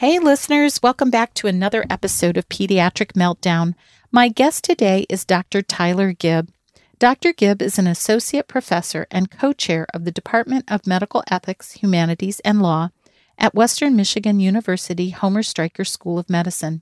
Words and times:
Hey, 0.00 0.18
listeners, 0.18 0.82
welcome 0.82 1.10
back 1.10 1.34
to 1.34 1.46
another 1.46 1.84
episode 1.90 2.38
of 2.38 2.48
Pediatric 2.48 3.12
Meltdown. 3.12 3.74
My 4.10 4.30
guest 4.30 4.64
today 4.64 5.04
is 5.10 5.26
Dr. 5.26 5.60
Tyler 5.60 6.14
Gibb. 6.14 6.48
Dr. 6.98 7.34
Gibb 7.34 7.60
is 7.60 7.78
an 7.78 7.86
associate 7.86 8.48
professor 8.48 9.06
and 9.10 9.30
co 9.30 9.52
chair 9.52 9.86
of 9.92 10.06
the 10.06 10.10
Department 10.10 10.64
of 10.72 10.86
Medical 10.86 11.22
Ethics, 11.30 11.72
Humanities, 11.72 12.40
and 12.46 12.62
Law 12.62 12.92
at 13.36 13.54
Western 13.54 13.94
Michigan 13.94 14.40
University 14.40 15.10
Homer 15.10 15.42
Stryker 15.42 15.84
School 15.84 16.18
of 16.18 16.30
Medicine. 16.30 16.80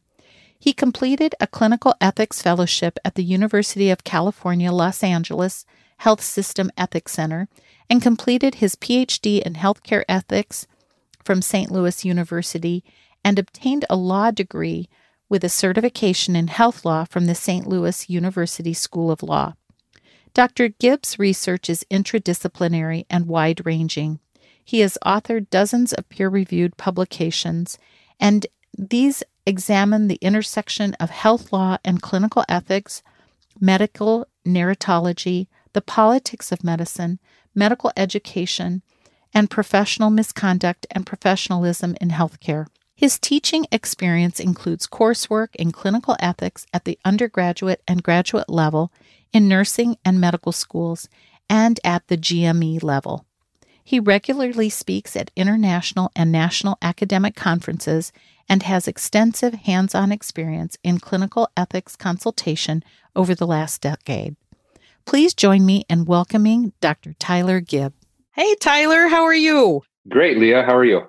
He 0.57 0.73
completed 0.73 1.35
a 1.41 1.49
clinical 1.49 1.97
ethics 2.01 2.41
fellowship 2.41 3.01
at 3.05 3.17
the 3.17 3.25
University 3.25 3.91
of 3.91 4.05
California, 4.05 4.71
Los 4.71 5.03
Angeles 5.03 5.67
Health 5.97 6.23
System 6.23 6.71
Ethics 6.79 7.15
Center 7.15 7.49
and 7.91 8.01
completed 8.01 8.55
his 8.55 8.77
PhD 8.77 9.43
in 9.43 9.55
healthcare 9.55 10.05
ethics 10.09 10.69
from 11.25 11.43
St. 11.43 11.73
Louis 11.73 12.05
University 12.05 12.85
and 13.25 13.39
obtained 13.39 13.85
a 13.89 13.97
law 13.97 14.31
degree 14.31 14.89
with 15.29 15.45
a 15.45 15.49
certification 15.49 16.35
in 16.35 16.49
health 16.49 16.85
law 16.85 17.05
from 17.05 17.27
the 17.27 17.35
St. 17.35 17.67
Louis 17.67 18.09
University 18.09 18.73
School 18.73 19.11
of 19.11 19.23
Law. 19.23 19.55
Dr. 20.35 20.69
Gibb's 20.69 21.19
research 21.19 21.69
is 21.69 21.85
interdisciplinary 21.91 23.05
and 23.11 23.27
wide 23.27 23.65
ranging. 23.67 24.21
He 24.65 24.81
has 24.81 24.99
authored 25.05 25.51
dozens 25.51 25.93
of 25.93 26.09
peer 26.09 26.29
reviewed 26.29 26.77
publications, 26.77 27.79
and 28.21 28.47
these 28.77 29.23
examine 29.47 30.09
the 30.09 30.19
intersection 30.21 30.95
of 31.01 31.11
health 31.11 31.53
law 31.53 31.79
and 31.85 32.03
clinical 32.03 32.45
ethics, 32.49 33.03
medical 33.59 34.27
narratology, 34.47 35.49
the 35.73 35.81
politics 35.81 36.53
of 36.53 36.63
medicine, 36.63 37.19
medical 37.55 37.91
education, 37.97 38.83
and 39.35 39.51
professional 39.51 40.11
misconduct 40.11 40.87
and 40.91 41.07
professionalism 41.07 41.97
in 42.01 42.11
healthcare. 42.11 42.67
His 42.99 43.17
teaching 43.17 43.65
experience 43.71 44.41
includes 44.41 44.89
coursework 44.89 45.55
in 45.55 45.71
clinical 45.71 46.17
ethics 46.19 46.67
at 46.73 46.85
the 46.85 46.99
undergraduate 47.05 47.81
and 47.87 48.03
graduate 48.03 48.49
level 48.49 48.93
in 49.33 49.47
nursing 49.47 49.99
and 50.05 50.21
medical 50.21 50.51
schools 50.51 51.09
and 51.49 51.79
at 51.85 52.09
the 52.09 52.17
GME 52.17 52.83
level. 52.83 53.25
He 53.85 54.01
regularly 54.01 54.69
speaks 54.69 55.15
at 55.15 55.31
international 55.37 56.11
and 56.17 56.33
national 56.33 56.77
academic 56.83 57.37
conferences 57.37 58.11
and 58.49 58.65
has 58.65 58.89
extensive 58.89 59.55
hands 59.55 59.95
on 59.95 60.11
experience 60.11 60.77
in 60.83 60.99
clinical 60.99 61.49
ethics 61.57 61.95
consultation 61.95 62.83
over 63.15 63.33
the 63.33 63.47
last 63.47 63.81
decade. 63.81 64.35
Please 65.07 65.35
join 65.35 65.65
me 65.65 65.85
in 65.89 66.05
welcoming 66.05 66.73
Dr. 66.81 67.15
Tyler 67.21 67.61
Gibb. 67.61 67.95
Hey, 68.33 68.57
Tyler, 68.57 69.07
how 69.07 69.23
are 69.23 69.33
you? 69.33 69.83
Great, 70.09 70.37
Leah. 70.37 70.65
How 70.65 70.77
are 70.77 70.85
you? 70.85 71.07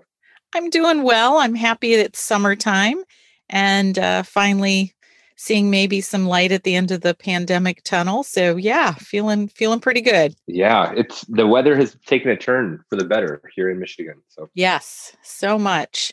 I'm 0.56 0.70
doing 0.70 1.04
well. 1.04 1.38
I'm 1.38 1.56
happy 1.56 1.94
it's 1.94 2.20
summertime 2.20 3.04
and 3.50 3.98
uh, 3.98 4.24
finally 4.24 4.94
seeing 5.36 5.70
maybe 5.70 6.02
some 6.02 6.28
light 6.28 6.52
at 6.52 6.64
the 6.64 6.76
end 6.76 6.92
of 6.92 7.00
the 7.00 7.14
pandemic 7.14 7.82
tunnel. 7.84 8.24
So 8.24 8.58
yeah, 8.58 8.94
feeling 8.94 9.48
feeling 9.48 9.80
pretty 9.80 10.02
good. 10.02 10.36
Yeah, 10.48 10.92
it's 10.96 11.22
the 11.30 11.48
weather 11.48 11.76
has 11.78 11.96
taken 12.06 12.30
a 12.30 12.36
turn 12.36 12.84
for 12.90 12.98
the 12.98 13.06
better 13.06 13.42
here 13.56 13.70
in 13.70 13.80
Michigan. 13.80 14.16
So 14.28 14.50
yes, 14.54 15.16
so 15.24 15.58
much. 15.58 16.12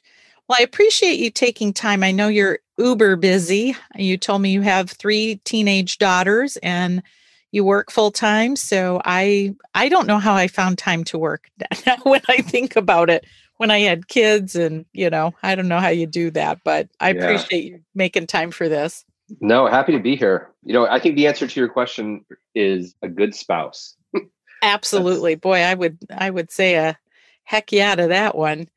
Well, 0.48 0.58
I 0.60 0.62
appreciate 0.62 1.18
you 1.18 1.30
taking 1.30 1.72
time. 1.72 2.04
I 2.04 2.12
know 2.12 2.28
you're 2.28 2.60
uber 2.78 3.16
busy. 3.16 3.74
You 3.96 4.16
told 4.16 4.42
me 4.42 4.52
you 4.52 4.60
have 4.60 4.90
three 4.90 5.40
teenage 5.44 5.98
daughters 5.98 6.56
and 6.58 7.02
you 7.50 7.64
work 7.64 7.90
full 7.90 8.12
time. 8.12 8.54
So 8.54 9.02
I 9.04 9.56
I 9.74 9.88
don't 9.88 10.06
know 10.06 10.18
how 10.18 10.34
I 10.34 10.46
found 10.46 10.78
time 10.78 11.02
to 11.04 11.18
work 11.18 11.48
now 11.86 11.96
when 12.04 12.22
I 12.28 12.42
think 12.42 12.76
about 12.76 13.10
it 13.10 13.24
when 13.56 13.70
I 13.70 13.80
had 13.80 14.08
kids 14.08 14.54
and 14.54 14.84
you 14.92 15.10
know, 15.10 15.34
I 15.42 15.54
don't 15.54 15.68
know 15.68 15.80
how 15.80 15.88
you 15.88 16.06
do 16.06 16.30
that, 16.32 16.60
but 16.64 16.88
I 17.00 17.10
yeah. 17.10 17.22
appreciate 17.22 17.64
you 17.64 17.80
making 17.94 18.26
time 18.26 18.50
for 18.50 18.68
this. 18.68 19.04
No, 19.40 19.66
happy 19.66 19.92
to 19.92 19.98
be 19.98 20.16
here. 20.16 20.50
You 20.64 20.74
know, 20.74 20.86
I 20.86 21.00
think 21.00 21.16
the 21.16 21.26
answer 21.26 21.46
to 21.46 21.60
your 21.60 21.68
question 21.68 22.24
is 22.54 22.94
a 23.02 23.08
good 23.08 23.34
spouse. 23.34 23.96
Absolutely. 24.62 25.34
Boy, 25.34 25.60
I 25.60 25.74
would 25.74 25.98
I 26.10 26.30
would 26.30 26.50
say 26.50 26.74
a 26.74 26.98
heck 27.44 27.72
yeah 27.72 27.94
to 27.94 28.08
that 28.08 28.36
one. 28.36 28.68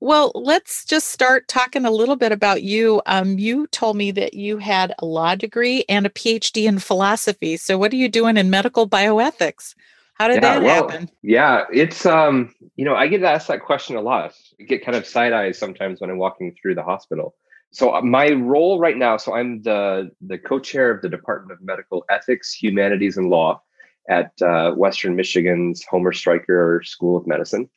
Well, 0.00 0.32
let's 0.34 0.84
just 0.84 1.10
start 1.10 1.46
talking 1.46 1.84
a 1.84 1.90
little 1.92 2.16
bit 2.16 2.32
about 2.32 2.64
you. 2.64 3.00
Um, 3.06 3.38
you 3.38 3.68
told 3.68 3.96
me 3.96 4.10
that 4.10 4.34
you 4.34 4.58
had 4.58 4.92
a 4.98 5.06
law 5.06 5.36
degree 5.36 5.84
and 5.88 6.06
a 6.06 6.10
PhD 6.10 6.64
in 6.64 6.80
philosophy. 6.80 7.56
So, 7.56 7.78
what 7.78 7.92
are 7.92 7.96
you 7.96 8.08
doing 8.08 8.36
in 8.36 8.50
medical 8.50 8.88
bioethics? 8.88 9.76
How 10.14 10.28
did 10.28 10.36
yeah, 10.36 10.40
that 10.40 10.62
well, 10.62 10.88
happen? 10.88 11.10
Yeah, 11.22 11.64
it's 11.72 12.06
um, 12.06 12.54
you 12.76 12.84
know, 12.84 12.94
I 12.94 13.06
get 13.08 13.22
asked 13.22 13.48
that 13.48 13.62
question 13.62 13.96
a 13.96 14.00
lot. 14.00 14.34
I 14.60 14.64
get 14.64 14.84
kind 14.84 14.96
of 14.96 15.06
side 15.06 15.32
eyes 15.32 15.58
sometimes 15.58 16.00
when 16.00 16.10
I'm 16.10 16.18
walking 16.18 16.54
through 16.60 16.74
the 16.74 16.82
hospital. 16.82 17.34
So 17.70 17.94
uh, 17.94 18.02
my 18.02 18.30
role 18.32 18.78
right 18.78 18.96
now, 18.96 19.16
so 19.16 19.34
I'm 19.34 19.62
the 19.62 20.10
the 20.20 20.38
co-chair 20.38 20.90
of 20.90 21.02
the 21.02 21.08
Department 21.08 21.58
of 21.58 21.64
Medical 21.64 22.04
Ethics, 22.10 22.52
Humanities, 22.52 23.16
and 23.16 23.30
Law 23.30 23.62
at 24.08 24.30
uh, 24.42 24.72
Western 24.72 25.16
Michigan's 25.16 25.84
Homer 25.88 26.12
Stryker 26.12 26.82
School 26.84 27.16
of 27.16 27.26
Medicine, 27.26 27.68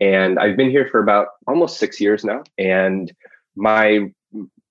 and 0.00 0.38
I've 0.38 0.56
been 0.56 0.70
here 0.70 0.88
for 0.90 1.00
about 1.00 1.28
almost 1.46 1.78
six 1.78 2.00
years 2.00 2.24
now. 2.24 2.42
And 2.58 3.12
my 3.54 4.10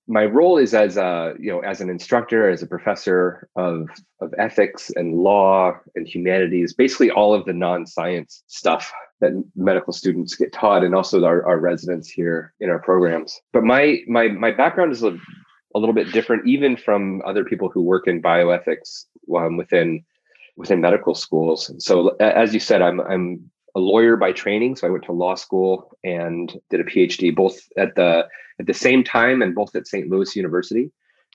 my 0.07 0.25
role 0.25 0.57
is 0.57 0.73
as 0.73 0.97
a 0.97 1.33
you 1.39 1.51
know 1.51 1.59
as 1.61 1.81
an 1.81 1.89
instructor 1.89 2.49
as 2.49 2.61
a 2.61 2.67
professor 2.67 3.47
of 3.55 3.89
of 4.21 4.33
ethics 4.37 4.91
and 4.95 5.15
law 5.15 5.73
and 5.95 6.07
humanities 6.07 6.73
basically 6.73 7.09
all 7.09 7.33
of 7.33 7.45
the 7.45 7.53
non-science 7.53 8.43
stuff 8.47 8.91
that 9.21 9.31
medical 9.55 9.93
students 9.93 10.35
get 10.35 10.51
taught 10.51 10.83
and 10.83 10.93
also 10.93 11.23
our, 11.23 11.45
our 11.45 11.59
residents 11.59 12.09
here 12.09 12.53
in 12.59 12.69
our 12.69 12.79
programs. 12.79 13.39
But 13.53 13.63
my 13.63 14.01
my 14.07 14.27
my 14.27 14.51
background 14.51 14.91
is 14.91 15.03
a, 15.03 15.17
a 15.73 15.79
little 15.79 15.95
bit 15.95 16.11
different 16.11 16.47
even 16.47 16.75
from 16.75 17.21
other 17.25 17.43
people 17.43 17.69
who 17.69 17.81
work 17.81 18.07
in 18.07 18.21
bioethics 18.21 19.05
um, 19.35 19.57
within 19.57 20.03
within 20.57 20.81
medical 20.81 21.15
schools. 21.15 21.71
So 21.79 22.09
as 22.19 22.53
you 22.53 22.59
said 22.59 22.81
i'm 22.81 22.99
i'm 23.01 23.49
a 23.75 23.79
lawyer 23.79 24.15
by 24.15 24.31
training 24.31 24.75
so 24.75 24.87
i 24.87 24.89
went 24.89 25.03
to 25.03 25.11
law 25.11 25.35
school 25.35 25.91
and 26.03 26.59
did 26.69 26.79
a 26.79 26.83
phd 26.83 27.35
both 27.35 27.59
at 27.77 27.95
the 27.95 28.25
at 28.59 28.67
the 28.67 28.73
same 28.73 29.03
time 29.03 29.41
and 29.41 29.55
both 29.55 29.75
at 29.75 29.87
St. 29.87 30.09
Louis 30.09 30.35
University, 30.35 30.91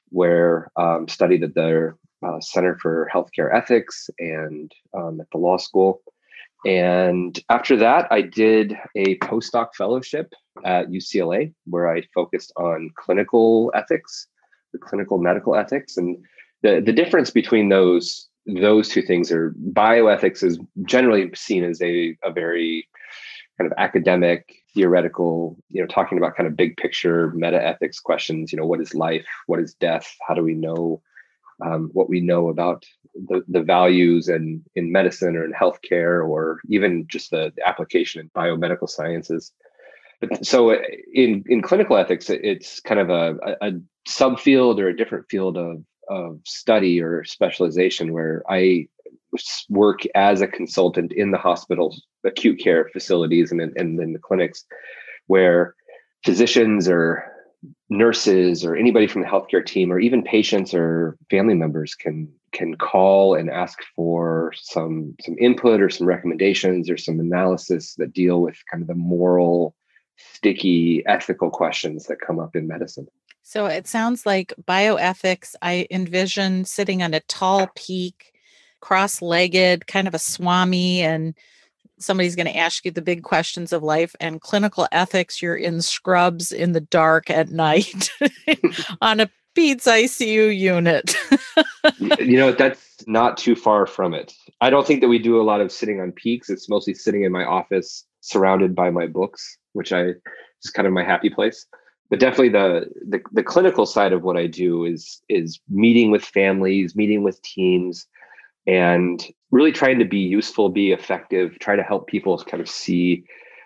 where 0.08 0.70
um, 0.76 1.08
studied 1.08 1.44
at 1.44 1.54
the 1.54 1.94
uh, 2.26 2.40
Center 2.40 2.78
for 2.80 3.10
Healthcare 3.12 3.54
Ethics 3.54 4.10
and 4.18 4.72
um, 4.96 5.20
at 5.20 5.26
the 5.32 5.38
law 5.38 5.56
school. 5.56 6.02
And 6.66 7.38
after 7.48 7.76
that, 7.78 8.06
I 8.10 8.20
did 8.20 8.76
a 8.94 9.16
postdoc 9.18 9.74
fellowship 9.76 10.32
at 10.64 10.88
UCLA 10.88 11.54
where 11.64 11.90
I 11.90 12.02
focused 12.14 12.52
on 12.56 12.90
clinical 12.96 13.72
ethics, 13.74 14.26
the 14.72 14.78
clinical 14.78 15.18
medical 15.18 15.56
ethics. 15.56 15.96
And 15.96 16.18
the, 16.62 16.82
the 16.84 16.92
difference 16.92 17.30
between 17.30 17.70
those 17.70 18.28
those 18.46 18.88
two 18.88 19.02
things 19.02 19.30
are 19.30 19.54
bioethics 19.72 20.42
is 20.42 20.58
generally 20.84 21.30
seen 21.34 21.64
as 21.64 21.80
a, 21.82 22.16
a 22.24 22.32
very 22.32 22.88
kind 23.58 23.70
of 23.70 23.76
academic 23.78 24.54
theoretical 24.74 25.56
you 25.70 25.80
know 25.80 25.86
talking 25.86 26.16
about 26.16 26.36
kind 26.36 26.46
of 26.46 26.56
big 26.56 26.76
picture 26.76 27.32
meta 27.34 27.62
ethics 27.62 27.98
questions 27.98 28.52
you 28.52 28.58
know 28.58 28.66
what 28.66 28.80
is 28.80 28.94
life? 28.94 29.26
What 29.46 29.60
is 29.60 29.74
death? 29.74 30.14
How 30.26 30.34
do 30.34 30.42
we 30.42 30.54
know 30.54 31.02
um, 31.64 31.90
what 31.92 32.08
we 32.08 32.20
know 32.20 32.48
about 32.48 32.84
the, 33.14 33.42
the 33.48 33.60
values 33.60 34.28
and 34.28 34.62
in, 34.74 34.86
in 34.86 34.92
medicine 34.92 35.36
or 35.36 35.44
in 35.44 35.52
healthcare 35.52 36.26
or 36.26 36.60
even 36.68 37.06
just 37.08 37.30
the, 37.30 37.52
the 37.54 37.68
application 37.68 38.20
in 38.20 38.30
biomedical 38.30 38.88
sciences? 38.88 39.52
But 40.20 40.46
so 40.46 40.74
in 41.12 41.44
in 41.46 41.62
clinical 41.62 41.96
ethics 41.96 42.30
it's 42.30 42.80
kind 42.80 43.00
of 43.00 43.10
a, 43.10 43.56
a 43.60 43.72
subfield 44.08 44.78
or 44.78 44.88
a 44.88 44.96
different 44.96 45.26
field 45.28 45.56
of 45.58 45.82
of 46.10 46.40
study 46.44 47.00
or 47.00 47.24
specialization 47.24 48.12
where 48.12 48.42
i 48.50 48.86
work 49.68 50.00
as 50.14 50.40
a 50.40 50.46
consultant 50.46 51.12
in 51.12 51.30
the 51.30 51.38
hospitals, 51.38 52.06
acute 52.24 52.60
care 52.60 52.88
facilities, 52.92 53.52
and 53.52 53.60
and 53.60 54.00
in 54.00 54.12
the 54.12 54.18
clinics, 54.18 54.64
where 55.26 55.74
physicians 56.24 56.88
or 56.88 57.24
nurses 57.90 58.64
or 58.64 58.74
anybody 58.74 59.06
from 59.06 59.22
the 59.22 59.28
healthcare 59.28 59.64
team 59.64 59.92
or 59.92 59.98
even 59.98 60.22
patients 60.22 60.72
or 60.72 61.16
family 61.30 61.54
members 61.54 61.94
can 61.94 62.28
can 62.52 62.74
call 62.76 63.34
and 63.34 63.50
ask 63.50 63.78
for 63.94 64.52
some 64.56 65.14
some 65.20 65.36
input 65.38 65.80
or 65.80 65.90
some 65.90 66.06
recommendations 66.06 66.90
or 66.90 66.96
some 66.96 67.20
analysis 67.20 67.94
that 67.96 68.12
deal 68.12 68.40
with 68.40 68.56
kind 68.70 68.82
of 68.82 68.88
the 68.88 68.94
moral 68.94 69.74
sticky 70.16 71.02
ethical 71.06 71.50
questions 71.50 72.06
that 72.06 72.20
come 72.20 72.38
up 72.38 72.54
in 72.56 72.66
medicine. 72.66 73.06
So 73.50 73.66
it 73.66 73.88
sounds 73.88 74.24
like 74.24 74.54
bioethics. 74.62 75.56
I 75.60 75.84
envision 75.90 76.64
sitting 76.64 77.02
on 77.02 77.14
a 77.14 77.20
tall 77.22 77.68
peak, 77.74 78.32
cross 78.78 79.20
legged, 79.20 79.88
kind 79.88 80.06
of 80.06 80.14
a 80.14 80.20
swami, 80.20 81.02
and 81.02 81.34
somebody's 81.98 82.36
going 82.36 82.46
to 82.46 82.56
ask 82.56 82.84
you 82.84 82.92
the 82.92 83.02
big 83.02 83.24
questions 83.24 83.72
of 83.72 83.82
life. 83.82 84.14
And 84.20 84.40
clinical 84.40 84.86
ethics, 84.92 85.42
you're 85.42 85.56
in 85.56 85.82
scrubs 85.82 86.52
in 86.52 86.74
the 86.74 86.80
dark 86.80 87.28
at 87.28 87.50
night 87.50 88.12
on 89.02 89.18
a 89.18 89.28
Peds 89.56 89.82
ICU 89.82 90.56
unit. 90.56 91.16
you 92.20 92.36
know, 92.38 92.52
that's 92.52 93.04
not 93.08 93.36
too 93.36 93.56
far 93.56 93.84
from 93.84 94.14
it. 94.14 94.32
I 94.60 94.70
don't 94.70 94.86
think 94.86 95.00
that 95.00 95.08
we 95.08 95.18
do 95.18 95.40
a 95.40 95.42
lot 95.42 95.60
of 95.60 95.72
sitting 95.72 96.00
on 96.00 96.12
peaks. 96.12 96.50
It's 96.50 96.68
mostly 96.68 96.94
sitting 96.94 97.24
in 97.24 97.32
my 97.32 97.44
office 97.44 98.04
surrounded 98.20 98.76
by 98.76 98.90
my 98.90 99.08
books, 99.08 99.58
which 99.72 99.92
I 99.92 100.10
is 100.62 100.70
kind 100.72 100.86
of 100.86 100.94
my 100.94 101.02
happy 101.02 101.30
place. 101.30 101.66
But 102.10 102.18
definitely 102.18 102.50
the, 102.50 102.86
the 103.08 103.20
the 103.32 103.42
clinical 103.42 103.86
side 103.86 104.12
of 104.12 104.22
what 104.22 104.36
I 104.36 104.46
do 104.46 104.84
is 104.84 105.22
is 105.28 105.60
meeting 105.68 106.10
with 106.10 106.24
families, 106.24 106.96
meeting 106.96 107.22
with 107.22 107.40
teams, 107.42 108.06
and 108.66 109.24
really 109.50 109.72
trying 109.72 109.98
to 110.00 110.04
be 110.04 110.18
useful, 110.18 110.68
be 110.68 110.92
effective, 110.92 111.58
try 111.60 111.76
to 111.76 111.82
help 111.82 112.08
people 112.08 112.38
kind 112.38 112.60
of 112.60 112.68
see, 112.68 113.24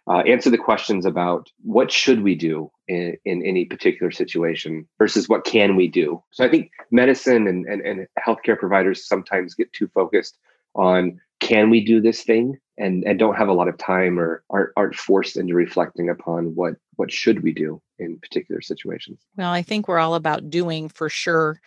uh, 0.09 0.19
answer 0.19 0.51
the 0.51 0.59
questions 0.59 1.07
about 1.07 1.51
what 1.63 1.91
should 1.91 2.23
we 2.23 2.35
do 2.35 2.71
in, 2.89 3.17
in 3.25 3.43
any 3.45 3.65
particular 3.65 4.11
situation 4.11 4.87
versus 4.99 5.29
what 5.29 5.45
can 5.45 5.77
we 5.77 5.89
do. 5.89 6.23
So 6.31 6.45
I 6.45 6.51
think 6.51 6.71
medicine 6.91 7.47
and, 7.47 7.67
and, 7.67 7.81
and 7.83 8.07
healthcare 8.27 8.59
providers 8.59 9.07
sometimes 9.07 9.55
get 9.55 9.73
too 9.73 9.89
focused 9.89 10.39
on 10.75 11.21
can 11.41 11.71
we 11.71 11.85
do 11.85 12.01
this 12.01 12.23
thing? 12.23 12.59
And 12.77 13.05
and 13.05 13.19
don't 13.19 13.37
have 13.37 13.49
a 13.49 13.53
lot 13.53 13.69
of 13.69 13.79
time 13.79 14.19
or 14.19 14.43
aren't, 14.51 14.71
aren't 14.77 14.95
forced 14.97 15.37
into 15.37 15.55
reflecting 15.55 16.09
upon 16.09 16.55
what 16.55 16.75
what 16.97 17.13
should 17.13 17.43
we 17.43 17.53
do 17.53 17.81
in 17.99 18.19
particular 18.19 18.61
situations. 18.61 19.21
Well 19.37 19.53
i 19.53 19.63
think 19.63 19.87
we're 19.87 19.99
all 19.99 20.15
about 20.15 20.51
doing 20.51 20.89
for 20.89 21.09
sure 21.09 21.61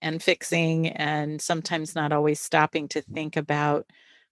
and 0.00 0.22
fixing 0.22 0.88
and 0.88 1.40
sometimes 1.40 1.94
not 1.94 2.12
always 2.12 2.40
stopping 2.40 2.88
to 2.88 3.00
think 3.02 3.36
about 3.36 3.86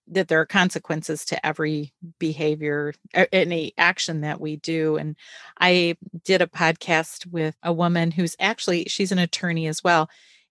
that 0.08 0.28
there 0.28 0.40
are 0.40 0.46
consequences 0.46 1.24
to 1.24 1.46
every 1.46 1.92
behavior 2.18 2.92
any 3.32 3.72
action 3.78 4.22
that 4.22 4.40
we 4.40 4.56
do. 4.56 4.96
And 4.96 5.16
i 5.60 5.96
did 6.24 6.40
a 6.40 6.46
podcast 6.46 7.26
with 7.26 7.56
a 7.62 7.72
woman 7.72 8.10
who's 8.10 8.36
actually 8.40 8.84
she's 8.84 9.12
an 9.12 9.18
attorney 9.18 9.66
as 9.66 9.84
well 9.84 10.08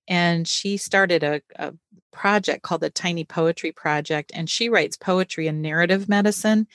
and 0.08 0.48
she 0.48 0.78
started 0.78 1.24
a, 1.24 1.42
a 1.56 1.74
project 2.12 2.64
called 2.64 2.82
the 2.82 2.90
tiny 2.90 3.24
poetry 3.24 3.72
project 3.72 4.32
and 4.34 4.50
she 4.50 4.70
writes 4.70 4.98
poetry 4.98 5.48
and 5.48 5.62
narrative 5.62 6.10
medicine 6.10 6.68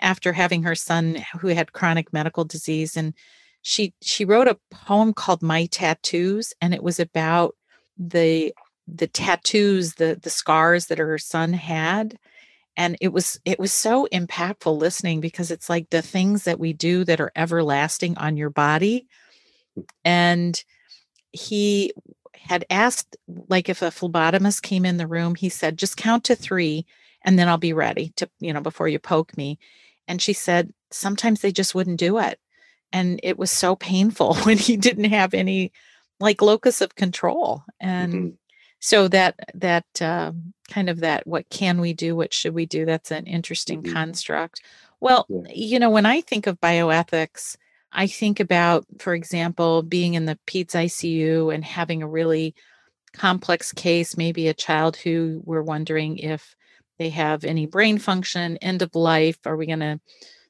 after 0.00 0.32
having 0.32 0.62
her 0.62 0.74
son 0.74 1.22
who 1.40 1.48
had 1.48 1.72
chronic 1.72 2.12
medical 2.12 2.44
disease 2.44 2.96
and 2.96 3.14
she 3.62 3.94
she 4.02 4.24
wrote 4.24 4.48
a 4.48 4.58
poem 4.70 5.12
called 5.12 5.42
my 5.42 5.66
tattoos 5.66 6.54
and 6.60 6.74
it 6.74 6.82
was 6.82 6.98
about 6.98 7.54
the 7.98 8.52
the 8.88 9.06
tattoos 9.06 9.94
the 9.94 10.18
the 10.22 10.30
scars 10.30 10.86
that 10.86 10.98
her 10.98 11.18
son 11.18 11.52
had 11.52 12.16
and 12.76 12.96
it 13.00 13.12
was 13.12 13.38
it 13.44 13.58
was 13.58 13.72
so 13.72 14.08
impactful 14.12 14.76
listening 14.76 15.20
because 15.20 15.50
it's 15.50 15.68
like 15.68 15.90
the 15.90 16.02
things 16.02 16.44
that 16.44 16.58
we 16.58 16.72
do 16.72 17.04
that 17.04 17.20
are 17.20 17.32
everlasting 17.36 18.16
on 18.18 18.36
your 18.36 18.50
body 18.50 19.06
and 20.04 20.64
he 21.32 21.92
had 22.34 22.64
asked 22.70 23.16
like 23.48 23.68
if 23.68 23.82
a 23.82 23.86
phlebotomist 23.86 24.62
came 24.62 24.84
in 24.84 24.96
the 24.96 25.06
room 25.06 25.34
he 25.34 25.48
said 25.48 25.76
just 25.76 25.96
count 25.96 26.24
to 26.24 26.34
3 26.34 26.86
and 27.22 27.38
then 27.38 27.48
I'll 27.48 27.58
be 27.58 27.72
ready 27.72 28.12
to 28.16 28.28
you 28.40 28.52
know 28.52 28.60
before 28.60 28.88
you 28.88 28.98
poke 28.98 29.36
me 29.36 29.58
and 30.08 30.20
she 30.20 30.32
said 30.32 30.72
sometimes 30.90 31.40
they 31.40 31.52
just 31.52 31.74
wouldn't 31.74 31.98
do 31.98 32.18
it 32.18 32.38
and 32.92 33.20
it 33.22 33.38
was 33.38 33.50
so 33.50 33.76
painful 33.76 34.34
when 34.42 34.58
he 34.58 34.76
didn't 34.76 35.04
have 35.04 35.34
any 35.34 35.72
like 36.18 36.42
locus 36.42 36.80
of 36.80 36.94
control 36.94 37.64
and 37.80 38.12
mm-hmm. 38.12 38.28
so 38.78 39.08
that 39.08 39.36
that 39.54 39.86
uh, 40.00 40.32
kind 40.68 40.90
of 40.90 41.00
that 41.00 41.26
what 41.26 41.48
can 41.48 41.80
we 41.80 41.92
do 41.92 42.14
what 42.14 42.32
should 42.32 42.54
we 42.54 42.66
do 42.66 42.84
that's 42.84 43.10
an 43.10 43.26
interesting 43.26 43.82
mm-hmm. 43.82 43.92
construct 43.92 44.62
well 45.00 45.26
yeah. 45.28 45.52
you 45.54 45.78
know 45.78 45.90
when 45.90 46.06
i 46.06 46.20
think 46.20 46.46
of 46.46 46.60
bioethics 46.60 47.56
i 47.92 48.06
think 48.06 48.40
about 48.40 48.84
for 48.98 49.14
example 49.14 49.82
being 49.82 50.14
in 50.14 50.24
the 50.24 50.38
peds 50.46 50.72
icu 50.72 51.54
and 51.54 51.64
having 51.64 52.02
a 52.02 52.08
really 52.08 52.54
complex 53.12 53.72
case 53.72 54.16
maybe 54.16 54.48
a 54.48 54.54
child 54.54 54.96
who 54.96 55.42
we're 55.44 55.62
wondering 55.62 56.18
if 56.18 56.54
they 56.98 57.10
have 57.10 57.44
any 57.44 57.66
brain 57.66 57.98
function 57.98 58.56
end 58.58 58.82
of 58.82 58.94
life 58.94 59.38
are 59.44 59.56
we 59.56 59.66
going 59.66 59.80
to 59.80 60.00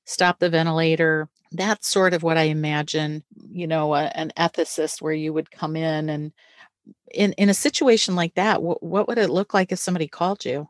stop 0.05 0.39
the 0.39 0.51
ventilator 0.51 1.29
that's 1.53 1.89
sort 1.89 2.15
of 2.15 2.23
what 2.23 2.37
I 2.37 2.45
imagine, 2.45 3.25
you 3.51 3.67
know, 3.67 3.95
a, 3.95 4.05
an 4.05 4.33
ethicist 4.37 5.03
where 5.03 5.13
you 5.13 5.33
would 5.33 5.51
come 5.51 5.77
in 5.77 6.09
and 6.09 6.33
in 7.13 7.33
in 7.35 7.49
a 7.49 7.55
situation 7.55 8.15
like 8.15 8.35
that, 8.35 8.63
what, 8.63 8.83
what 8.83 9.09
would 9.09 9.19
it 9.19 9.31
look 9.31 9.53
like 9.53 9.73
if 9.73 9.79
somebody 9.79 10.07
called 10.07 10.45
you? 10.45 10.69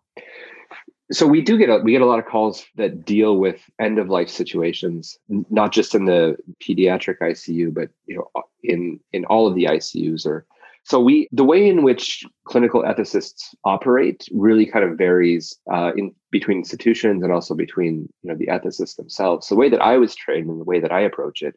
So 1.12 1.26
we 1.26 1.42
do 1.42 1.58
get 1.58 1.68
a 1.68 1.78
we 1.78 1.92
get 1.92 2.02
a 2.02 2.06
lot 2.06 2.18
of 2.18 2.26
calls 2.26 2.64
that 2.76 3.04
deal 3.04 3.36
with 3.36 3.60
end 3.80 3.98
of 3.98 4.08
life 4.08 4.28
situations, 4.28 5.18
not 5.28 5.72
just 5.72 5.94
in 5.94 6.04
the 6.04 6.36
pediatric 6.62 7.18
ICU, 7.20 7.74
but 7.74 7.90
you 8.06 8.16
know, 8.16 8.42
in 8.62 9.00
in 9.12 9.24
all 9.24 9.46
of 9.46 9.54
the 9.54 9.64
ICUs 9.64 10.24
or 10.26 10.46
so 10.84 10.98
we 11.00 11.28
the 11.32 11.44
way 11.44 11.68
in 11.68 11.82
which 11.82 12.24
clinical 12.44 12.82
ethicists 12.82 13.54
operate 13.64 14.26
really 14.32 14.66
kind 14.66 14.84
of 14.84 14.96
varies 14.96 15.58
uh, 15.72 15.92
in 15.96 16.14
between 16.30 16.58
institutions 16.58 17.22
and 17.22 17.32
also 17.32 17.54
between 17.54 18.08
you 18.22 18.30
know 18.30 18.36
the 18.36 18.46
ethicists 18.46 18.96
themselves. 18.96 19.46
So 19.46 19.54
the 19.54 19.60
way 19.60 19.68
that 19.68 19.82
I 19.82 19.98
was 19.98 20.14
trained 20.14 20.48
and 20.48 20.60
the 20.60 20.64
way 20.64 20.80
that 20.80 20.92
I 20.92 21.00
approach 21.00 21.42
it 21.42 21.54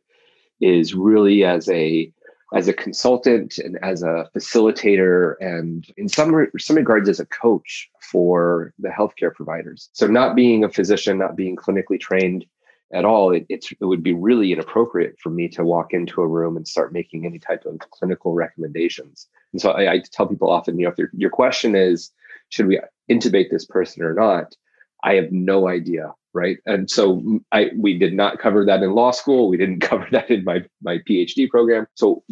is 0.62 0.94
really 0.94 1.44
as 1.44 1.70
a 1.70 2.12
as 2.54 2.68
a 2.68 2.74
consultant 2.74 3.58
and 3.58 3.78
as 3.82 4.04
a 4.04 4.30
facilitator 4.36 5.36
and 5.40 5.92
in 5.98 6.08
some 6.08 6.48
some 6.58 6.76
regards 6.76 7.10
as 7.10 7.20
a 7.20 7.26
coach 7.26 7.90
for 8.00 8.74
the 8.80 8.90
healthcare 8.90 9.34
providers. 9.34 9.90
So 9.94 10.08
not 10.08 10.36
being 10.36 10.64
a 10.64 10.70
physician, 10.70 11.18
not 11.18 11.36
being 11.36 11.56
clinically 11.56 12.00
trained 12.00 12.46
at 12.94 13.06
all, 13.06 13.32
it, 13.32 13.48
it 13.50 13.74
would 13.82 14.04
be 14.04 14.14
really 14.14 14.54
inappropriate 14.54 15.16
for 15.20 15.32
me 15.32 15.48
to 15.50 15.64
walk 15.64 15.94
into 15.94 16.22
a 16.22 16.28
room 16.28 16.56
and 16.56 16.68
start 16.68 16.94
making 16.94 17.26
any 17.26 17.40
type 17.40 17.66
of 17.66 17.80
clinical 17.90 18.34
recommendations. 18.34 19.28
And 19.52 19.60
so 19.60 19.72
I, 19.72 19.94
I 19.94 20.04
tell 20.12 20.28
people 20.28 20.50
often, 20.50 20.78
you 20.78 20.86
know, 20.86 20.92
if 20.92 20.98
your, 21.00 21.10
your 21.14 21.32
question 21.32 21.76
is, 21.76 22.12
should 22.50 22.68
we 22.68 22.80
intubate 23.10 23.50
this 23.50 23.66
person 23.66 24.04
or 24.04 24.14
not? 24.14 24.56
I 25.04 25.16
have 25.16 25.32
no 25.32 25.68
idea, 25.68 26.14
right? 26.34 26.58
And 26.66 26.90
so 26.90 27.40
I 27.52 27.72
we 27.78 27.98
did 27.98 28.14
not 28.14 28.40
cover 28.40 28.66
that 28.66 28.82
in 28.82 28.94
law 28.94 29.12
school. 29.12 29.50
We 29.50 29.58
didn't 29.58 29.80
cover 29.92 30.08
that 30.12 30.30
in 30.30 30.44
my 30.44 30.64
my 30.82 31.00
PhD 31.00 31.50
program. 31.50 31.88
So 31.96 32.24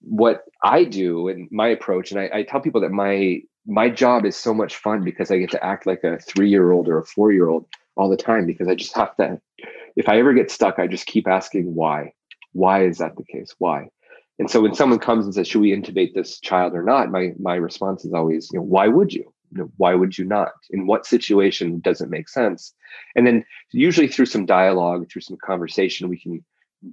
what 0.00 0.44
I 0.62 0.84
do 0.84 1.28
and 1.28 1.48
my 1.50 1.68
approach, 1.68 2.10
and 2.10 2.20
I, 2.20 2.30
I 2.32 2.42
tell 2.42 2.60
people 2.60 2.80
that 2.82 2.90
my 2.90 3.40
my 3.66 3.90
job 3.90 4.24
is 4.24 4.36
so 4.36 4.54
much 4.54 4.76
fun 4.76 5.04
because 5.04 5.30
I 5.30 5.38
get 5.38 5.50
to 5.50 5.64
act 5.64 5.86
like 5.86 6.04
a 6.04 6.18
three 6.18 6.48
year 6.48 6.72
old 6.72 6.88
or 6.88 6.98
a 6.98 7.04
four 7.04 7.32
year 7.32 7.48
old 7.48 7.66
all 7.96 8.08
the 8.08 8.16
time 8.16 8.46
because 8.46 8.68
I 8.68 8.74
just 8.74 8.96
have 8.96 9.14
to 9.16 9.40
if 9.96 10.08
I 10.08 10.18
ever 10.18 10.32
get 10.32 10.50
stuck, 10.50 10.78
I 10.78 10.86
just 10.86 11.06
keep 11.06 11.26
asking 11.26 11.74
why. 11.74 12.12
Why 12.52 12.84
is 12.84 12.98
that 12.98 13.16
the 13.16 13.24
case? 13.24 13.54
Why? 13.58 13.88
And 14.38 14.48
so 14.48 14.60
when 14.60 14.74
someone 14.74 15.00
comes 15.00 15.24
and 15.24 15.34
says, 15.34 15.48
"Should 15.48 15.60
we 15.60 15.76
intubate 15.76 16.14
this 16.14 16.38
child 16.38 16.74
or 16.74 16.82
not?" 16.82 17.10
my 17.10 17.32
my 17.38 17.56
response 17.56 18.04
is 18.04 18.12
always, 18.12 18.48
you 18.52 18.60
know, 18.60 18.64
why 18.64 18.86
would 18.86 19.12
you? 19.12 19.32
You 19.52 19.58
know, 19.58 19.70
why 19.76 19.94
would 19.94 20.18
you 20.18 20.24
not? 20.24 20.52
In 20.70 20.86
what 20.86 21.06
situation 21.06 21.80
does 21.80 22.00
it 22.00 22.10
make 22.10 22.28
sense? 22.28 22.74
And 23.16 23.26
then 23.26 23.44
usually 23.72 24.08
through 24.08 24.26
some 24.26 24.46
dialogue, 24.46 25.10
through 25.10 25.22
some 25.22 25.38
conversation, 25.44 26.08
we 26.08 26.18
can 26.18 26.44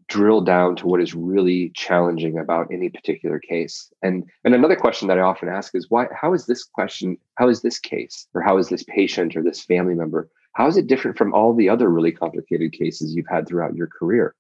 drill 0.08 0.42
down 0.42 0.76
to 0.76 0.88
what 0.88 1.02
is 1.02 1.14
really 1.14 1.72
challenging 1.76 2.40
about 2.40 2.68
any 2.72 2.90
particular 2.90 3.40
case. 3.40 3.92
And 4.02 4.24
and 4.44 4.56
another 4.56 4.76
question 4.76 5.08
that 5.08 5.20
I 5.20 5.22
often 5.22 5.50
ask 5.50 5.76
is 5.76 5.90
why 5.90 6.08
how 6.20 6.34
is 6.34 6.48
this 6.48 6.64
question, 6.64 7.18
how 7.36 7.50
is 7.50 7.62
this 7.62 7.78
case, 7.78 8.28
or 8.34 8.42
how 8.42 8.58
is 8.58 8.70
this 8.70 8.84
patient 8.84 9.36
or 9.36 9.44
this 9.44 9.64
family 9.64 9.94
member 9.94 10.30
how 10.56 10.68
is 10.68 10.78
it 10.78 10.88
different 10.88 11.18
from 11.18 11.34
all 11.34 11.54
the 11.54 11.70
other 11.70 11.90
really 11.90 12.14
complicated 12.14 12.72
cases 12.72 13.14
you've 13.14 13.28
had 13.30 13.46
throughout 13.46 13.76
your 13.76 13.88
career? 13.88 14.36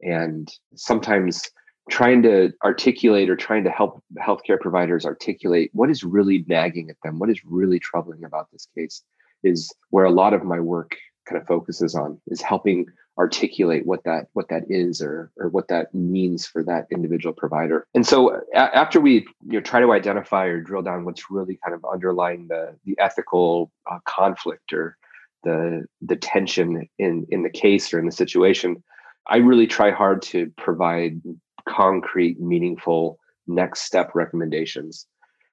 And 0.00 0.48
sometimes 0.76 1.50
trying 1.88 2.22
to 2.22 2.52
articulate 2.64 3.30
or 3.30 3.36
trying 3.36 3.64
to 3.64 3.70
help 3.70 4.02
healthcare 4.18 4.60
providers 4.60 5.06
articulate 5.06 5.70
what 5.72 5.90
is 5.90 6.02
really 6.02 6.44
nagging 6.48 6.90
at 6.90 6.96
them, 7.02 7.18
what 7.18 7.30
is 7.30 7.44
really 7.44 7.78
troubling 7.78 8.24
about 8.24 8.50
this 8.52 8.66
case 8.76 9.02
is 9.44 9.72
where 9.90 10.04
a 10.04 10.10
lot 10.10 10.34
of 10.34 10.44
my 10.44 10.58
work 10.58 10.96
kind 11.28 11.40
of 11.40 11.46
focuses 11.46 11.94
on 11.94 12.20
is 12.28 12.40
helping 12.40 12.86
articulate 13.18 13.86
what 13.86 14.04
that 14.04 14.26
what 14.34 14.48
that 14.48 14.62
is 14.68 15.00
or 15.00 15.30
or 15.38 15.48
what 15.48 15.68
that 15.68 15.94
means 15.94 16.46
for 16.46 16.62
that 16.62 16.86
individual 16.92 17.32
provider. 17.32 17.86
And 17.94 18.06
so 18.06 18.40
a- 18.54 18.76
after 18.76 19.00
we 19.00 19.26
you 19.44 19.52
know 19.52 19.60
try 19.60 19.80
to 19.80 19.92
identify 19.92 20.46
or 20.46 20.60
drill 20.60 20.82
down 20.82 21.04
what's 21.04 21.30
really 21.30 21.58
kind 21.64 21.74
of 21.74 21.84
underlying 21.90 22.48
the 22.48 22.76
the 22.84 22.96
ethical 22.98 23.70
uh, 23.90 23.98
conflict 24.04 24.72
or 24.72 24.96
the 25.44 25.86
the 26.02 26.16
tension 26.16 26.88
in 26.98 27.26
in 27.30 27.42
the 27.42 27.50
case 27.50 27.94
or 27.94 27.98
in 27.98 28.06
the 28.06 28.12
situation 28.12 28.82
i 29.28 29.36
really 29.36 29.66
try 29.66 29.90
hard 29.90 30.20
to 30.20 30.50
provide 30.56 31.20
concrete 31.68 32.40
meaningful 32.40 33.18
next 33.46 33.82
step 33.82 34.14
recommendations 34.14 35.06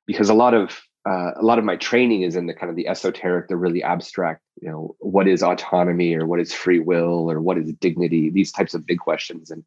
because 0.05 0.29
a 0.29 0.33
lot 0.33 0.53
of 0.53 0.81
uh, 1.05 1.31
a 1.35 1.43
lot 1.43 1.59
of 1.59 1.65
my 1.65 1.75
training 1.75 2.21
is 2.21 2.35
in 2.35 2.45
the 2.45 2.53
kind 2.53 2.69
of 2.69 2.77
the 2.77 2.87
esoteric, 2.87 3.49
the 3.49 3.57
really 3.57 3.83
abstract, 3.83 4.41
you 4.61 4.69
know, 4.69 4.95
what 4.99 5.27
is 5.27 5.43
autonomy 5.43 6.15
or 6.15 6.25
what 6.25 6.39
is 6.39 6.53
free 6.53 6.79
will 6.79 7.29
or 7.29 7.41
what 7.41 7.57
is 7.57 7.73
dignity, 7.73 8.29
these 8.29 8.53
types 8.53 8.73
of 8.73 8.85
big 8.85 8.99
questions. 8.99 9.51
And 9.51 9.65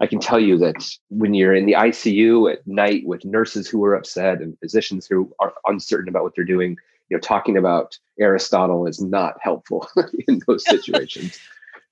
I 0.00 0.06
can 0.06 0.20
tell 0.20 0.38
you 0.38 0.58
that 0.58 0.86
when 1.08 1.32
you're 1.32 1.54
in 1.54 1.64
the 1.64 1.72
ICU 1.72 2.52
at 2.52 2.66
night 2.66 3.06
with 3.06 3.24
nurses 3.24 3.66
who 3.66 3.82
are 3.84 3.94
upset 3.94 4.42
and 4.42 4.58
physicians 4.58 5.06
who 5.06 5.32
are 5.38 5.54
uncertain 5.66 6.08
about 6.08 6.22
what 6.22 6.34
they're 6.34 6.44
doing, 6.44 6.76
you 7.08 7.16
know, 7.16 7.20
talking 7.20 7.56
about 7.56 7.98
Aristotle 8.20 8.86
is 8.86 9.00
not 9.00 9.36
helpful 9.40 9.88
in 10.28 10.42
those 10.46 10.64
situations. 10.68 11.38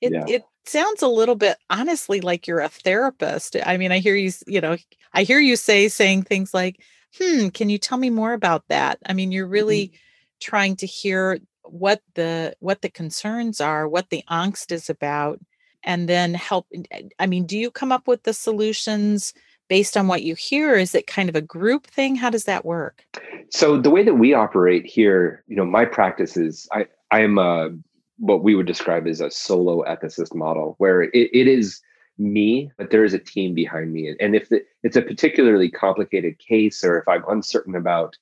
It, 0.02 0.12
yeah. 0.12 0.24
it 0.26 0.44
sounds 0.64 1.00
a 1.00 1.08
little 1.08 1.36
bit 1.36 1.56
honestly 1.70 2.20
like 2.20 2.46
you're 2.46 2.60
a 2.60 2.68
therapist. 2.68 3.56
I 3.64 3.76
mean, 3.76 3.92
I 3.92 3.98
hear 3.98 4.16
you, 4.16 4.32
you 4.46 4.60
know, 4.60 4.76
I 5.14 5.22
hear 5.22 5.38
you 5.38 5.56
say 5.56 5.88
saying 5.88 6.24
things 6.24 6.52
like, 6.52 6.80
hmm, 7.16 7.48
can 7.48 7.70
you 7.70 7.78
tell 7.78 7.98
me 7.98 8.10
more 8.10 8.32
about 8.32 8.64
that? 8.68 8.98
I 9.06 9.12
mean, 9.12 9.32
you're 9.32 9.46
really 9.46 9.88
mm-hmm. 9.88 9.96
trying 10.40 10.76
to 10.76 10.86
hear 10.86 11.38
what 11.62 12.02
the 12.14 12.54
what 12.58 12.82
the 12.82 12.90
concerns 12.90 13.60
are, 13.60 13.88
what 13.88 14.10
the 14.10 14.24
angst 14.28 14.72
is 14.72 14.90
about, 14.90 15.38
and 15.84 16.08
then 16.08 16.34
help. 16.34 16.66
I 17.18 17.26
mean, 17.26 17.46
do 17.46 17.56
you 17.56 17.70
come 17.70 17.92
up 17.92 18.08
with 18.08 18.24
the 18.24 18.34
solutions 18.34 19.32
based 19.68 19.96
on 19.96 20.08
what 20.08 20.22
you 20.22 20.34
hear? 20.34 20.74
Is 20.74 20.94
it 20.94 21.06
kind 21.06 21.28
of 21.28 21.36
a 21.36 21.40
group 21.40 21.86
thing? 21.86 22.16
How 22.16 22.28
does 22.28 22.44
that 22.44 22.64
work? 22.64 23.04
So 23.50 23.80
the 23.80 23.90
way 23.90 24.02
that 24.02 24.14
we 24.14 24.34
operate 24.34 24.84
here, 24.84 25.44
you 25.46 25.56
know, 25.56 25.64
my 25.64 25.84
practice 25.84 26.36
is 26.36 26.68
I 26.72 26.86
I 27.12 27.20
am 27.20 27.38
a 27.38 27.70
what 28.22 28.44
we 28.44 28.54
would 28.54 28.66
describe 28.66 29.08
as 29.08 29.20
a 29.20 29.32
solo 29.32 29.82
ethicist 29.82 30.32
model, 30.32 30.76
where 30.78 31.02
it, 31.02 31.10
it 31.12 31.48
is 31.48 31.80
me, 32.18 32.70
but 32.78 32.90
there 32.90 33.04
is 33.04 33.14
a 33.14 33.18
team 33.18 33.52
behind 33.52 33.92
me. 33.92 34.14
And 34.20 34.36
if 34.36 34.48
it's 34.84 34.96
a 34.96 35.02
particularly 35.02 35.68
complicated 35.68 36.38
case, 36.38 36.84
or 36.84 36.98
if 36.98 37.08
I'm 37.08 37.24
uncertain 37.28 37.74
about, 37.74 38.16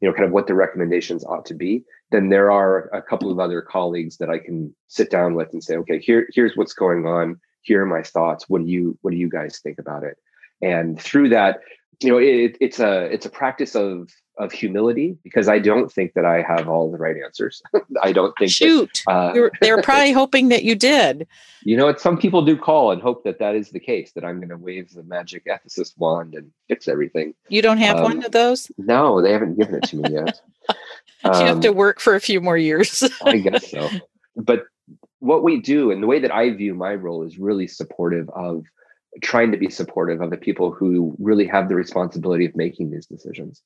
you 0.00 0.06
know, 0.06 0.12
kind 0.14 0.26
of 0.26 0.32
what 0.32 0.46
the 0.46 0.52
recommendations 0.52 1.24
ought 1.24 1.46
to 1.46 1.54
be, 1.54 1.84
then 2.10 2.28
there 2.28 2.52
are 2.52 2.90
a 2.92 3.00
couple 3.00 3.32
of 3.32 3.40
other 3.40 3.62
colleagues 3.62 4.18
that 4.18 4.28
I 4.28 4.40
can 4.40 4.74
sit 4.88 5.10
down 5.10 5.34
with 5.34 5.50
and 5.54 5.64
say, 5.64 5.76
okay, 5.78 5.98
here, 5.98 6.28
here's 6.34 6.54
what's 6.54 6.74
going 6.74 7.06
on. 7.06 7.40
Here 7.62 7.82
are 7.82 7.86
my 7.86 8.02
thoughts. 8.02 8.50
What 8.50 8.62
do 8.62 8.68
you, 8.70 8.98
what 9.00 9.12
do 9.12 9.16
you 9.16 9.30
guys 9.30 9.58
think 9.58 9.78
about 9.78 10.04
it? 10.04 10.18
And 10.60 11.00
through 11.00 11.30
that, 11.30 11.60
you 12.02 12.10
know, 12.10 12.18
it, 12.18 12.58
it's 12.60 12.78
a, 12.78 13.04
it's 13.06 13.24
a 13.24 13.30
practice 13.30 13.74
of 13.74 14.10
of 14.38 14.52
humility 14.52 15.16
because 15.22 15.48
I 15.48 15.58
don't 15.58 15.90
think 15.90 16.12
that 16.14 16.24
I 16.24 16.42
have 16.42 16.68
all 16.68 16.90
the 16.90 16.98
right 16.98 17.16
answers. 17.22 17.62
I 18.02 18.12
don't 18.12 18.34
think. 18.38 18.50
Shoot, 18.50 19.02
that, 19.06 19.12
uh, 19.12 19.50
they 19.60 19.72
were 19.72 19.82
probably 19.82 20.12
hoping 20.22 20.48
that 20.48 20.62
you 20.64 20.74
did. 20.74 21.26
You 21.62 21.76
know, 21.76 21.86
what? 21.86 22.00
some 22.00 22.18
people 22.18 22.44
do 22.44 22.56
call 22.56 22.92
and 22.92 23.00
hope 23.00 23.24
that 23.24 23.38
that 23.38 23.54
is 23.54 23.70
the 23.70 23.80
case. 23.80 24.12
That 24.12 24.24
I'm 24.24 24.36
going 24.36 24.50
to 24.50 24.56
wave 24.56 24.90
the 24.90 25.02
magic 25.02 25.46
ethicist 25.46 25.96
wand 25.96 26.34
and 26.34 26.50
fix 26.68 26.88
everything. 26.88 27.34
You 27.48 27.62
don't 27.62 27.78
have 27.78 27.96
um, 27.96 28.02
one 28.02 28.24
of 28.24 28.32
those? 28.32 28.70
No, 28.78 29.22
they 29.22 29.32
haven't 29.32 29.58
given 29.58 29.76
it 29.76 29.84
to 29.84 29.96
me 29.96 30.10
yet. 30.10 30.40
um, 31.24 31.34
you 31.40 31.46
have 31.46 31.60
to 31.60 31.70
um, 31.70 31.76
work 31.76 32.00
for 32.00 32.14
a 32.14 32.20
few 32.20 32.40
more 32.40 32.58
years. 32.58 33.02
I 33.24 33.38
guess 33.38 33.70
so. 33.70 33.88
But 34.36 34.64
what 35.20 35.42
we 35.42 35.60
do 35.60 35.90
and 35.90 36.02
the 36.02 36.06
way 36.06 36.20
that 36.20 36.32
I 36.32 36.50
view 36.50 36.74
my 36.74 36.94
role 36.94 37.22
is 37.22 37.38
really 37.38 37.66
supportive 37.66 38.28
of 38.30 38.64
trying 39.22 39.50
to 39.52 39.58
be 39.58 39.70
supportive 39.70 40.20
of 40.20 40.30
the 40.30 40.36
people 40.36 40.70
who 40.70 41.16
really 41.18 41.46
have 41.46 41.68
the 41.68 41.74
responsibility 41.74 42.44
of 42.44 42.54
making 42.54 42.90
these 42.90 43.06
decisions. 43.06 43.62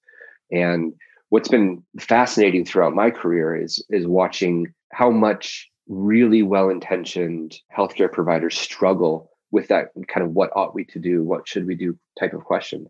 And 0.53 0.93
what's 1.31 1.49
been 1.49 1.83
fascinating 1.99 2.65
throughout 2.65 2.95
my 2.95 3.11
career 3.11 3.57
is 3.57 3.85
is 3.91 4.07
watching 4.07 4.73
how 4.93 5.11
much 5.11 5.71
really 5.89 6.43
well-intentioned 6.43 7.57
healthcare 7.77 8.11
providers 8.11 8.57
struggle 8.57 9.31
with 9.51 9.69
that 9.69 9.89
kind 10.09 10.25
of 10.25 10.33
what 10.33 10.51
ought 10.55 10.75
we 10.75 10.85
to 10.85 10.99
do, 10.99 11.25
what 11.25 11.49
should 11.49 11.67
we 11.67 11.75
do 11.75 11.99
type 12.19 12.33
of 12.33 12.45
question. 12.45 12.87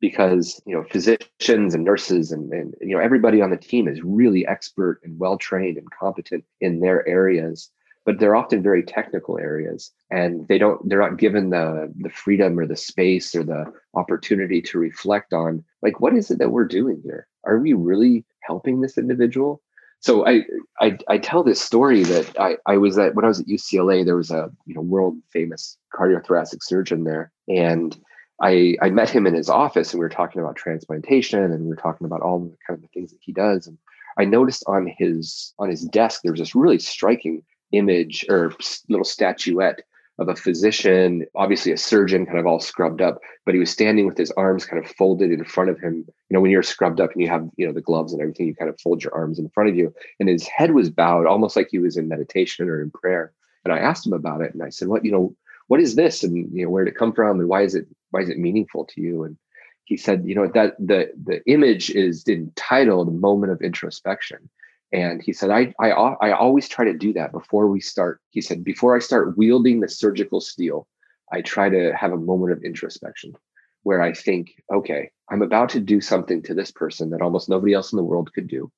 Because 0.00 0.60
you 0.66 0.74
know 0.74 0.84
physicians 0.84 1.74
and 1.74 1.84
nurses 1.84 2.30
and, 2.30 2.52
and 2.52 2.74
you 2.80 2.94
know 2.94 3.02
everybody 3.02 3.40
on 3.40 3.50
the 3.50 3.56
team 3.56 3.88
is 3.88 4.02
really 4.02 4.46
expert 4.46 5.00
and 5.02 5.18
well 5.18 5.38
trained 5.38 5.78
and 5.78 5.90
competent 5.90 6.44
in 6.60 6.80
their 6.80 7.06
areas, 7.08 7.70
but 8.06 8.20
they're 8.20 8.36
often 8.36 8.62
very 8.62 8.84
technical 8.84 9.36
areas 9.36 9.90
and 10.10 10.46
they 10.48 10.56
don't 10.56 10.88
they're 10.88 11.00
not 11.00 11.18
given 11.18 11.50
the 11.50 11.92
the 11.98 12.08
freedom 12.08 12.58
or 12.58 12.66
the 12.66 12.76
space 12.76 13.34
or 13.34 13.42
the 13.42 13.70
opportunity 13.94 14.62
to 14.62 14.78
reflect 14.78 15.34
on 15.34 15.62
like 15.82 16.00
what 16.00 16.14
is 16.14 16.30
it 16.30 16.38
that 16.38 16.52
we're 16.52 16.64
doing 16.64 17.00
here? 17.04 17.26
Are 17.44 17.58
we 17.58 17.74
really 17.74 18.24
helping 18.40 18.80
this 18.80 18.96
individual? 18.96 19.60
So 20.00 20.26
I, 20.26 20.42
I 20.80 20.98
i 21.08 21.18
tell 21.18 21.42
this 21.42 21.60
story 21.60 22.04
that 22.04 22.38
i 22.38 22.56
i 22.66 22.76
was 22.76 22.96
at 22.96 23.14
when 23.14 23.24
i 23.24 23.28
was 23.28 23.40
at 23.40 23.46
ucla 23.46 24.04
there 24.04 24.16
was 24.16 24.30
a 24.30 24.50
you 24.66 24.74
know 24.74 24.82
world 24.82 25.16
famous 25.32 25.76
cardiothoracic 25.92 26.62
surgeon 26.62 27.04
there 27.04 27.32
and 27.48 27.98
I, 28.38 28.76
I 28.82 28.90
met 28.90 29.08
him 29.08 29.26
in 29.26 29.32
his 29.32 29.48
office 29.48 29.94
and 29.94 29.98
we 29.98 30.04
were 30.04 30.10
talking 30.10 30.42
about 30.42 30.56
transplantation 30.56 31.42
and 31.42 31.62
we 31.62 31.68
were 31.70 31.76
talking 31.76 32.04
about 32.04 32.20
all 32.20 32.40
the 32.40 32.54
kind 32.66 32.76
of 32.76 32.82
the 32.82 32.88
things 32.88 33.10
that 33.10 33.20
he 33.22 33.32
does 33.32 33.66
and 33.66 33.78
I 34.18 34.26
noticed 34.26 34.62
on 34.66 34.86
his 34.98 35.54
on 35.58 35.70
his 35.70 35.84
desk 35.84 36.20
there 36.22 36.32
was 36.32 36.40
this 36.40 36.54
really 36.54 36.78
striking 36.78 37.42
image 37.72 38.24
or 38.28 38.52
little 38.88 39.04
statuette 39.04 39.82
of 40.18 40.28
a 40.28 40.36
physician, 40.36 41.26
obviously 41.34 41.72
a 41.72 41.76
surgeon, 41.76 42.24
kind 42.24 42.38
of 42.38 42.46
all 42.46 42.58
scrubbed 42.58 43.02
up, 43.02 43.18
but 43.44 43.54
he 43.54 43.60
was 43.60 43.70
standing 43.70 44.06
with 44.06 44.16
his 44.16 44.30
arms 44.32 44.64
kind 44.64 44.82
of 44.82 44.90
folded 44.92 45.30
in 45.30 45.44
front 45.44 45.68
of 45.68 45.78
him. 45.78 46.06
You 46.30 46.34
know, 46.34 46.40
when 46.40 46.50
you're 46.50 46.62
scrubbed 46.62 47.00
up 47.00 47.12
and 47.12 47.20
you 47.20 47.28
have, 47.28 47.46
you 47.56 47.66
know, 47.66 47.72
the 47.72 47.82
gloves 47.82 48.14
and 48.14 48.22
everything, 48.22 48.46
you 48.46 48.54
kind 48.54 48.70
of 48.70 48.80
fold 48.80 49.04
your 49.04 49.14
arms 49.14 49.38
in 49.38 49.50
front 49.50 49.68
of 49.68 49.76
you. 49.76 49.94
And 50.18 50.28
his 50.28 50.46
head 50.46 50.72
was 50.72 50.88
bowed, 50.88 51.26
almost 51.26 51.54
like 51.54 51.68
he 51.70 51.78
was 51.78 51.98
in 51.98 52.08
meditation 52.08 52.68
or 52.68 52.80
in 52.80 52.90
prayer. 52.90 53.32
And 53.64 53.74
I 53.74 53.78
asked 53.78 54.06
him 54.06 54.14
about 54.14 54.40
it 54.40 54.54
and 54.54 54.62
I 54.62 54.70
said, 54.70 54.88
What, 54.88 55.04
you 55.04 55.12
know, 55.12 55.36
what 55.68 55.80
is 55.80 55.96
this? 55.96 56.22
And 56.22 56.36
you 56.52 56.64
know, 56.64 56.70
where 56.70 56.84
did 56.84 56.94
it 56.94 56.98
come 56.98 57.12
from? 57.12 57.40
And 57.40 57.48
why 57.48 57.62
is 57.62 57.74
it 57.74 57.86
why 58.10 58.20
is 58.20 58.28
it 58.28 58.38
meaningful 58.38 58.84
to 58.86 59.00
you? 59.00 59.24
And 59.24 59.36
he 59.84 59.96
said, 59.96 60.24
you 60.24 60.34
know, 60.34 60.48
that 60.54 60.76
the 60.78 61.10
the 61.24 61.44
image 61.50 61.90
is 61.90 62.26
entitled 62.26 63.20
Moment 63.20 63.52
of 63.52 63.62
Introspection. 63.62 64.48
And 64.92 65.20
he 65.22 65.32
said, 65.32 65.50
I, 65.50 65.74
I, 65.80 65.90
I 65.90 66.32
always 66.32 66.68
try 66.68 66.84
to 66.84 66.96
do 66.96 67.12
that 67.14 67.32
before 67.32 67.68
we 67.68 67.80
start. 67.80 68.20
He 68.30 68.40
said, 68.40 68.62
before 68.62 68.96
I 68.96 69.00
start 69.00 69.36
wielding 69.36 69.80
the 69.80 69.88
surgical 69.88 70.40
steel, 70.40 70.86
I 71.32 71.42
try 71.42 71.68
to 71.68 71.92
have 71.96 72.12
a 72.12 72.16
moment 72.16 72.52
of 72.52 72.62
introspection 72.62 73.34
where 73.82 74.00
I 74.00 74.12
think, 74.12 74.54
okay, 74.72 75.10
I'm 75.30 75.42
about 75.42 75.68
to 75.70 75.80
do 75.80 76.00
something 76.00 76.42
to 76.42 76.54
this 76.54 76.70
person 76.70 77.10
that 77.10 77.22
almost 77.22 77.48
nobody 77.48 77.72
else 77.72 77.92
in 77.92 77.96
the 77.96 78.04
world 78.04 78.32
could 78.32 78.48
do. 78.48 78.70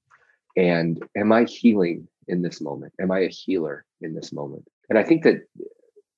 And 0.57 1.03
am 1.17 1.31
I 1.31 1.45
healing 1.45 2.09
in 2.27 2.43
this 2.43 2.61
moment? 2.61 2.93
Am 3.01 3.11
I 3.11 3.21
a 3.21 3.29
healer 3.29 3.85
in 4.01 4.15
this 4.15 4.33
moment? 4.33 4.67
And 4.89 4.99
I 4.99 5.03
think 5.03 5.25
that 5.25 5.47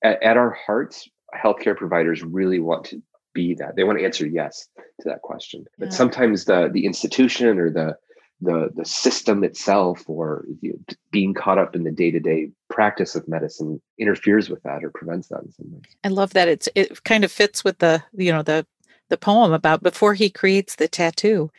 at, 0.03 0.23
at 0.23 0.37
our 0.37 0.51
hearts, 0.51 1.09
healthcare 1.35 1.77
providers 1.77 2.23
really 2.23 2.59
want 2.59 2.85
to 2.87 3.03
be 3.33 3.55
that. 3.55 3.77
They 3.77 3.85
want 3.85 3.99
to 3.99 4.05
answer 4.05 4.27
yes 4.27 4.69
to 4.77 5.09
that 5.09 5.23
question. 5.23 5.65
But 5.79 5.93
sometimes 5.93 6.45
the 6.45 6.69
the 6.73 6.85
institution 6.85 7.59
or 7.59 7.71
the 7.71 7.97
the 8.41 8.71
the 8.75 8.85
system 8.85 9.45
itself 9.45 10.03
or 10.07 10.45
you 10.61 10.73
know, 10.73 10.79
being 11.11 11.35
caught 11.35 11.59
up 11.59 11.75
in 11.75 11.85
the 11.85 11.91
day-to-day 11.91 12.51
practice 12.69 13.15
of 13.15 13.29
medicine 13.29 13.81
interferes 13.99 14.49
with 14.49 14.63
that 14.63 14.85
or 14.85 14.91
prevents 14.91 15.29
that 15.29 15.43
in 15.43 15.53
some 15.53 15.73
ways. 15.73 15.83
I 16.05 16.09
love 16.09 16.33
that 16.33 16.49
it's 16.49 16.69
it 16.75 17.05
kind 17.05 17.25
of 17.25 17.33
fits 17.33 17.65
with 17.65 17.79
the 17.79 18.03
you 18.13 18.33
know 18.33 18.43
the 18.43 18.67
the 19.09 19.19
poem 19.19 19.53
about 19.53 19.83
before 19.83 20.15
he 20.15 20.31
creates 20.31 20.77
the 20.77 20.89
tattoo 20.89 21.51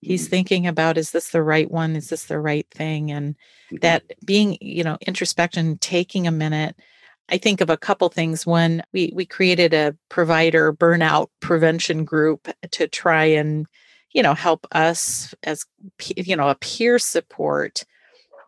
he's 0.00 0.24
mm-hmm. 0.24 0.30
thinking 0.30 0.66
about 0.66 0.98
is 0.98 1.12
this 1.12 1.30
the 1.30 1.42
right 1.42 1.70
one 1.70 1.96
is 1.96 2.10
this 2.10 2.24
the 2.24 2.38
right 2.38 2.66
thing 2.70 3.10
and 3.10 3.34
mm-hmm. 3.34 3.76
that 3.82 4.02
being 4.24 4.58
you 4.60 4.84
know 4.84 4.98
introspection 5.06 5.78
taking 5.78 6.26
a 6.26 6.32
minute 6.32 6.76
I 7.28 7.38
think 7.38 7.60
of 7.60 7.70
a 7.70 7.76
couple 7.76 8.08
things. 8.08 8.46
When 8.46 8.82
we 8.92 9.12
we 9.14 9.26
created 9.26 9.74
a 9.74 9.96
provider 10.08 10.72
burnout 10.72 11.28
prevention 11.40 12.04
group 12.04 12.48
to 12.70 12.86
try 12.86 13.24
and 13.24 13.66
you 14.16 14.22
know 14.22 14.34
help 14.34 14.66
us 14.72 15.34
as 15.42 15.66
you 16.16 16.34
know 16.34 16.48
a 16.48 16.54
peer 16.56 16.98
support 16.98 17.84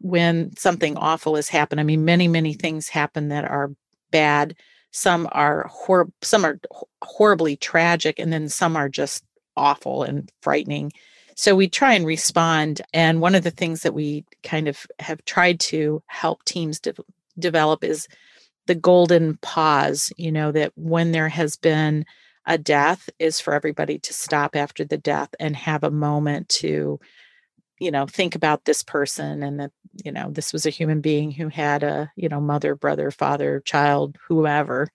when 0.00 0.56
something 0.56 0.96
awful 0.96 1.36
has 1.36 1.48
happened. 1.48 1.78
I 1.78 1.84
mean 1.84 2.06
many 2.06 2.26
many 2.26 2.54
things 2.54 2.88
happen 2.88 3.28
that 3.28 3.44
are 3.44 3.70
bad. 4.10 4.56
Some 4.92 5.28
are 5.32 5.68
hor- 5.68 6.10
some 6.22 6.46
are 6.46 6.58
horribly 7.04 7.56
tragic 7.56 8.18
and 8.18 8.32
then 8.32 8.48
some 8.48 8.76
are 8.76 8.88
just 8.88 9.22
awful 9.58 10.04
and 10.04 10.32
frightening. 10.40 10.90
So 11.36 11.54
we 11.54 11.68
try 11.68 11.92
and 11.92 12.06
respond 12.06 12.80
and 12.94 13.20
one 13.20 13.34
of 13.34 13.44
the 13.44 13.50
things 13.50 13.82
that 13.82 13.92
we 13.92 14.24
kind 14.42 14.68
of 14.68 14.86
have 15.00 15.22
tried 15.26 15.60
to 15.60 16.02
help 16.06 16.42
teams 16.44 16.80
de- 16.80 16.94
develop 17.38 17.84
is 17.84 18.08
the 18.66 18.74
golden 18.74 19.36
pause 19.42 20.12
you 20.16 20.32
know 20.32 20.50
that 20.50 20.72
when 20.76 21.12
there 21.12 21.28
has 21.28 21.56
been 21.56 22.06
a 22.48 22.58
death 22.58 23.10
is 23.18 23.40
for 23.40 23.52
everybody 23.52 23.98
to 23.98 24.12
stop 24.12 24.56
after 24.56 24.84
the 24.84 24.96
death 24.98 25.28
and 25.38 25.54
have 25.54 25.84
a 25.84 25.90
moment 25.90 26.48
to 26.48 26.98
you 27.78 27.90
know 27.92 28.06
think 28.06 28.34
about 28.34 28.64
this 28.64 28.82
person 28.82 29.42
and 29.42 29.60
that 29.60 29.70
you 30.04 30.10
know 30.10 30.30
this 30.30 30.52
was 30.52 30.66
a 30.66 30.70
human 30.70 31.00
being 31.00 31.30
who 31.30 31.48
had 31.48 31.82
a 31.84 32.10
you 32.16 32.28
know 32.28 32.40
mother 32.40 32.74
brother 32.74 33.10
father 33.12 33.60
child 33.60 34.16
whoever. 34.26 34.88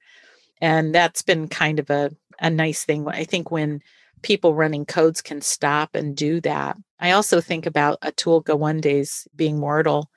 And 0.62 0.96
that's 0.96 1.22
been 1.22 1.50
kind 1.50 1.80
of 1.80 1.90
a, 1.90 2.12
a 2.40 2.50
nice 2.50 2.86
thing. 2.86 3.06
I 3.08 3.26
think 3.26 3.52
when 3.52 3.82
people 4.22 4.56
running 4.56 4.86
codes 4.86 5.22
can 5.22 5.42
stop 5.42 5.94
and 5.94 6.16
do 6.16 6.40
that 6.42 6.78
i 7.00 7.12
also 7.12 7.42
think 7.42 7.66
about 7.66 8.00
Atul 8.02 8.44
Gawande's 8.44 9.28
being 9.36 9.60
mortal 9.60 10.10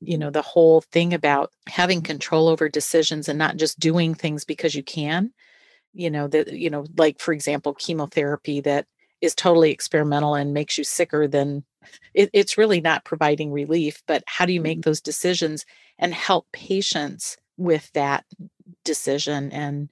you 0.00 0.18
know 0.18 0.30
the 0.30 0.42
whole 0.42 0.80
thing 0.80 1.14
about 1.14 1.52
having 1.68 2.02
control 2.02 2.48
over 2.48 2.68
decisions 2.68 3.28
and 3.28 3.38
not 3.38 3.56
just 3.56 3.78
doing 3.78 4.14
things 4.14 4.44
because 4.44 4.74
you 4.74 4.82
can 4.82 5.30
you 5.94 6.10
know 6.10 6.26
that 6.28 6.52
you 6.52 6.70
know 6.70 6.84
like 6.96 7.20
for 7.20 7.32
example 7.32 7.74
chemotherapy 7.74 8.60
that 8.60 8.86
is 9.20 9.34
totally 9.34 9.70
experimental 9.70 10.34
and 10.34 10.52
makes 10.52 10.76
you 10.76 10.84
sicker 10.84 11.28
than 11.28 11.64
it, 12.14 12.30
it's 12.32 12.58
really 12.58 12.80
not 12.80 13.04
providing 13.04 13.52
relief 13.52 14.02
but 14.06 14.22
how 14.26 14.46
do 14.46 14.52
you 14.52 14.60
make 14.60 14.78
mm-hmm. 14.78 14.88
those 14.88 15.00
decisions 15.00 15.64
and 15.98 16.14
help 16.14 16.46
patients 16.52 17.36
with 17.56 17.90
that 17.92 18.24
decision 18.84 19.50
and 19.52 19.90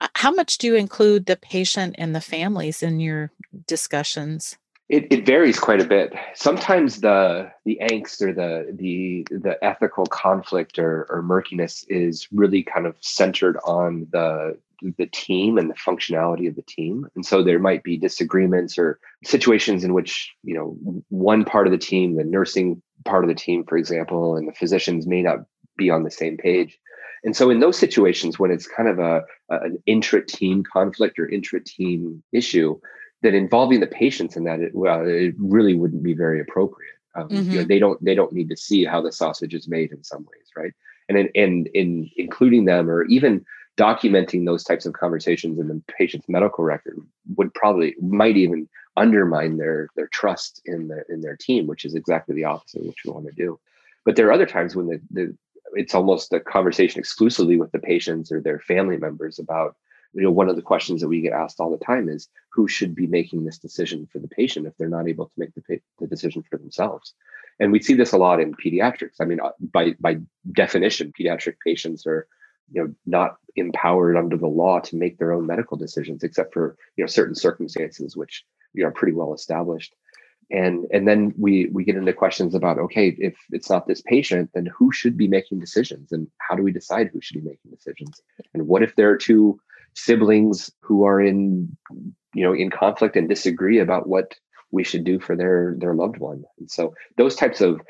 uh, 0.00 0.08
how 0.14 0.32
much 0.32 0.58
do 0.58 0.66
you 0.66 0.74
include 0.74 1.26
the 1.26 1.36
patient 1.36 1.94
and 1.98 2.14
the 2.14 2.20
families 2.20 2.82
in 2.82 3.00
your 3.00 3.30
discussions 3.66 4.56
it, 4.88 5.10
it 5.10 5.24
varies 5.24 5.58
quite 5.58 5.80
a 5.80 5.86
bit. 5.86 6.12
Sometimes 6.34 7.00
the 7.00 7.50
the 7.64 7.78
angst 7.80 8.20
or 8.20 8.34
the 8.34 8.70
the 8.70 9.26
the 9.30 9.56
ethical 9.64 10.04
conflict 10.04 10.78
or, 10.78 11.06
or 11.08 11.22
murkiness 11.22 11.86
is 11.88 12.28
really 12.30 12.62
kind 12.62 12.86
of 12.86 12.94
centered 13.00 13.56
on 13.64 14.06
the 14.10 14.58
the 14.98 15.06
team 15.06 15.58
and 15.58 15.70
the 15.70 15.74
functionality 15.74 16.48
of 16.48 16.56
the 16.56 16.62
team. 16.62 17.06
And 17.14 17.24
so 17.24 17.42
there 17.42 17.58
might 17.58 17.82
be 17.82 17.96
disagreements 17.96 18.78
or 18.78 18.98
situations 19.24 19.84
in 19.84 19.94
which, 19.94 20.32
you 20.42 20.54
know, 20.54 21.02
one 21.08 21.44
part 21.44 21.66
of 21.66 21.72
the 21.72 21.78
team, 21.78 22.16
the 22.16 22.24
nursing 22.24 22.82
part 23.04 23.24
of 23.24 23.28
the 23.28 23.34
team, 23.34 23.64
for 23.64 23.76
example, 23.76 24.36
and 24.36 24.48
the 24.48 24.52
physicians 24.52 25.06
may 25.06 25.22
not 25.22 25.38
be 25.76 25.90
on 25.90 26.02
the 26.02 26.10
same 26.10 26.36
page. 26.36 26.78
And 27.24 27.36
so 27.36 27.50
in 27.50 27.60
those 27.60 27.78
situations 27.78 28.38
when 28.38 28.50
it's 28.50 28.66
kind 28.66 28.88
of 28.88 28.98
a, 28.98 29.22
a 29.50 29.60
an 29.60 29.82
intra-team 29.86 30.64
conflict 30.64 31.18
or 31.18 31.28
intra-team 31.28 32.22
issue, 32.32 32.80
that 33.22 33.34
involving 33.34 33.80
the 33.80 33.86
patients 33.86 34.36
in 34.36 34.44
that 34.44 34.60
it, 34.60 34.74
well 34.74 35.02
it 35.06 35.34
really 35.38 35.74
wouldn't 35.74 36.02
be 36.02 36.14
very 36.14 36.40
appropriate 36.40 36.94
um, 37.14 37.28
mm-hmm. 37.28 37.36
you 37.36 37.42
know, 37.42 37.58
mm-hmm. 37.60 37.68
they 37.68 37.78
don't 37.78 38.04
they 38.04 38.14
don't 38.14 38.32
need 38.32 38.48
to 38.50 38.56
see 38.56 38.84
how 38.84 39.00
the 39.00 39.12
sausage 39.12 39.54
is 39.54 39.68
made 39.68 39.92
in 39.92 40.02
some 40.04 40.22
ways 40.22 40.48
right 40.56 40.72
and 41.08 41.18
in, 41.18 41.28
in 41.34 41.66
in 41.74 42.10
including 42.16 42.64
them 42.64 42.90
or 42.90 43.04
even 43.04 43.44
documenting 43.76 44.44
those 44.44 44.64
types 44.64 44.84
of 44.84 44.92
conversations 44.92 45.58
in 45.58 45.68
the 45.68 45.82
patient's 45.98 46.28
medical 46.28 46.64
record 46.64 46.98
would 47.36 47.52
probably 47.54 47.94
might 48.00 48.36
even 48.36 48.68
undermine 48.96 49.56
their 49.56 49.88
their 49.96 50.08
trust 50.08 50.60
in 50.66 50.88
the 50.88 51.02
in 51.08 51.22
their 51.22 51.36
team 51.36 51.66
which 51.66 51.84
is 51.86 51.94
exactly 51.94 52.34
the 52.34 52.44
opposite 52.44 52.80
of 52.80 52.86
what 52.86 52.96
you 53.04 53.12
want 53.12 53.26
to 53.26 53.32
do. 53.32 53.58
But 54.04 54.16
there 54.16 54.28
are 54.28 54.32
other 54.32 54.46
times 54.46 54.76
when 54.76 54.86
the, 54.86 55.00
the 55.10 55.36
it's 55.74 55.94
almost 55.94 56.32
a 56.34 56.40
conversation 56.40 56.98
exclusively 56.98 57.56
with 57.56 57.72
the 57.72 57.78
patients 57.78 58.30
or 58.30 58.40
their 58.40 58.58
family 58.58 58.98
members 58.98 59.38
about 59.38 59.76
you 60.12 60.22
know 60.22 60.30
one 60.30 60.50
of 60.50 60.56
the 60.56 60.62
questions 60.62 61.00
that 61.00 61.08
we 61.08 61.22
get 61.22 61.32
asked 61.32 61.58
all 61.58 61.70
the 61.70 61.82
time 61.82 62.10
is 62.10 62.28
who 62.52 62.68
should 62.68 62.94
be 62.94 63.06
making 63.06 63.44
this 63.44 63.58
decision 63.58 64.06
for 64.12 64.18
the 64.18 64.28
patient 64.28 64.66
if 64.66 64.76
they're 64.76 64.88
not 64.88 65.08
able 65.08 65.26
to 65.26 65.32
make 65.38 65.54
the, 65.54 65.80
the 65.98 66.06
decision 66.06 66.42
for 66.42 66.58
themselves? 66.58 67.14
And 67.58 67.72
we 67.72 67.80
see 67.80 67.94
this 67.94 68.12
a 68.12 68.18
lot 68.18 68.40
in 68.40 68.54
pediatrics. 68.54 69.16
I 69.18 69.24
mean 69.24 69.40
uh, 69.40 69.52
by 69.60 69.94
by 69.98 70.18
definition 70.52 71.14
pediatric 71.18 71.54
patients 71.64 72.06
are 72.06 72.26
you 72.72 72.82
know 72.82 72.94
not 73.06 73.36
empowered 73.56 74.16
under 74.16 74.36
the 74.36 74.46
law 74.46 74.80
to 74.80 74.96
make 74.96 75.18
their 75.18 75.32
own 75.32 75.46
medical 75.46 75.76
decisions 75.76 76.22
except 76.22 76.52
for 76.54 76.76
you 76.96 77.04
know 77.04 77.08
certain 77.08 77.34
circumstances 77.34 78.16
which 78.16 78.44
you 78.74 78.82
know, 78.82 78.88
are 78.88 78.92
pretty 78.92 79.12
well 79.12 79.34
established. 79.34 79.94
And 80.50 80.86
and 80.92 81.08
then 81.08 81.32
we 81.38 81.66
we 81.72 81.84
get 81.84 81.96
into 81.96 82.12
questions 82.12 82.54
about 82.54 82.78
okay 82.78 83.14
if 83.18 83.34
it's 83.50 83.70
not 83.70 83.86
this 83.86 84.02
patient 84.02 84.50
then 84.54 84.66
who 84.66 84.92
should 84.92 85.16
be 85.16 85.28
making 85.28 85.60
decisions? 85.60 86.12
And 86.12 86.28
how 86.38 86.54
do 86.54 86.62
we 86.62 86.72
decide 86.72 87.08
who 87.12 87.20
should 87.20 87.42
be 87.42 87.48
making 87.48 87.70
decisions? 87.70 88.20
And 88.52 88.66
what 88.66 88.82
if 88.82 88.96
there 88.96 89.10
are 89.10 89.16
two 89.16 89.58
siblings 89.94 90.70
who 90.80 91.04
are 91.04 91.20
in 91.20 91.74
you 92.34 92.44
know 92.44 92.54
in 92.54 92.70
conflict 92.70 93.16
and 93.16 93.28
disagree 93.28 93.78
about 93.78 94.08
what 94.08 94.34
we 94.70 94.84
should 94.84 95.04
do 95.04 95.20
for 95.20 95.36
their 95.36 95.74
their 95.78 95.94
loved 95.94 96.18
one? 96.18 96.44
And 96.58 96.70
so 96.70 96.94
those 97.16 97.34
types 97.34 97.60
of 97.62 97.80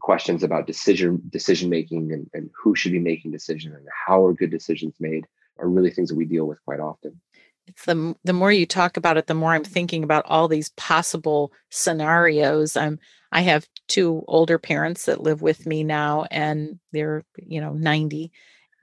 questions 0.00 0.42
about 0.42 0.66
decision 0.66 1.20
decision 1.30 1.70
making 1.70 2.12
and, 2.12 2.28
and 2.34 2.50
who 2.56 2.74
should 2.74 2.92
be 2.92 2.98
making 2.98 3.30
decision 3.30 3.72
and 3.74 3.86
how 4.06 4.24
are 4.24 4.34
good 4.34 4.50
decisions 4.50 4.94
made 5.00 5.24
are 5.58 5.68
really 5.68 5.90
things 5.90 6.08
that 6.08 6.16
we 6.16 6.24
deal 6.24 6.46
with 6.46 6.62
quite 6.64 6.80
often 6.80 7.20
it's 7.66 7.84
the 7.84 8.14
the 8.24 8.32
more 8.32 8.52
you 8.52 8.66
talk 8.66 8.96
about 8.96 9.16
it 9.16 9.26
the 9.26 9.34
more 9.34 9.52
i'm 9.52 9.64
thinking 9.64 10.04
about 10.04 10.24
all 10.26 10.46
these 10.46 10.68
possible 10.70 11.52
scenarios 11.70 12.76
i'm 12.76 12.98
i 13.32 13.40
have 13.40 13.66
two 13.86 14.22
older 14.28 14.58
parents 14.58 15.06
that 15.06 15.22
live 15.22 15.40
with 15.40 15.66
me 15.66 15.82
now 15.82 16.26
and 16.30 16.78
they're 16.92 17.24
you 17.36 17.60
know 17.60 17.72
90 17.72 18.30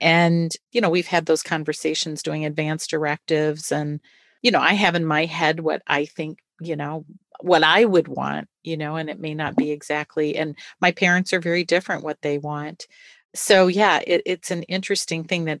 and, 0.00 0.52
you 0.72 0.80
know, 0.80 0.90
we've 0.90 1.06
had 1.06 1.26
those 1.26 1.42
conversations 1.42 2.22
doing 2.22 2.44
advanced 2.44 2.90
directives. 2.90 3.72
And, 3.72 4.00
you 4.42 4.50
know, 4.50 4.60
I 4.60 4.74
have 4.74 4.94
in 4.94 5.04
my 5.04 5.24
head 5.24 5.60
what 5.60 5.82
I 5.86 6.04
think, 6.04 6.38
you 6.60 6.76
know, 6.76 7.04
what 7.40 7.62
I 7.62 7.84
would 7.84 8.08
want, 8.08 8.48
you 8.62 8.76
know, 8.76 8.96
and 8.96 9.10
it 9.10 9.20
may 9.20 9.34
not 9.34 9.56
be 9.56 9.70
exactly. 9.70 10.36
And 10.36 10.56
my 10.80 10.92
parents 10.92 11.32
are 11.32 11.40
very 11.40 11.64
different 11.64 12.04
what 12.04 12.20
they 12.22 12.38
want. 12.38 12.86
So, 13.34 13.66
yeah, 13.66 14.00
it, 14.06 14.22
it's 14.24 14.50
an 14.50 14.62
interesting 14.64 15.24
thing 15.24 15.44
that 15.44 15.60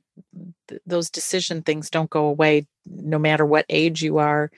th- 0.68 0.80
those 0.86 1.10
decision 1.10 1.62
things 1.62 1.90
don't 1.90 2.10
go 2.10 2.26
away 2.26 2.66
no 2.86 3.18
matter 3.18 3.44
what 3.44 3.66
age 3.68 4.02
you 4.02 4.18
are. 4.18 4.50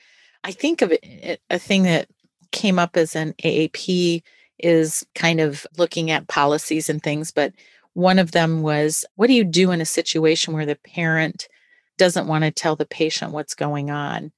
I 0.44 0.52
think 0.52 0.83
of 0.83 0.92
it, 0.92 1.40
a 1.50 1.59
thing 1.59 1.83
that 1.85 2.09
came 2.52 2.78
up 2.78 2.96
as 2.96 3.16
an 3.16 3.35
AAP 3.42 4.22
is 4.59 5.04
kind 5.14 5.40
of 5.40 5.66
looking 5.76 6.11
at 6.11 6.28
policies 6.28 6.88
and 6.88 7.02
things, 7.02 7.31
but 7.31 7.52
one 7.94 8.18
of 8.18 8.31
them 8.31 8.62
was 8.62 9.04
what 9.16 9.26
do 9.26 9.33
you 9.33 9.44
do 9.44 9.70
in 9.72 9.81
a 9.81 9.87
situation 9.87 10.54
where 10.54 10.66
the 10.66 10.76
parent 10.76 11.48
doesn't 11.96 12.28
want 12.28 12.44
to 12.44 12.50
tell 12.50 12.76
the 12.76 12.87
patient 12.87 13.33
what's 13.33 13.54
going 13.54 13.90
on 13.90 14.33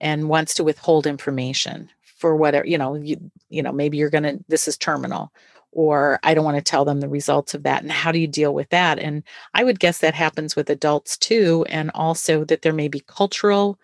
and 0.00 0.28
wants 0.28 0.54
to 0.54 0.64
withhold 0.64 1.06
information 1.06 1.90
for 2.20 2.36
whatever, 2.36 2.66
you 2.66 2.78
know, 2.78 2.94
you, 2.94 3.30
you 3.48 3.62
know, 3.62 3.72
maybe 3.72 3.96
you're 3.96 4.10
going 4.10 4.24
to, 4.24 4.38
this 4.48 4.68
is 4.68 4.76
terminal 4.76 5.32
or 5.72 6.18
I 6.22 6.34
don't 6.34 6.44
want 6.44 6.56
to 6.56 6.62
tell 6.62 6.84
them 6.84 7.00
the 7.00 7.08
results 7.08 7.54
of 7.54 7.62
that. 7.62 7.82
And 7.82 7.90
how 7.90 8.12
do 8.12 8.18
you 8.18 8.26
deal 8.26 8.52
with 8.52 8.68
that? 8.70 8.98
And 8.98 9.22
I 9.54 9.64
would 9.64 9.80
guess 9.80 9.98
that 9.98 10.14
happens 10.14 10.56
with 10.56 10.68
adults 10.68 11.16
too. 11.16 11.64
And 11.68 11.90
also 11.94 12.44
that 12.44 12.62
there 12.62 12.72
may 12.72 12.88
be 12.88 13.00
cultural 13.06 13.78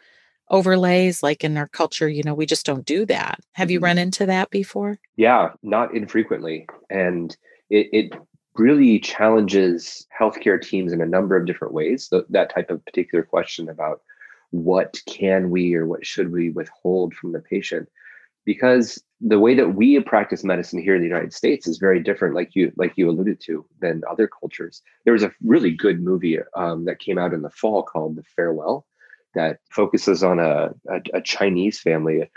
overlays, 0.49 1.23
like 1.23 1.45
in 1.45 1.57
our 1.57 1.69
culture, 1.69 2.09
you 2.09 2.23
know, 2.23 2.35
we 2.35 2.47
just 2.47 2.67
don't 2.67 2.85
do 2.85 3.07
that. 3.07 3.41
Have 3.53 3.71
you 3.71 3.79
mm-hmm. 3.79 3.85
run 3.85 3.99
into 3.99 4.27
that 4.27 4.51
before? 4.51 4.99
Yeah, 5.17 5.51
not 5.63 5.95
infrequently. 5.95 6.67
And 6.91 7.37
it, 7.71 7.89
it 7.93 8.13
really 8.55 8.99
challenges 8.99 10.07
healthcare 10.19 10.61
teams 10.61 10.93
in 10.93 11.01
a 11.01 11.07
number 11.07 11.37
of 11.37 11.47
different 11.47 11.75
ways. 11.75 12.09
So 12.09 12.25
that 12.31 12.53
type 12.53 12.71
of 12.71 12.85
particular 12.85 13.25
question 13.25 13.69
about 13.69 14.03
what 14.51 15.01
can 15.07 15.51
we 15.51 15.75
or 15.75 15.87
what 15.87 16.07
should 16.07 16.33
we 16.33 16.51
withhold 16.51 17.15
from 17.15 17.33
the 17.33 17.41
patient 17.41 17.89
because 18.47 19.03
the 19.21 19.39
way 19.39 19.55
that 19.55 19.75
we 19.75 20.01
practice 20.01 20.45
medicine 20.45 20.81
here 20.81 20.95
in 20.95 21.03
the 21.03 21.09
United 21.09 21.35
States 21.35 21.67
is 21.67 21.79
very 21.79 22.01
different, 22.03 22.35
like 22.35 22.55
you 22.55 22.73
like 22.77 22.95
you 22.97 23.11
alluded 23.11 23.41
to, 23.41 23.67
than 23.81 24.03
other 24.09 24.29
cultures. 24.29 24.83
There 25.05 25.13
was 25.13 25.23
a 25.23 25.33
really 25.45 25.73
good 25.73 26.01
movie 26.01 26.39
um, 26.55 26.87
that 26.87 27.01
came 27.01 27.19
out 27.19 27.35
in 27.35 27.43
the 27.43 27.51
fall 27.51 27.83
called 27.83 28.17
The 28.17 28.23
Farewell, 28.23 28.87
that 29.35 29.59
focuses 29.71 30.23
on 30.23 30.39
a, 30.39 30.71
a, 30.89 31.01
a 31.15 31.21
Chinese 31.21 31.81
family 31.81 32.31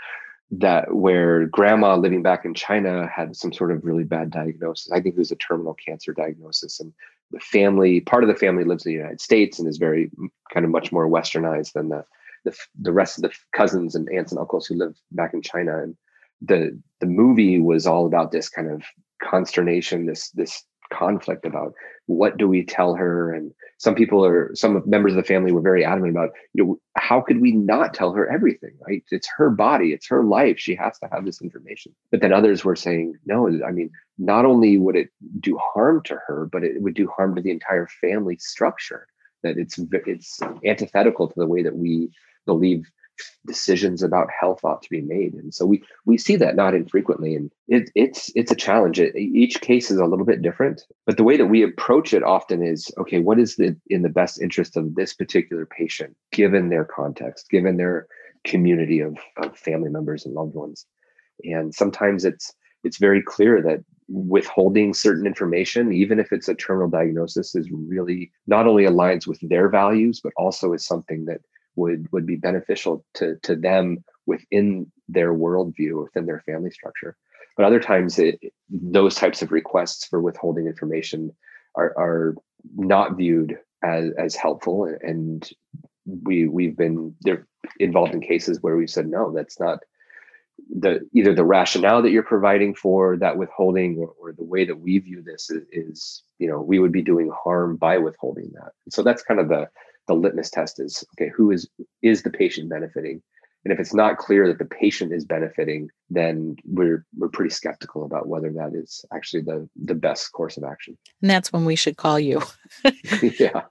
that 0.52 0.94
where 0.94 1.46
grandma 1.46 1.94
living 1.94 2.22
back 2.22 2.44
in 2.44 2.54
China 2.54 3.08
had 3.08 3.36
some 3.36 3.52
sort 3.52 3.70
of 3.70 3.84
really 3.84 4.04
bad 4.04 4.30
diagnosis. 4.30 4.90
I 4.90 5.00
think 5.00 5.14
it 5.14 5.18
was 5.18 5.30
a 5.30 5.36
terminal 5.36 5.74
cancer 5.74 6.12
diagnosis. 6.12 6.80
And 6.80 6.92
the 7.30 7.40
family, 7.40 8.00
part 8.00 8.24
of 8.24 8.28
the 8.28 8.34
family 8.34 8.64
lives 8.64 8.84
in 8.84 8.90
the 8.90 8.98
United 8.98 9.20
States 9.20 9.58
and 9.58 9.68
is 9.68 9.76
very 9.76 10.10
kind 10.52 10.64
of 10.64 10.72
much 10.72 10.90
more 10.90 11.08
westernized 11.08 11.72
than 11.74 11.88
the 11.88 12.04
the, 12.44 12.56
the 12.80 12.92
rest 12.92 13.18
of 13.18 13.22
the 13.22 13.32
cousins 13.54 13.94
and 13.94 14.08
aunts 14.10 14.32
and 14.32 14.38
uncles 14.38 14.66
who 14.66 14.74
live 14.74 14.96
back 15.12 15.34
in 15.34 15.42
China. 15.42 15.82
And 15.82 15.96
the 16.40 16.78
the 17.00 17.06
movie 17.06 17.60
was 17.60 17.86
all 17.86 18.06
about 18.06 18.32
this 18.32 18.48
kind 18.48 18.70
of 18.70 18.82
consternation, 19.22 20.06
this 20.06 20.30
this 20.30 20.64
conflict 20.92 21.46
about 21.46 21.72
what 22.06 22.36
do 22.36 22.48
we 22.48 22.64
tell 22.64 22.94
her? 22.94 23.32
And 23.32 23.52
some 23.78 23.94
people 23.94 24.24
are 24.24 24.50
some 24.54 24.82
members 24.86 25.12
of 25.12 25.16
the 25.16 25.22
family 25.22 25.52
were 25.52 25.60
very 25.60 25.84
adamant 25.84 26.10
about 26.10 26.30
you 26.52 26.64
know 26.64 26.80
how 26.96 27.20
could 27.20 27.40
we 27.40 27.52
not 27.52 27.94
tell 27.94 28.12
her 28.12 28.30
everything 28.30 28.72
right? 28.86 29.02
It's 29.10 29.28
her 29.36 29.50
body 29.50 29.92
it's 29.92 30.08
her 30.08 30.24
life 30.24 30.58
she 30.58 30.74
has 30.74 30.98
to 30.98 31.08
have 31.12 31.24
this 31.24 31.40
information. 31.40 31.94
But 32.10 32.20
then 32.20 32.32
others 32.32 32.64
were 32.64 32.76
saying 32.76 33.14
no 33.26 33.48
i 33.66 33.70
mean 33.70 33.90
not 34.18 34.44
only 34.44 34.76
would 34.76 34.96
it 34.96 35.08
do 35.38 35.58
harm 35.58 36.02
to 36.04 36.18
her 36.26 36.48
but 36.52 36.64
it 36.64 36.82
would 36.82 36.94
do 36.94 37.08
harm 37.16 37.34
to 37.34 37.42
the 37.42 37.50
entire 37.50 37.86
family 37.86 38.36
structure 38.38 39.06
that 39.42 39.56
it's 39.56 39.78
it's 40.06 40.40
antithetical 40.64 41.28
to 41.28 41.34
the 41.36 41.46
way 41.46 41.62
that 41.62 41.76
we 41.76 42.10
believe 42.50 42.90
decisions 43.46 44.02
about 44.02 44.28
health 44.30 44.64
ought 44.64 44.82
to 44.82 44.90
be 44.90 45.00
made. 45.00 45.34
And 45.34 45.54
so 45.54 45.66
we 45.66 45.82
we 46.04 46.18
see 46.18 46.36
that 46.36 46.56
not 46.56 46.74
infrequently 46.74 47.34
and 47.34 47.50
it, 47.68 47.90
it's 47.94 48.30
it's 48.34 48.50
a 48.50 48.56
challenge. 48.56 48.98
It, 48.98 49.14
each 49.16 49.60
case 49.60 49.90
is 49.90 49.98
a 49.98 50.06
little 50.06 50.24
bit 50.24 50.42
different 50.42 50.82
but 51.06 51.16
the 51.16 51.24
way 51.24 51.36
that 51.36 51.46
we 51.46 51.62
approach 51.62 52.12
it 52.12 52.22
often 52.22 52.62
is 52.62 52.90
okay 52.98 53.20
what 53.20 53.38
is 53.38 53.56
the 53.56 53.76
in 53.88 54.02
the 54.02 54.08
best 54.20 54.40
interest 54.40 54.76
of 54.76 54.94
this 54.94 55.12
particular 55.14 55.66
patient 55.66 56.16
given 56.32 56.68
their 56.68 56.84
context 56.84 57.50
given 57.50 57.76
their 57.76 58.06
community 58.44 59.00
of, 59.00 59.16
of 59.42 59.56
family 59.56 59.90
members 59.90 60.24
and 60.24 60.34
loved 60.34 60.54
ones? 60.54 60.86
And 61.44 61.74
sometimes 61.74 62.24
it's 62.24 62.52
it's 62.84 62.98
very 62.98 63.22
clear 63.22 63.62
that 63.62 63.84
withholding 64.08 64.92
certain 64.92 65.26
information 65.26 65.92
even 65.92 66.18
if 66.18 66.32
it's 66.32 66.48
a 66.48 66.54
terminal 66.54 66.90
diagnosis 66.90 67.54
is 67.54 67.70
really 67.70 68.30
not 68.48 68.66
only 68.66 68.84
aligns 68.84 69.24
with 69.24 69.38
their 69.48 69.68
values 69.68 70.20
but 70.22 70.32
also 70.36 70.72
is 70.72 70.84
something 70.84 71.26
that 71.26 71.40
would 71.76 72.10
would 72.12 72.26
be 72.26 72.36
beneficial 72.36 73.04
to 73.14 73.36
to 73.42 73.56
them 73.56 74.04
within 74.26 74.90
their 75.08 75.32
worldview, 75.34 76.02
within 76.02 76.26
their 76.26 76.42
family 76.46 76.70
structure. 76.70 77.16
But 77.56 77.66
other 77.66 77.80
times, 77.80 78.18
it, 78.18 78.40
those 78.70 79.14
types 79.14 79.42
of 79.42 79.52
requests 79.52 80.06
for 80.06 80.20
withholding 80.20 80.66
information 80.66 81.32
are, 81.74 81.92
are 81.98 82.34
not 82.76 83.16
viewed 83.16 83.58
as 83.82 84.10
as 84.18 84.36
helpful, 84.36 84.84
and 85.02 85.48
we 86.06 86.46
we've 86.48 86.76
been 86.76 87.14
they're 87.20 87.46
involved 87.78 88.14
in 88.14 88.20
cases 88.20 88.62
where 88.62 88.76
we've 88.76 88.90
said 88.90 89.08
no, 89.08 89.32
that's 89.32 89.58
not 89.60 89.80
the 90.68 91.00
either 91.14 91.34
the 91.34 91.44
rationale 91.44 92.02
that 92.02 92.10
you're 92.10 92.22
providing 92.22 92.74
for 92.74 93.16
that 93.16 93.36
withholding 93.36 93.96
or, 93.98 94.14
or 94.20 94.32
the 94.32 94.44
way 94.44 94.64
that 94.64 94.78
we 94.78 94.98
view 94.98 95.22
this 95.22 95.50
is, 95.50 95.64
is, 95.72 96.22
you 96.38 96.48
know 96.48 96.60
we 96.60 96.78
would 96.78 96.92
be 96.92 97.02
doing 97.02 97.30
harm 97.30 97.76
by 97.76 97.98
withholding 97.98 98.50
that 98.54 98.72
and 98.84 98.92
so 98.92 99.02
that's 99.02 99.22
kind 99.22 99.40
of 99.40 99.48
the 99.48 99.68
the 100.10 100.14
litmus 100.16 100.50
test 100.50 100.80
is 100.80 101.04
okay 101.14 101.30
who 101.36 101.52
is 101.52 101.68
is 102.02 102.24
the 102.24 102.30
patient 102.30 102.68
benefiting 102.68 103.22
and 103.64 103.72
if 103.72 103.78
it's 103.78 103.94
not 103.94 104.18
clear 104.18 104.48
that 104.48 104.58
the 104.58 104.64
patient 104.64 105.12
is 105.12 105.24
benefiting 105.24 105.88
then 106.10 106.56
we're 106.64 107.06
we're 107.16 107.28
pretty 107.28 107.50
skeptical 107.50 108.04
about 108.04 108.26
whether 108.26 108.50
that 108.50 108.74
is 108.74 109.04
actually 109.14 109.40
the 109.40 109.68
the 109.76 109.94
best 109.94 110.32
course 110.32 110.56
of 110.56 110.64
action 110.64 110.98
and 111.22 111.30
that's 111.30 111.52
when 111.52 111.64
we 111.64 111.76
should 111.76 111.96
call 111.96 112.18
you 112.18 112.42
yeah. 112.84 112.90
yeah. 113.38 113.62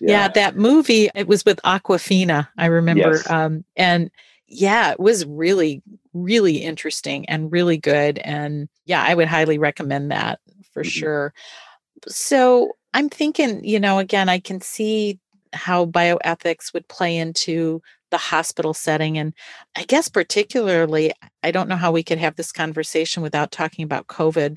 yeah 0.00 0.28
that 0.28 0.56
movie 0.56 1.08
it 1.14 1.26
was 1.26 1.42
with 1.46 1.58
Awkwafina 1.64 2.46
i 2.58 2.66
remember 2.66 3.12
yes. 3.12 3.30
um 3.30 3.64
and 3.74 4.10
yeah 4.46 4.92
it 4.92 5.00
was 5.00 5.24
really 5.24 5.82
really 6.12 6.58
interesting 6.58 7.26
and 7.30 7.50
really 7.50 7.78
good 7.78 8.18
and 8.18 8.68
yeah 8.84 9.02
i 9.02 9.14
would 9.14 9.28
highly 9.28 9.56
recommend 9.56 10.10
that 10.10 10.38
for 10.74 10.82
mm-hmm. 10.82 10.90
sure 10.90 11.32
so 12.06 12.72
i'm 12.92 13.08
thinking 13.08 13.64
you 13.64 13.80
know 13.80 13.98
again 13.98 14.28
i 14.28 14.38
can 14.38 14.60
see 14.60 15.18
how 15.52 15.86
bioethics 15.86 16.72
would 16.72 16.88
play 16.88 17.16
into 17.16 17.82
the 18.10 18.16
hospital 18.16 18.74
setting. 18.74 19.18
And 19.18 19.34
I 19.76 19.84
guess, 19.84 20.08
particularly, 20.08 21.12
I 21.42 21.50
don't 21.50 21.68
know 21.68 21.76
how 21.76 21.92
we 21.92 22.02
could 22.02 22.18
have 22.18 22.36
this 22.36 22.52
conversation 22.52 23.22
without 23.22 23.52
talking 23.52 23.84
about 23.84 24.06
COVID. 24.06 24.56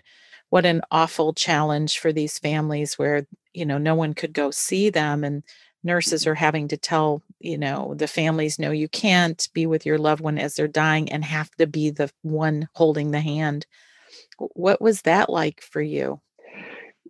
What 0.49 0.65
an 0.65 0.81
awful 0.91 1.33
challenge 1.33 1.99
for 1.99 2.11
these 2.11 2.39
families 2.39 2.97
where, 2.97 3.25
you 3.53 3.65
know, 3.65 3.77
no 3.77 3.95
one 3.95 4.13
could 4.13 4.33
go 4.33 4.51
see 4.51 4.89
them 4.89 5.23
and 5.23 5.43
nurses 5.83 6.27
are 6.27 6.35
having 6.35 6.67
to 6.69 6.77
tell, 6.77 7.23
you 7.39 7.57
know, 7.57 7.93
the 7.95 8.07
families, 8.07 8.59
no, 8.59 8.71
you 8.71 8.87
can't 8.87 9.47
be 9.53 9.65
with 9.65 9.85
your 9.85 9.97
loved 9.97 10.21
one 10.21 10.37
as 10.37 10.55
they're 10.55 10.67
dying 10.67 11.11
and 11.11 11.23
have 11.25 11.49
to 11.51 11.67
be 11.67 11.89
the 11.89 12.09
one 12.21 12.67
holding 12.73 13.11
the 13.11 13.21
hand. 13.21 13.65
What 14.37 14.81
was 14.81 15.03
that 15.03 15.29
like 15.29 15.61
for 15.61 15.81
you? 15.81 16.21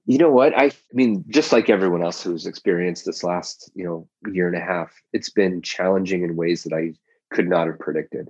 You 0.06 0.18
know 0.18 0.32
what? 0.32 0.58
I, 0.58 0.72
mean, 0.94 1.24
just 1.30 1.52
like 1.52 1.70
everyone 1.70 2.04
else 2.04 2.24
who's 2.24 2.48
experienced 2.48 3.06
this 3.06 3.24
last, 3.24 3.72
you 3.76 3.86
know, 3.86 4.08
year 4.32 4.48
and 4.48 4.58
a 4.58 4.66
half, 4.66 4.92
it's 5.14 5.30
been 5.30 5.62
challenging 5.62 6.24
in 6.24 6.36
ways 6.36 6.64
that 6.64 6.74
I 6.74 6.94
could 7.34 7.48
not 7.48 7.68
have 7.68 7.80
predicted. 7.80 8.30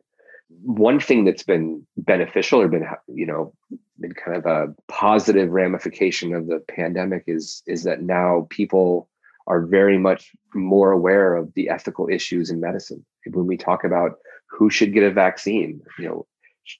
One 0.63 0.99
thing 0.99 1.23
that's 1.23 1.43
been 1.43 1.87
beneficial 1.95 2.59
or 2.59 2.67
been, 2.67 2.85
you 3.07 3.25
know, 3.25 3.53
been 3.99 4.13
kind 4.13 4.35
of 4.35 4.45
a 4.45 4.73
positive 4.89 5.49
ramification 5.49 6.33
of 6.33 6.47
the 6.47 6.59
pandemic 6.67 7.23
is 7.27 7.63
is 7.67 7.83
that 7.83 8.01
now 8.01 8.47
people 8.49 9.09
are 9.47 9.65
very 9.65 9.97
much 9.97 10.31
more 10.53 10.91
aware 10.91 11.35
of 11.35 11.53
the 11.53 11.69
ethical 11.69 12.09
issues 12.09 12.49
in 12.49 12.59
medicine. 12.59 13.05
When 13.31 13.47
we 13.47 13.57
talk 13.57 13.83
about 13.83 14.17
who 14.49 14.69
should 14.69 14.93
get 14.93 15.03
a 15.03 15.11
vaccine, 15.11 15.81
you 15.97 16.05
know, 16.05 16.27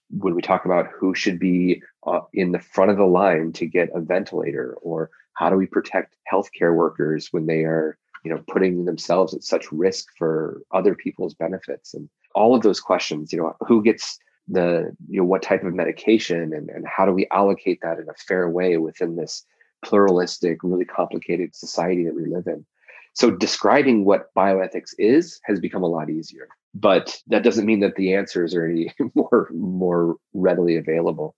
when 0.10 0.36
we 0.36 0.41
talk 0.41 0.65
about 0.65 0.88
who 0.88 1.13
should 1.15 1.39
be 1.39 1.82
uh, 2.06 2.22
in 2.34 2.52
the 2.52 2.60
front 2.60 2.91
of 2.91 2.98
the 2.98 3.06
line 3.06 3.52
to 3.54 3.65
get 3.65 3.89
a 3.94 4.02
ventilator 4.02 4.76
or 4.82 5.10
how 5.34 5.50
do 5.50 5.56
we 5.56 5.65
protect 5.65 6.17
healthcare 6.32 6.76
workers 6.76 7.30
when 7.32 7.46
they 7.46 7.63
are 7.63 7.98
you 8.24 8.32
know 8.32 8.44
putting 8.48 8.86
themselves 8.86 9.34
at 9.34 9.44
such 9.44 9.72
risk 9.72 10.08
for 10.17 10.62
other 10.72 10.96
people's 10.96 11.34
benefits? 11.34 11.94
And 11.94 12.10
all 12.36 12.56
of 12.56 12.62
those 12.62 12.80
questions 12.80 13.34
you 13.34 13.39
know 13.39 13.56
who 13.67 13.84
gets 13.84 14.20
the 14.48 14.96
you 15.08 15.20
know 15.20 15.26
what 15.26 15.41
type 15.41 15.63
of 15.63 15.74
medication 15.74 16.54
and, 16.54 16.70
and 16.70 16.86
how 16.88 17.06
do 17.06 17.12
we 17.12 17.28
allocate 17.32 17.80
that 17.82 18.00
in 18.00 18.10
a 18.10 18.13
fair 18.13 18.50
way 18.50 18.78
within 18.78 19.15
this 19.15 19.46
pluralistic 19.84 20.60
really 20.63 20.86
complicated 20.86 21.56
society 21.56 22.06
that 22.06 22.15
we 22.15 22.26
live 22.26 22.48
in 22.48 22.65
so 23.13 23.32
describing 23.32 24.06
what 24.06 24.34
bioethics 24.36 24.93
is 24.97 25.39
has 25.43 25.60
become 25.60 25.84
a 25.84 25.88
lot 25.88 26.10
easier 26.10 26.47
but 26.74 27.21
that 27.28 27.43
doesn't 27.43 27.65
mean 27.65 27.82
that 27.82 27.95
the 27.95 28.13
answers 28.13 28.56
are 28.56 28.65
any 28.65 28.93
more 29.15 29.50
more 29.54 30.15
readily 30.34 30.78
available. 30.78 31.36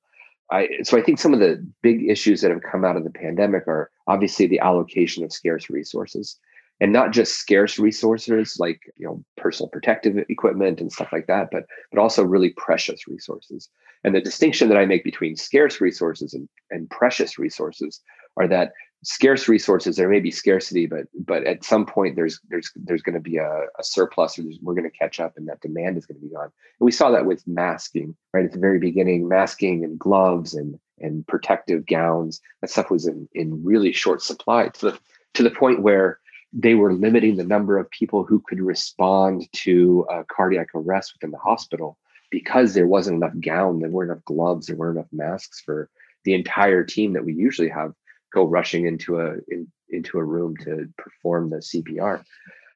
I, 0.52 0.68
so 0.84 0.98
I 0.98 1.02
think 1.02 1.20
some 1.20 1.34
of 1.34 1.40
the 1.40 1.66
big 1.82 2.08
issues 2.08 2.42
that 2.42 2.52
have 2.52 2.62
come 2.62 2.86
out 2.86 2.98
of 2.98 3.04
the 3.04 3.10
pandemic 3.10 3.68
are 3.68 3.90
obviously 4.08 4.46
the 4.46 4.60
allocation 4.60 5.24
of 5.24 5.32
scarce 5.32 5.70
resources 5.70 6.38
and 6.80 6.92
not 6.92 7.12
just 7.12 7.36
scarce 7.36 7.80
resources 7.80 8.58
like 8.60 8.82
you 8.98 9.08
know 9.08 9.24
personal 9.38 9.70
protective 9.70 10.18
equipment 10.30 10.82
and 10.82 10.92
stuff 10.92 11.12
like 11.12 11.28
that 11.28 11.50
but 11.52 11.66
but 11.92 12.00
also 12.00 12.24
really 12.24 12.50
precious 12.50 13.08
resources. 13.08 13.70
And 14.04 14.14
the 14.14 14.22
distinction 14.22 14.70
that 14.70 14.78
i 14.78 14.86
make 14.86 15.04
between 15.04 15.36
scarce 15.36 15.82
resources 15.82 16.34
and, 16.34 16.48
and 16.70 16.90
precious 16.90 17.40
resources 17.40 18.02
are 18.38 18.48
that 18.48 18.74
scarce 19.04 19.50
resources 19.50 19.98
there 19.98 20.10
may 20.10 20.20
be 20.20 20.32
scarcity 20.32 20.86
but 20.86 21.06
but 21.14 21.44
at 21.46 21.64
some 21.64 21.86
point 21.86 22.16
there's 22.16 22.40
there's 22.50 22.72
there's 22.76 23.02
going 23.02 23.14
to 23.14 23.22
be 23.22 23.38
a, 23.38 23.66
a 23.78 23.84
surplus 23.84 24.40
or 24.40 24.44
we're 24.62 24.74
going 24.74 24.90
to 24.90 24.98
catch 24.98 25.20
up 25.20 25.34
and 25.36 25.48
that 25.48 25.62
demand 25.62 25.98
is 25.98 26.06
going 26.06 26.20
to 26.20 26.26
be 26.26 26.34
gone. 26.34 26.46
And 26.46 26.52
we 26.86 26.92
saw 26.92 27.12
that 27.12 27.26
with 27.26 27.46
masking 27.46 28.16
right? 28.34 28.46
At 28.46 28.54
the 28.54 28.60
very 28.60 28.80
beginning 28.80 29.28
masking 29.28 29.84
and 29.84 30.00
gloves 30.00 30.54
and 30.54 30.80
and 31.00 31.28
protective 31.28 31.86
gowns 31.86 32.40
that 32.62 32.70
stuff 32.70 32.90
was 32.90 33.06
in 33.06 33.28
in 33.34 33.64
really 33.64 33.92
short 33.92 34.22
supply 34.22 34.70
to 34.70 34.92
the 34.92 35.00
to 35.34 35.44
the 35.44 35.52
point 35.52 35.82
where 35.82 36.20
they 36.54 36.76
were 36.76 36.94
limiting 36.94 37.36
the 37.36 37.44
number 37.44 37.78
of 37.78 37.90
people 37.90 38.24
who 38.24 38.42
could 38.48 38.62
respond 38.62 39.52
to 39.54 40.06
cardiac 40.30 40.68
arrest 40.76 41.14
within 41.16 41.32
the 41.32 41.38
hospital 41.38 41.98
because 42.32 42.74
there 42.74 42.88
wasn't 42.88 43.16
enough 43.16 43.34
gown 43.42 43.80
there 43.80 43.90
weren't 43.90 44.12
enough 44.12 44.24
gloves 44.24 44.68
there 44.68 44.78
weren't 44.78 44.98
enough 44.98 45.12
masks 45.12 45.60
for 45.60 45.90
the 46.24 46.34
entire 46.34 46.86
team 46.86 47.12
that 47.14 47.26
we 47.26 47.34
usually 47.34 47.70
have 47.70 47.94
go 48.34 48.46
rushing 48.46 48.86
into 48.86 49.20
a 49.20 49.36
in, 49.48 49.68
into 49.90 50.18
a 50.18 50.24
room 50.24 50.56
to 50.58 50.88
perform 50.98 51.50
the 51.50 51.58
CPR. 51.58 52.24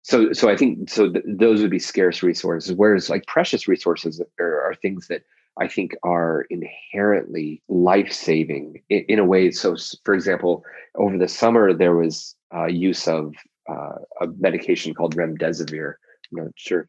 So 0.04 0.32
so 0.32 0.50
I 0.50 0.56
think 0.56 0.90
so 0.90 1.12
th- 1.12 1.26
those 1.28 1.62
would 1.62 1.72
be 1.72 1.80
scarce 1.80 2.24
resources. 2.24 2.74
Whereas 2.74 3.10
like 3.10 3.26
precious 3.26 3.68
resources 3.68 4.22
are, 4.40 4.62
are 4.62 4.76
things 4.76 5.08
that 5.08 5.24
I 5.60 5.68
think 5.68 5.96
are 6.04 6.46
inherently 6.50 7.62
life 7.68 8.14
saving 8.14 8.82
in, 8.90 9.06
in, 9.10 9.20
a 9.20 9.26
way. 9.26 9.52
So 9.52 9.76
for 10.06 10.14
example, 10.14 10.64
over 10.96 11.18
the 11.18 11.28
summer 11.28 11.74
there 11.74 11.96
was 11.96 12.36
uh, 12.56 12.68
use 12.68 13.08
of 13.08 13.34
uh, 13.70 13.96
a 14.22 14.28
medication 14.40 14.94
called 14.94 15.16
remdesivir. 15.16 15.96
I'm 16.32 16.44
not 16.44 16.52
sure 16.56 16.88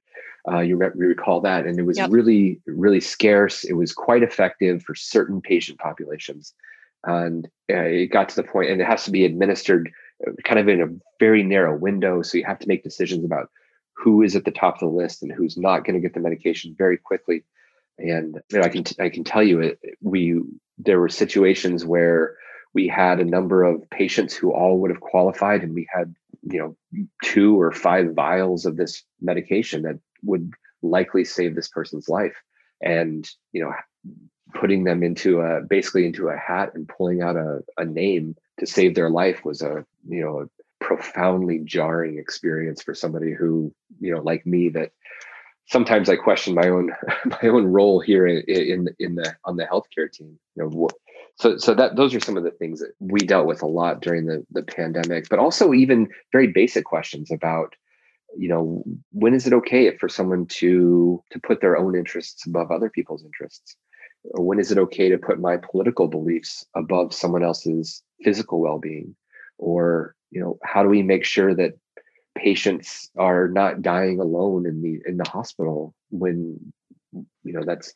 uh, 0.50 0.60
you, 0.60 0.76
re- 0.76 0.90
recall 0.94 1.40
that, 1.40 1.66
and 1.66 1.78
it 1.78 1.82
was 1.82 1.98
yep. 1.98 2.10
really 2.10 2.60
really 2.66 3.00
scarce. 3.00 3.64
It 3.64 3.74
was 3.74 3.92
quite 3.92 4.22
effective 4.22 4.82
for 4.82 4.94
certain 4.94 5.40
patient 5.40 5.78
populations 5.78 6.54
and 7.04 7.46
uh, 7.70 7.76
it 7.76 8.06
got 8.06 8.28
to 8.28 8.36
the 8.36 8.42
point 8.42 8.70
and 8.70 8.80
it 8.80 8.86
has 8.86 9.04
to 9.04 9.10
be 9.10 9.24
administered 9.24 9.90
uh, 10.26 10.32
kind 10.44 10.58
of 10.58 10.68
in 10.68 10.80
a 10.80 10.86
very 11.20 11.42
narrow 11.42 11.76
window 11.76 12.22
so 12.22 12.38
you 12.38 12.44
have 12.44 12.58
to 12.58 12.68
make 12.68 12.82
decisions 12.82 13.24
about 13.24 13.50
who 13.98 14.22
is 14.22 14.36
at 14.36 14.44
the 14.44 14.50
top 14.50 14.74
of 14.74 14.80
the 14.80 14.96
list 14.96 15.22
and 15.22 15.32
who's 15.32 15.56
not 15.56 15.84
going 15.84 15.94
to 15.94 16.00
get 16.00 16.14
the 16.14 16.20
medication 16.20 16.74
very 16.78 16.96
quickly. 16.96 17.44
And 17.98 18.40
you 18.50 18.58
know, 18.58 18.64
i 18.64 18.68
can 18.68 18.84
t- 18.84 18.96
I 19.00 19.08
can 19.08 19.24
tell 19.24 19.42
you 19.42 19.60
it 19.60 19.80
we 20.00 20.40
there 20.78 21.00
were 21.00 21.08
situations 21.08 21.84
where 21.84 22.36
we 22.74 22.86
had 22.86 23.18
a 23.18 23.24
number 23.24 23.64
of 23.64 23.90
patients 23.90 24.34
who 24.34 24.52
all 24.52 24.78
would 24.78 24.92
have 24.92 25.00
qualified 25.00 25.62
and 25.62 25.74
we 25.74 25.88
had 25.92 26.14
you 26.42 26.60
know 26.60 27.02
two 27.24 27.60
or 27.60 27.72
five 27.72 28.14
vials 28.14 28.66
of 28.66 28.76
this 28.76 29.02
medication 29.20 29.82
that 29.82 29.98
would 30.22 30.52
likely 30.80 31.24
save 31.24 31.56
this 31.56 31.68
person's 31.68 32.08
life. 32.08 32.36
And 32.80 33.28
you 33.52 33.64
know 33.64 33.72
putting 34.54 34.84
them 34.84 35.02
into 35.02 35.40
a 35.40 35.60
basically 35.60 36.06
into 36.06 36.28
a 36.28 36.36
hat 36.36 36.74
and 36.74 36.88
pulling 36.88 37.22
out 37.22 37.36
a, 37.36 37.60
a 37.76 37.84
name 37.84 38.36
to 38.58 38.66
save 38.66 38.94
their 38.94 39.10
life 39.10 39.44
was 39.44 39.62
a 39.62 39.84
you 40.08 40.24
know 40.24 40.42
a 40.42 40.84
profoundly 40.84 41.60
jarring 41.64 42.18
experience 42.18 42.82
for 42.82 42.94
somebody 42.94 43.32
who 43.32 43.72
you 44.00 44.14
know 44.14 44.22
like 44.22 44.46
me 44.46 44.68
that 44.70 44.92
sometimes 45.66 46.08
I 46.08 46.16
question 46.16 46.54
my 46.54 46.68
own 46.68 46.92
my 47.24 47.48
own 47.48 47.66
role 47.66 48.00
here 48.00 48.26
in 48.26 48.42
in, 48.48 48.88
in 48.98 49.14
the 49.14 49.34
on 49.44 49.56
the 49.56 49.64
healthcare 49.64 50.10
team. 50.10 50.38
You 50.56 50.70
know, 50.70 50.88
so 51.36 51.56
so 51.56 51.74
that 51.74 51.96
those 51.96 52.14
are 52.14 52.20
some 52.20 52.36
of 52.36 52.44
the 52.44 52.50
things 52.50 52.80
that 52.80 52.92
we 52.98 53.20
dealt 53.20 53.46
with 53.46 53.62
a 53.62 53.66
lot 53.66 54.00
during 54.00 54.26
the 54.26 54.44
the 54.50 54.62
pandemic, 54.62 55.28
but 55.28 55.38
also 55.38 55.72
even 55.72 56.08
very 56.32 56.48
basic 56.48 56.84
questions 56.84 57.30
about 57.30 57.74
you 58.36 58.48
know 58.48 58.82
when 59.12 59.34
is 59.34 59.46
it 59.46 59.52
okay 59.52 59.96
for 59.96 60.08
someone 60.08 60.46
to 60.46 61.22
to 61.30 61.38
put 61.38 61.60
their 61.60 61.76
own 61.76 61.96
interests 61.96 62.46
above 62.46 62.70
other 62.70 62.90
people's 62.90 63.24
interests 63.24 63.76
when 64.22 64.58
is 64.58 64.70
it 64.72 64.78
okay 64.78 65.08
to 65.08 65.18
put 65.18 65.40
my 65.40 65.56
political 65.56 66.08
beliefs 66.08 66.64
above 66.74 67.14
someone 67.14 67.42
else's 67.42 68.02
physical 68.22 68.60
well-being? 68.60 69.14
Or 69.58 70.14
you 70.30 70.40
know 70.40 70.58
how 70.62 70.82
do 70.82 70.88
we 70.88 71.02
make 71.02 71.24
sure 71.24 71.54
that 71.54 71.74
patients 72.36 73.10
are 73.16 73.48
not 73.48 73.82
dying 73.82 74.20
alone 74.20 74.66
in 74.66 74.82
the 74.82 75.00
in 75.06 75.16
the 75.16 75.28
hospital 75.28 75.94
when 76.10 76.72
you 77.12 77.52
know 77.52 77.62
that's 77.64 77.94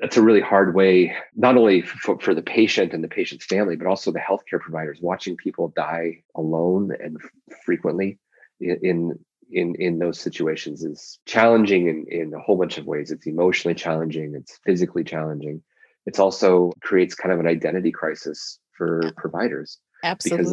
that's 0.00 0.16
a 0.16 0.22
really 0.22 0.40
hard 0.40 0.74
way 0.74 1.14
not 1.34 1.56
only 1.56 1.82
for, 1.82 2.18
for 2.20 2.34
the 2.34 2.42
patient 2.42 2.92
and 2.92 3.02
the 3.02 3.08
patient's 3.08 3.44
family 3.44 3.76
but 3.76 3.86
also 3.86 4.12
the 4.12 4.18
healthcare 4.18 4.60
providers 4.60 4.98
watching 5.02 5.36
people 5.36 5.72
die 5.76 6.22
alone 6.34 6.90
and 7.02 7.18
frequently 7.64 8.18
in 8.60 8.78
in 8.82 9.18
in 9.50 9.74
in 9.76 9.98
those 9.98 10.18
situations 10.18 10.84
is 10.84 11.18
challenging 11.26 11.88
in 11.88 12.06
in 12.08 12.34
a 12.34 12.38
whole 12.40 12.56
bunch 12.56 12.78
of 12.78 12.86
ways 12.86 13.10
it's 13.10 13.26
emotionally 13.26 13.74
challenging 13.74 14.34
it's 14.34 14.58
physically 14.64 15.04
challenging 15.04 15.62
it's 16.04 16.18
also 16.18 16.72
creates 16.80 17.14
kind 17.14 17.32
of 17.32 17.40
an 17.40 17.46
identity 17.46 17.92
crisis 17.92 18.58
for 18.72 19.12
providers 19.16 19.78
absolutely 20.04 20.44
because 20.44 20.50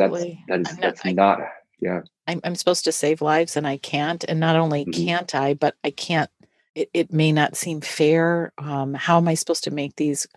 that's 0.48 0.48
that 0.48 0.72
is, 0.72 0.78
that's 0.78 1.06
not 1.06 1.40
yeah 1.80 2.02
I'm, 2.28 2.40
I'm 2.44 2.56
supposed 2.56 2.86
to 2.86 2.92
save 2.92 3.22
lives 3.22 3.58
and 3.58 3.68
i 3.68 3.78
can't 3.78 4.24
and 4.26 4.40
not 4.40 4.56
only 4.56 4.86
mm-hmm. 4.86 5.06
can't 5.06 5.34
i 5.34 5.54
but 5.54 5.76
i 5.84 5.90
can't 5.90 6.30
it, 6.76 6.90
it 6.94 7.14
may 7.14 7.32
not 7.32 7.56
seem 7.56 7.82
fair. 7.82 8.52
Um, 8.58 8.94
how 8.94 9.18
am 9.18 9.28
I 9.28 9.36
supposed 9.36 9.64
to 9.66 9.72
make 9.72 9.96
these 9.96 10.28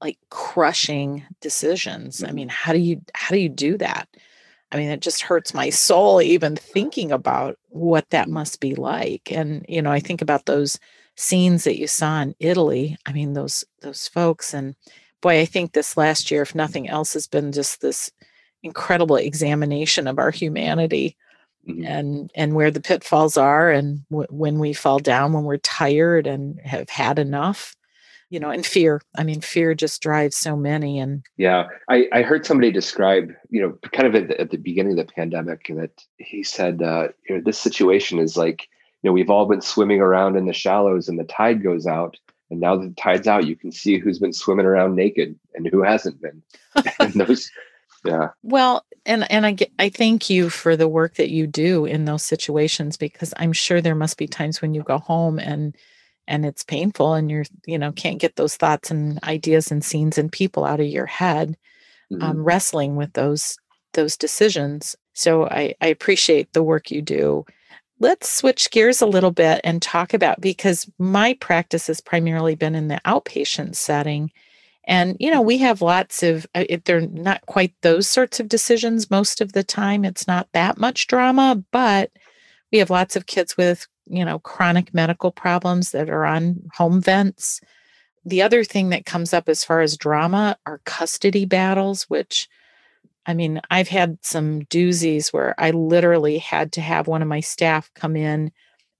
like 0.00 0.18
crushing 0.30 1.24
decisions? 1.40 2.22
I 2.22 2.28
Mm-hmm. 2.28 2.36
mean, 2.36 2.48
how 2.48 2.72
do 2.72 2.78
you 2.78 3.02
how 3.14 3.34
do 3.34 3.40
you 3.40 3.48
do 3.48 3.76
that? 3.78 4.08
I 4.72 4.76
mean, 4.78 4.90
it 4.90 5.00
just 5.00 5.22
hurts 5.22 5.54
my 5.54 5.70
soul 5.70 6.22
even 6.22 6.56
thinking 6.56 7.12
about 7.12 7.58
what 7.68 8.10
that 8.10 8.28
must 8.30 8.60
be 8.60 8.74
like. 8.74 9.30
And 9.32 9.64
you 9.68 9.82
know, 9.82 9.92
I 9.92 10.00
think 10.00 10.22
about 10.22 10.46
those 10.46 10.78
scenes 11.16 11.64
that 11.64 11.78
you 11.78 11.86
saw 11.86 12.22
in 12.22 12.34
Italy. 12.40 12.96
I 13.06 13.12
mean, 13.12 13.34
those 13.34 13.64
those 13.82 14.08
folks 14.08 14.54
and 14.54 14.74
boy, 15.20 15.40
I 15.40 15.44
think 15.44 15.72
this 15.72 15.96
last 15.96 16.30
year, 16.30 16.42
if 16.42 16.54
nothing 16.54 16.88
else, 16.88 17.12
has 17.14 17.26
been 17.28 17.52
just 17.52 17.80
this 17.82 18.10
incredible 18.62 19.16
examination 19.16 20.06
of 20.06 20.18
our 20.18 20.30
humanity 20.30 21.16
Mhm. 21.68 21.86
and 21.86 22.30
and 22.34 22.54
where 22.54 22.70
the 22.72 22.80
pitfalls 22.80 23.36
are 23.36 23.70
and 23.70 24.02
w- 24.10 24.26
when 24.30 24.58
we 24.58 24.72
fall 24.72 24.98
down 24.98 25.32
when 25.32 25.44
we're 25.44 25.58
tired 25.58 26.26
and 26.26 26.58
have 26.60 26.88
had 26.90 27.18
enough 27.20 27.76
you 28.32 28.40
know 28.40 28.50
and 28.50 28.64
fear 28.64 29.00
i 29.16 29.22
mean 29.22 29.42
fear 29.42 29.74
just 29.74 30.00
drives 30.00 30.36
so 30.36 30.56
many 30.56 30.98
and 30.98 31.22
Yeah, 31.36 31.66
I, 31.88 32.08
I 32.12 32.22
heard 32.22 32.46
somebody 32.46 32.70
describe, 32.70 33.32
you 33.50 33.60
know, 33.60 33.78
kind 33.92 34.06
of 34.06 34.14
at 34.14 34.28
the, 34.28 34.40
at 34.40 34.50
the 34.50 34.56
beginning 34.56 34.98
of 34.98 35.06
the 35.06 35.12
pandemic 35.12 35.66
that 35.68 36.02
he 36.18 36.42
said, 36.42 36.82
uh, 36.82 37.08
you 37.28 37.36
know, 37.36 37.42
this 37.44 37.58
situation 37.58 38.18
is 38.18 38.36
like, 38.36 38.68
you 39.02 39.08
know, 39.08 39.12
we've 39.12 39.30
all 39.30 39.46
been 39.46 39.60
swimming 39.60 40.00
around 40.00 40.36
in 40.36 40.46
the 40.46 40.52
shallows 40.52 41.08
and 41.08 41.18
the 41.18 41.24
tide 41.24 41.62
goes 41.62 41.86
out. 41.86 42.16
And 42.50 42.60
now 42.60 42.76
that 42.76 42.88
the 42.88 42.94
tide's 43.00 43.26
out, 43.26 43.46
you 43.46 43.56
can 43.56 43.72
see 43.72 43.98
who's 43.98 44.18
been 44.18 44.32
swimming 44.32 44.66
around 44.66 44.94
naked 44.94 45.38
and 45.54 45.66
who 45.66 45.82
hasn't 45.82 46.20
been. 46.20 46.42
and 47.00 47.14
those, 47.14 47.50
yeah, 48.04 48.28
well 48.42 48.84
and 49.06 49.30
and 49.30 49.46
i 49.46 49.52
get 49.52 49.70
i 49.78 49.88
thank 49.88 50.28
you 50.28 50.50
for 50.50 50.76
the 50.76 50.88
work 50.88 51.14
that 51.14 51.30
you 51.30 51.46
do 51.46 51.84
in 51.84 52.04
those 52.04 52.24
situations 52.24 52.96
because 52.96 53.32
i'm 53.36 53.52
sure 53.52 53.80
there 53.80 53.94
must 53.94 54.18
be 54.18 54.26
times 54.26 54.60
when 54.60 54.74
you 54.74 54.82
go 54.82 54.98
home 54.98 55.38
and 55.38 55.76
and 56.32 56.44
it's 56.46 56.64
painful 56.64 57.14
and 57.14 57.30
you're 57.30 57.44
you 57.66 57.78
know 57.78 57.92
can't 57.92 58.20
get 58.20 58.36
those 58.36 58.56
thoughts 58.56 58.90
and 58.90 59.22
ideas 59.24 59.70
and 59.70 59.84
scenes 59.84 60.18
and 60.18 60.32
people 60.32 60.64
out 60.64 60.80
of 60.80 60.86
your 60.86 61.06
head 61.06 61.56
mhm, 62.10 62.22
um, 62.22 62.42
wrestling 62.42 62.96
with 62.96 63.12
those 63.12 63.56
those 63.94 64.16
decisions. 64.16 64.96
So 65.14 65.46
I, 65.46 65.74
I 65.80 65.88
appreciate 65.88 66.52
the 66.52 66.62
work 66.62 66.90
you 66.90 67.02
do. 67.02 67.44
Let's 68.00 68.30
switch 68.30 68.70
gears 68.70 69.00
a 69.00 69.06
little 69.06 69.30
bit 69.30 69.60
and 69.64 69.80
talk 69.80 70.14
about 70.14 70.40
because 70.40 70.90
my 70.98 71.34
practice 71.34 71.86
has 71.86 72.00
primarily 72.00 72.54
been 72.54 72.74
in 72.74 72.88
the 72.88 73.00
outpatient 73.04 73.76
setting. 73.76 74.30
And, 74.84 75.16
you 75.20 75.30
know, 75.30 75.40
we 75.42 75.58
have 75.58 75.82
lots 75.82 76.22
of, 76.24 76.46
uh, 76.54 76.64
it, 76.68 76.84
they're 76.86 77.02
not 77.02 77.46
quite 77.46 77.74
those 77.82 78.08
sorts 78.08 78.40
of 78.40 78.48
decisions 78.48 79.10
most 79.10 79.40
of 79.40 79.52
the 79.52 79.62
time. 79.62 80.04
It's 80.04 80.26
not 80.26 80.48
that 80.52 80.78
much 80.78 81.06
drama, 81.06 81.62
but 81.70 82.10
we 82.72 82.78
have 82.78 82.90
lots 82.90 83.14
of 83.14 83.26
kids 83.26 83.56
with, 83.56 83.86
you 84.06 84.24
know, 84.24 84.38
chronic 84.40 84.92
medical 84.94 85.30
problems 85.30 85.92
that 85.92 86.10
are 86.10 86.24
on 86.24 86.62
home 86.74 87.00
vents. 87.00 87.60
The 88.24 88.42
other 88.42 88.64
thing 88.64 88.90
that 88.90 89.06
comes 89.06 89.32
up 89.34 89.48
as 89.48 89.64
far 89.64 89.80
as 89.80 89.96
drama 89.96 90.56
are 90.66 90.80
custody 90.84 91.44
battles, 91.44 92.04
which 92.04 92.48
I 93.26 93.34
mean, 93.34 93.60
I've 93.70 93.88
had 93.88 94.18
some 94.22 94.62
doozies 94.62 95.32
where 95.32 95.54
I 95.58 95.70
literally 95.70 96.38
had 96.38 96.72
to 96.72 96.80
have 96.80 97.06
one 97.06 97.22
of 97.22 97.28
my 97.28 97.40
staff 97.40 97.90
come 97.94 98.16
in 98.16 98.50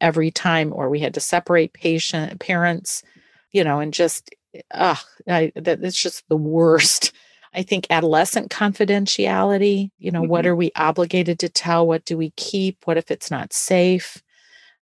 every 0.00 0.30
time, 0.30 0.72
or 0.72 0.88
we 0.88 1.00
had 1.00 1.14
to 1.14 1.20
separate 1.20 1.72
patient 1.72 2.38
parents, 2.40 3.02
you 3.50 3.64
know, 3.64 3.80
and 3.80 3.92
just, 3.92 4.30
ugh, 4.72 4.98
I, 5.28 5.52
that 5.56 5.82
it's 5.82 6.00
just 6.00 6.24
the 6.28 6.36
worst. 6.36 7.12
I 7.54 7.62
think 7.62 7.86
adolescent 7.90 8.50
confidentiality, 8.50 9.90
you 9.98 10.10
know, 10.10 10.22
what 10.22 10.44
Mhm. 10.44 10.48
are 10.48 10.56
we 10.56 10.70
obligated 10.76 11.38
to 11.40 11.48
tell? 11.48 11.86
What 11.86 12.04
do 12.04 12.16
we 12.16 12.30
keep? 12.36 12.86
What 12.86 12.96
if 12.96 13.10
it's 13.10 13.30
not 13.30 13.52
safe? 13.52 14.22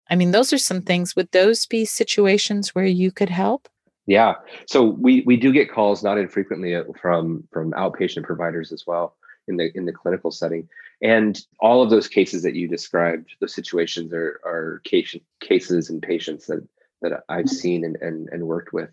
I 0.09 0.15
mean, 0.15 0.31
those 0.31 0.51
are 0.53 0.57
some 0.57 0.81
things. 0.81 1.15
Would 1.15 1.31
those 1.31 1.65
be 1.65 1.85
situations 1.85 2.73
where 2.73 2.85
you 2.85 3.11
could 3.11 3.29
help? 3.29 3.69
yeah. 4.09 4.33
So 4.65 4.83
we 4.83 5.21
we 5.27 5.37
do 5.37 5.53
get 5.53 5.71
calls 5.71 6.03
not 6.03 6.17
infrequently 6.17 6.75
uh, 6.75 6.83
from 6.99 7.47
from 7.51 7.71
outpatient 7.73 8.23
providers 8.23 8.71
as 8.71 8.87
well 8.87 9.15
in 9.47 9.55
the 9.57 9.71
in 9.77 9.85
the 9.85 9.93
clinical 9.93 10.31
setting, 10.31 10.67
and 11.03 11.39
all 11.59 11.83
of 11.83 11.91
those 11.91 12.07
cases 12.07 12.41
that 12.41 12.55
you 12.55 12.67
described, 12.67 13.35
those 13.39 13.53
situations 13.53 14.11
are 14.11 14.41
are 14.43 14.81
case, 14.83 15.15
cases 15.41 15.91
and 15.91 16.01
patients 16.01 16.47
that 16.47 16.67
that 17.03 17.23
I've 17.29 17.49
seen 17.49 17.85
and, 17.85 17.97
and 18.01 18.29
and 18.31 18.47
worked 18.47 18.73
with. 18.73 18.89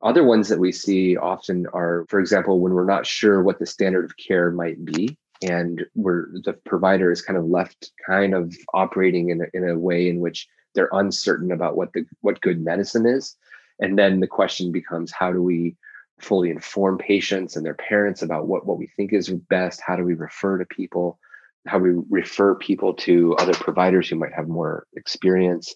Other 0.00 0.24
ones 0.24 0.48
that 0.48 0.58
we 0.58 0.72
see 0.72 1.14
often 1.14 1.66
are, 1.74 2.06
for 2.08 2.18
example, 2.18 2.58
when 2.58 2.72
we're 2.72 2.86
not 2.86 3.06
sure 3.06 3.42
what 3.42 3.58
the 3.58 3.66
standard 3.66 4.06
of 4.06 4.16
care 4.16 4.50
might 4.50 4.82
be, 4.82 5.18
and 5.48 5.84
we're 5.94 6.26
the 6.44 6.52
provider 6.52 7.10
is 7.10 7.22
kind 7.22 7.38
of 7.38 7.44
left 7.46 7.92
kind 8.06 8.34
of 8.34 8.54
operating 8.72 9.30
in 9.30 9.42
a, 9.42 9.44
in 9.52 9.68
a 9.68 9.78
way 9.78 10.08
in 10.08 10.20
which 10.20 10.48
they're 10.74 10.90
uncertain 10.92 11.52
about 11.52 11.76
what 11.76 11.92
the 11.92 12.04
what 12.20 12.40
good 12.40 12.64
medicine 12.64 13.06
is, 13.06 13.36
and 13.80 13.98
then 13.98 14.20
the 14.20 14.26
question 14.26 14.72
becomes, 14.72 15.12
how 15.12 15.32
do 15.32 15.42
we 15.42 15.76
fully 16.20 16.50
inform 16.50 16.96
patients 16.96 17.56
and 17.56 17.66
their 17.66 17.74
parents 17.74 18.22
about 18.22 18.46
what 18.46 18.66
what 18.66 18.78
we 18.78 18.88
think 18.96 19.12
is 19.12 19.28
best? 19.30 19.80
How 19.80 19.96
do 19.96 20.04
we 20.04 20.14
refer 20.14 20.58
to 20.58 20.64
people? 20.64 21.18
How 21.66 21.78
we 21.78 22.02
refer 22.10 22.54
people 22.54 22.92
to 22.94 23.34
other 23.36 23.54
providers 23.54 24.08
who 24.08 24.16
might 24.16 24.34
have 24.34 24.48
more 24.48 24.86
experience? 24.96 25.74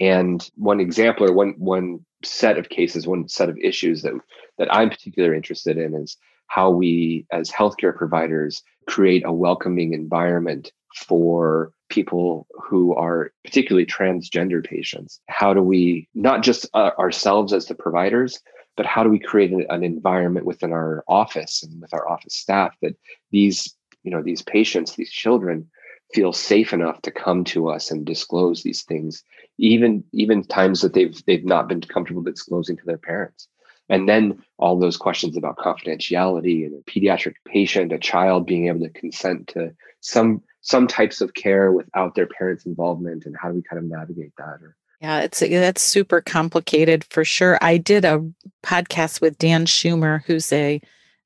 And 0.00 0.48
one 0.56 0.80
example 0.80 1.28
or 1.28 1.32
one 1.32 1.54
one 1.58 2.04
set 2.24 2.56
of 2.56 2.68
cases, 2.68 3.06
one 3.06 3.28
set 3.28 3.48
of 3.48 3.58
issues 3.58 4.02
that 4.02 4.14
that 4.58 4.72
I'm 4.72 4.90
particularly 4.90 5.36
interested 5.36 5.76
in 5.76 5.94
is 5.94 6.16
how 6.46 6.70
we 6.70 7.26
as 7.32 7.50
healthcare 7.50 7.94
providers 7.94 8.62
create 8.86 9.24
a 9.24 9.32
welcoming 9.32 9.92
environment 9.92 10.72
for 10.94 11.72
people 11.88 12.46
who 12.50 12.94
are 12.94 13.32
particularly 13.44 13.86
transgender 13.86 14.64
patients. 14.64 15.20
How 15.28 15.54
do 15.54 15.62
we 15.62 16.08
not 16.14 16.42
just 16.42 16.66
uh, 16.74 16.90
ourselves 16.98 17.52
as 17.52 17.66
the 17.66 17.74
providers, 17.74 18.40
but 18.76 18.86
how 18.86 19.02
do 19.02 19.10
we 19.10 19.18
create 19.18 19.52
an, 19.52 19.66
an 19.68 19.84
environment 19.84 20.46
within 20.46 20.72
our 20.72 21.04
office 21.08 21.62
and 21.62 21.80
with 21.80 21.92
our 21.92 22.08
office 22.08 22.34
staff 22.34 22.74
that 22.82 22.96
these 23.30 23.74
you 24.02 24.10
know 24.10 24.22
these 24.22 24.42
patients, 24.42 24.94
these 24.94 25.10
children 25.10 25.68
feel 26.12 26.32
safe 26.32 26.72
enough 26.72 27.00
to 27.02 27.10
come 27.10 27.44
to 27.44 27.68
us 27.68 27.90
and 27.90 28.04
disclose 28.04 28.62
these 28.62 28.82
things 28.82 29.24
even 29.58 30.04
even 30.12 30.44
times 30.44 30.80
that 30.80 30.92
they've 30.92 31.24
they've 31.26 31.44
not 31.44 31.68
been 31.68 31.80
comfortable 31.80 32.22
disclosing 32.22 32.76
to 32.76 32.84
their 32.84 32.98
parents 32.98 33.48
and 33.88 34.08
then 34.08 34.42
all 34.58 34.78
those 34.78 34.96
questions 34.96 35.36
about 35.36 35.58
confidentiality 35.58 36.66
and 36.66 36.74
a 36.74 36.90
pediatric 36.90 37.34
patient 37.46 37.92
a 37.92 37.98
child 37.98 38.46
being 38.46 38.68
able 38.68 38.80
to 38.80 38.90
consent 38.90 39.48
to 39.48 39.74
some 40.00 40.42
some 40.60 40.86
types 40.86 41.20
of 41.20 41.34
care 41.34 41.72
without 41.72 42.14
their 42.14 42.26
parents 42.26 42.64
involvement 42.64 43.26
and 43.26 43.36
how 43.40 43.48
do 43.48 43.54
we 43.54 43.62
kind 43.62 43.78
of 43.78 43.84
navigate 43.84 44.32
that 44.38 44.58
or 44.62 44.76
Yeah, 45.00 45.20
it's 45.20 45.40
that's 45.40 45.82
super 45.82 46.20
complicated 46.20 47.04
for 47.10 47.24
sure. 47.24 47.58
I 47.60 47.76
did 47.76 48.04
a 48.04 48.24
podcast 48.62 49.20
with 49.20 49.38
Dan 49.38 49.66
Shumer, 49.66 50.22
who's 50.24 50.52
a 50.52 50.80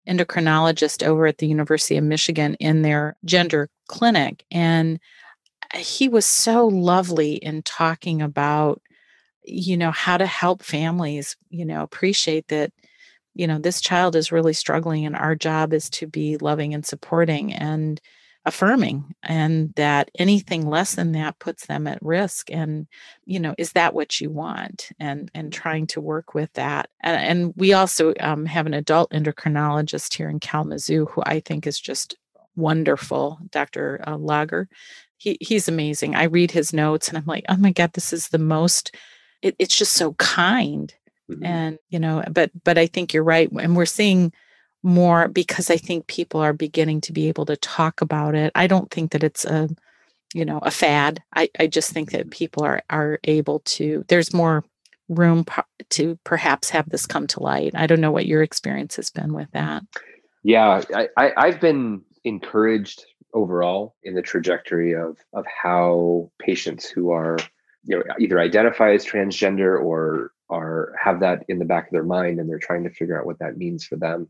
endocrinologist 0.09 1.07
over 1.07 1.27
at 1.27 1.39
the 1.39 1.47
University 1.47 1.97
of 1.97 2.05
Michigan 2.05 2.55
in 2.55 2.83
their 2.83 3.17
gender 3.25 3.69
clinic, 3.87 4.45
and 4.51 4.99
he 5.75 6.09
was 6.09 6.27
so 6.27 6.67
lovely 6.67 7.35
in 7.35 7.63
talking 7.63 8.23
about 8.23 8.81
you 9.49 9.77
know 9.77 9.91
how 9.91 10.17
to 10.17 10.27
help 10.27 10.63
families, 10.63 11.37
you 11.51 11.65
know, 11.65 11.83
appreciate 11.83 12.49
that 12.49 12.73
you 13.35 13.47
know 13.47 13.59
this 13.59 13.81
child 13.81 14.17
is 14.17 14.33
really 14.33 14.53
struggling 14.53 15.07
and 15.07 15.17
our 15.17 15.35
job 15.35 15.73
is 15.73 15.89
to 15.89 16.07
be 16.07 16.37
loving 16.39 16.75
and 16.75 16.85
supporting 16.85 17.55
and 17.55 18.01
affirming 18.45 19.15
and 19.23 19.75
that 19.75 20.11
anything 20.19 20.67
less 20.67 20.95
than 20.95 21.13
that 21.13 21.39
puts 21.39 21.67
them 21.67 21.87
at 21.87 22.03
risk 22.03 22.51
and 22.51 22.87
you 23.27 23.39
know 23.39 23.55
is 23.59 23.73
that 23.73 23.95
what 23.95 24.21
you 24.21 24.31
want? 24.31 24.91
And 24.99 25.31
and 25.35 25.53
trying 25.53 25.87
to 25.89 26.01
work 26.01 26.35
with 26.35 26.53
that. 26.55 26.91
And, 27.03 27.17
and 27.17 27.55
we 27.57 27.73
also 27.73 28.15
um, 28.21 28.47
have 28.47 28.67
an 28.67 28.75
adult 28.75 29.13
endocrinologist 29.13 30.15
here 30.15 30.29
in 30.29 30.41
kalamazoo 30.41 31.07
who 31.07 31.23
i 31.25 31.41
think 31.41 31.67
is 31.67 31.79
just 31.79 32.17
wonderful 32.57 33.39
dr 33.51 34.05
uh, 34.07 34.17
lager. 34.17 34.69
He, 35.17 35.37
he's 35.41 35.67
amazing. 35.67 36.15
I 36.15 36.25
read 36.25 36.51
his 36.51 36.73
notes 36.73 37.09
and 37.09 37.19
i'm 37.19 37.27
like 37.27 37.45
oh 37.49 37.57
my 37.57 37.73
god 37.73 37.93
this 37.93 38.13
is 38.13 38.29
the 38.29 38.39
most 38.39 38.95
it, 39.43 39.57
it's 39.59 39.77
just 39.77 39.95
so 39.95 40.15
kind 40.15 40.95
Mhm. 41.31 41.45
and 41.45 41.79
you 41.91 41.99
know 41.99 42.25
but 42.33 42.51
but 42.65 42.79
i 42.79 42.87
think 42.87 43.13
you're 43.13 43.23
right 43.23 43.51
and 43.53 43.77
we're 43.77 43.85
seeing 43.85 44.33
more 44.83 45.29
because 45.29 45.69
i 45.71 45.77
think 45.77 46.07
people 46.07 46.41
are 46.41 46.53
beginning 46.55 47.01
to 47.03 47.13
be 47.13 47.29
able 47.29 47.45
to 47.47 47.57
talk 47.57 48.01
about 48.01 48.35
it. 48.35 48.51
I 48.55 48.67
don't 48.67 48.91
think 48.91 49.13
that 49.13 49.23
it's 49.25 49.45
a 49.45 49.69
you 50.35 50.45
know 50.45 50.59
a 50.63 50.71
fad. 50.71 51.23
I 51.35 51.51
i 51.59 51.67
just 51.67 51.91
think 51.93 52.13
that 52.13 52.31
people 52.31 52.63
are 52.65 52.83
are 52.89 53.19
able 53.25 53.61
to 53.61 54.05
there's 54.09 54.33
more 54.33 54.65
room 55.09 55.45
to 55.91 56.19
perhaps 56.25 56.71
have 56.71 56.89
this 56.91 57.07
come 57.07 57.27
to 57.29 57.43
light. 57.43 57.73
I 57.75 57.87
don't 57.87 58.01
know 58.01 58.11
what 58.13 58.27
your 58.27 58.43
experience 58.43 58.97
has 58.97 59.11
been 59.11 59.33
with 59.35 59.51
that. 59.53 59.83
Yeah 60.43 60.83
I, 60.95 61.09
I 61.17 61.33
i've 61.37 61.61
been 61.61 62.03
encouraged 62.25 63.05
overall 63.35 63.95
in 64.03 64.15
the 64.15 64.23
trajectory 64.23 64.95
of 64.95 65.19
of 65.33 65.45
how 65.47 66.31
patients 66.39 66.89
who 66.89 67.11
are 67.11 67.37
you 67.89 67.97
know 67.97 68.05
either 68.21 68.39
identify 68.39 68.93
as 68.93 69.05
transgender 69.05 69.83
or 69.83 70.33
are 70.51 70.93
have 71.03 71.21
that 71.21 71.45
in 71.49 71.59
the 71.59 71.65
back 71.65 71.87
of 71.87 71.93
their 71.93 72.05
mind 72.05 72.39
and 72.39 72.49
they're 72.49 72.59
trying 72.59 72.85
to 72.85 72.91
figure 72.91 73.19
out 73.19 73.27
what 73.27 73.39
that 73.41 73.57
means 73.57 73.85
for 73.85 73.97
them. 73.97 74.29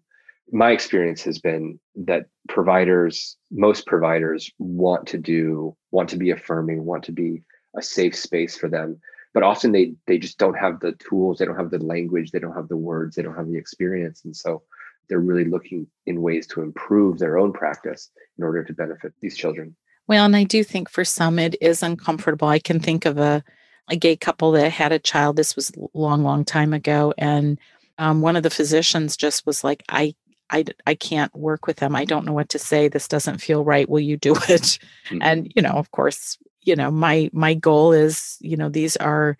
My 0.50 0.70
experience 0.70 1.22
has 1.24 1.38
been 1.38 1.78
that 1.96 2.26
providers 2.48 3.36
most 3.50 3.86
providers 3.86 4.50
want 4.58 5.06
to 5.08 5.18
do 5.18 5.76
want 5.90 6.08
to 6.10 6.16
be 6.16 6.30
affirming 6.30 6.84
want 6.84 7.02
to 7.04 7.12
be 7.12 7.42
a 7.76 7.82
safe 7.82 8.16
space 8.16 8.56
for 8.56 8.68
them 8.68 8.98
but 9.34 9.42
often 9.42 9.72
they 9.72 9.94
they 10.06 10.16
just 10.16 10.38
don't 10.38 10.58
have 10.58 10.80
the 10.80 10.92
tools 10.92 11.38
they 11.38 11.44
don't 11.44 11.58
have 11.58 11.70
the 11.70 11.84
language 11.84 12.30
they 12.30 12.38
don't 12.38 12.54
have 12.54 12.68
the 12.68 12.76
words 12.76 13.14
they 13.14 13.22
don't 13.22 13.36
have 13.36 13.46
the 13.46 13.58
experience 13.58 14.24
and 14.24 14.34
so 14.34 14.62
they're 15.08 15.20
really 15.20 15.44
looking 15.44 15.86
in 16.06 16.22
ways 16.22 16.46
to 16.46 16.62
improve 16.62 17.18
their 17.18 17.38
own 17.38 17.52
practice 17.52 18.10
in 18.38 18.44
order 18.44 18.64
to 18.64 18.72
benefit 18.72 19.12
these 19.20 19.36
children 19.36 19.76
well 20.08 20.24
and 20.24 20.36
i 20.36 20.44
do 20.44 20.64
think 20.64 20.90
for 20.90 21.04
some 21.04 21.38
it 21.38 21.56
is 21.60 21.82
uncomfortable 21.82 22.48
i 22.48 22.58
can 22.58 22.80
think 22.80 23.06
of 23.06 23.18
a 23.18 23.42
a 23.90 23.96
gay 23.96 24.16
couple 24.16 24.52
that 24.52 24.70
had 24.70 24.92
a 24.92 24.98
child 24.98 25.36
this 25.36 25.54
was 25.56 25.70
a 25.70 25.98
long 25.98 26.22
long 26.22 26.44
time 26.44 26.72
ago 26.72 27.14
and 27.16 27.58
um, 28.00 28.20
one 28.20 28.36
of 28.36 28.42
the 28.42 28.50
physicians 28.50 29.16
just 29.16 29.46
was 29.46 29.62
like 29.62 29.82
i 29.88 30.14
I, 30.50 30.64
I 30.86 30.94
can't 30.94 31.36
work 31.36 31.66
with 31.66 31.76
them. 31.76 31.94
I 31.94 32.06
don't 32.06 32.24
know 32.24 32.32
what 32.32 32.48
to 32.48 32.58
say. 32.58 32.88
This 32.88 33.06
doesn't 33.06 33.42
feel 33.42 33.64
right. 33.64 33.86
Will 33.86 34.00
you 34.00 34.16
do 34.16 34.32
it? 34.48 34.78
Mm-hmm. 35.10 35.18
And, 35.20 35.52
you 35.54 35.60
know, 35.60 35.72
of 35.72 35.90
course, 35.90 36.38
you 36.68 36.76
know 36.76 36.90
my 36.90 37.30
my 37.32 37.54
goal 37.54 37.92
is 37.92 38.36
you 38.40 38.56
know 38.56 38.68
these 38.68 38.96
are 38.98 39.38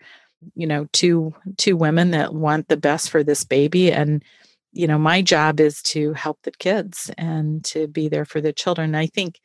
you 0.55 0.65
know 0.65 0.87
two 0.91 1.33
two 1.57 1.77
women 1.77 2.11
that 2.11 2.33
want 2.33 2.67
the 2.67 2.77
best 2.77 3.11
for 3.11 3.23
this 3.23 3.43
baby 3.43 3.91
and 3.91 4.23
you 4.71 4.87
know 4.87 4.97
my 4.97 5.21
job 5.21 5.59
is 5.59 5.81
to 5.83 6.13
help 6.13 6.39
the 6.41 6.51
kids 6.51 7.11
and 7.17 7.63
to 7.63 7.87
be 7.87 8.09
there 8.09 8.25
for 8.25 8.41
the 8.41 8.51
children 8.51 8.95
i 8.95 9.05
think 9.05 9.39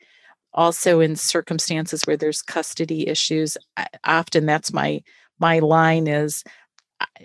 also 0.55 1.01
in 1.01 1.15
circumstances 1.15 2.03
where 2.05 2.17
there's 2.17 2.41
custody 2.41 3.07
issues 3.07 3.57
often 4.03 4.45
that's 4.45 4.73
my 4.73 5.03
my 5.37 5.59
line 5.59 6.07
is 6.07 6.43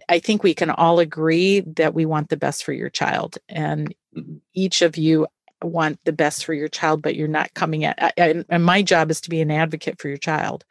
i 0.08 0.18
think 0.18 0.42
we 0.42 0.52
can 0.52 0.70
all 0.70 0.98
agree 0.98 1.60
that 1.60 1.94
we 1.94 2.04
want 2.04 2.28
the 2.28 2.36
best 2.36 2.64
for 2.64 2.72
your 2.72 2.90
child 2.90 3.38
and 3.48 3.94
mm-hmm. 4.14 4.36
each 4.52 4.82
of 4.82 4.98
you 4.98 5.26
want 5.62 5.98
the 6.04 6.12
best 6.12 6.44
for 6.44 6.52
your 6.52 6.68
child 6.68 7.00
but 7.00 7.14
you're 7.14 7.28
not 7.28 7.54
coming 7.54 7.84
at 7.84 8.12
and, 8.16 8.44
and 8.48 8.64
my 8.64 8.82
job 8.82 9.10
is 9.10 9.20
to 9.20 9.30
be 9.30 9.40
an 9.40 9.50
advocate 9.50 10.00
for 10.00 10.08
your 10.08 10.18
child 10.18 10.64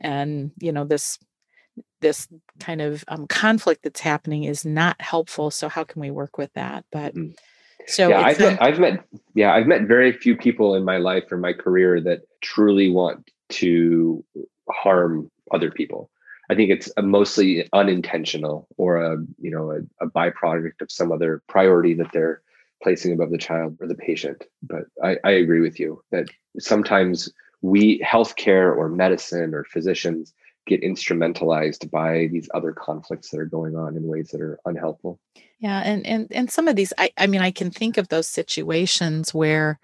and 0.00 0.52
you 0.58 0.72
know 0.72 0.84
this 0.84 1.18
this 2.00 2.28
kind 2.60 2.80
of 2.80 3.02
um, 3.08 3.26
conflict 3.26 3.82
that's 3.82 4.00
happening 4.00 4.44
is 4.44 4.64
not 4.64 5.00
helpful 5.00 5.50
so 5.50 5.68
how 5.68 5.82
can 5.82 6.00
we 6.00 6.10
work 6.10 6.38
with 6.38 6.52
that 6.52 6.84
but 6.92 7.14
mm-hmm. 7.14 7.32
So 7.86 8.08
yeah 8.08 8.20
I've, 8.20 8.38
met, 8.38 8.62
I've 8.62 8.78
met 8.78 9.04
yeah 9.34 9.52
i've 9.52 9.66
met 9.66 9.82
very 9.82 10.12
few 10.12 10.36
people 10.36 10.74
in 10.74 10.84
my 10.84 10.98
life 10.98 11.30
or 11.30 11.36
my 11.36 11.52
career 11.52 12.00
that 12.00 12.22
truly 12.42 12.90
want 12.90 13.30
to 13.50 14.24
harm 14.70 15.30
other 15.52 15.70
people 15.70 16.10
i 16.50 16.54
think 16.54 16.70
it's 16.70 16.90
mostly 16.98 17.68
unintentional 17.72 18.66
or 18.76 18.96
a 18.96 19.16
you 19.38 19.50
know 19.50 19.70
a, 19.70 20.04
a 20.04 20.08
byproduct 20.08 20.80
of 20.80 20.90
some 20.90 21.12
other 21.12 21.42
priority 21.48 21.94
that 21.94 22.10
they're 22.12 22.40
placing 22.84 23.12
above 23.12 23.30
the 23.30 23.38
child 23.38 23.76
or 23.80 23.88
the 23.88 23.94
patient. 23.94 24.44
But 24.62 24.84
I, 25.02 25.16
I 25.24 25.30
agree 25.30 25.60
with 25.60 25.80
you 25.80 26.02
that 26.12 26.26
sometimes 26.60 27.32
we, 27.62 27.98
healthcare 28.00 28.76
or 28.76 28.88
medicine 28.90 29.54
or 29.54 29.64
physicians, 29.64 30.34
get 30.66 30.82
instrumentalized 30.82 31.90
by 31.90 32.28
these 32.32 32.48
other 32.54 32.72
conflicts 32.72 33.30
that 33.30 33.40
are 33.40 33.46
going 33.46 33.76
on 33.76 33.96
in 33.96 34.06
ways 34.06 34.30
that 34.30 34.40
are 34.40 34.58
unhelpful. 34.64 35.20
Yeah, 35.58 35.80
and 35.84 36.06
and 36.06 36.28
and 36.30 36.50
some 36.50 36.68
of 36.68 36.76
these, 36.76 36.92
I 36.98 37.10
I 37.16 37.26
mean, 37.26 37.40
I 37.40 37.50
can 37.50 37.70
think 37.70 37.96
of 37.96 38.08
those 38.08 38.28
situations 38.28 39.32
where, 39.34 39.78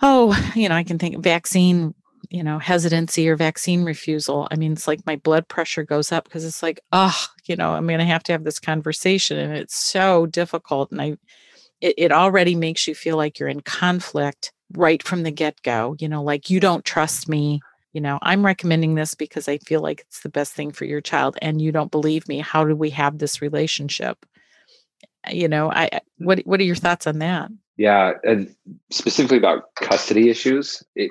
oh, 0.00 0.36
you 0.54 0.68
know, 0.68 0.74
I 0.74 0.84
can 0.84 0.98
think 0.98 1.22
vaccine 1.22 1.94
you 2.30 2.42
know 2.42 2.58
hesitancy 2.58 3.28
or 3.28 3.36
vaccine 3.36 3.84
refusal 3.84 4.46
i 4.50 4.56
mean 4.56 4.72
it's 4.72 4.86
like 4.86 5.04
my 5.06 5.16
blood 5.16 5.48
pressure 5.48 5.82
goes 5.82 6.12
up 6.12 6.24
because 6.24 6.44
it's 6.44 6.62
like 6.62 6.80
oh 6.92 7.26
you 7.46 7.56
know 7.56 7.72
i'm 7.72 7.86
going 7.86 7.98
to 7.98 8.04
have 8.04 8.22
to 8.22 8.32
have 8.32 8.44
this 8.44 8.60
conversation 8.60 9.38
and 9.38 9.56
it's 9.56 9.76
so 9.76 10.26
difficult 10.26 10.90
and 10.92 11.02
i 11.02 11.16
it, 11.80 11.94
it 11.98 12.12
already 12.12 12.54
makes 12.54 12.86
you 12.86 12.94
feel 12.94 13.16
like 13.16 13.38
you're 13.38 13.48
in 13.48 13.60
conflict 13.60 14.52
right 14.74 15.02
from 15.02 15.24
the 15.24 15.30
get-go 15.30 15.96
you 15.98 16.08
know 16.08 16.22
like 16.22 16.48
you 16.48 16.60
don't 16.60 16.84
trust 16.84 17.28
me 17.28 17.60
you 17.92 18.00
know 18.00 18.18
i'm 18.22 18.44
recommending 18.44 18.94
this 18.94 19.14
because 19.14 19.48
i 19.48 19.58
feel 19.58 19.80
like 19.80 20.00
it's 20.00 20.20
the 20.20 20.28
best 20.28 20.52
thing 20.52 20.70
for 20.72 20.84
your 20.84 21.00
child 21.00 21.36
and 21.42 21.60
you 21.60 21.72
don't 21.72 21.90
believe 21.90 22.26
me 22.28 22.38
how 22.38 22.64
do 22.64 22.74
we 22.74 22.90
have 22.90 23.18
this 23.18 23.42
relationship? 23.42 24.24
Uh, 25.26 25.32
you 25.32 25.48
know 25.48 25.70
i 25.70 25.88
what 26.18 26.40
what 26.40 26.60
are 26.60 26.64
your 26.64 26.76
thoughts 26.76 27.06
on 27.06 27.18
that? 27.18 27.50
Yeah 27.76 28.12
and 28.24 28.54
specifically 28.90 29.38
about 29.38 29.74
custody 29.76 30.28
issues 30.28 30.82
it, 30.94 31.10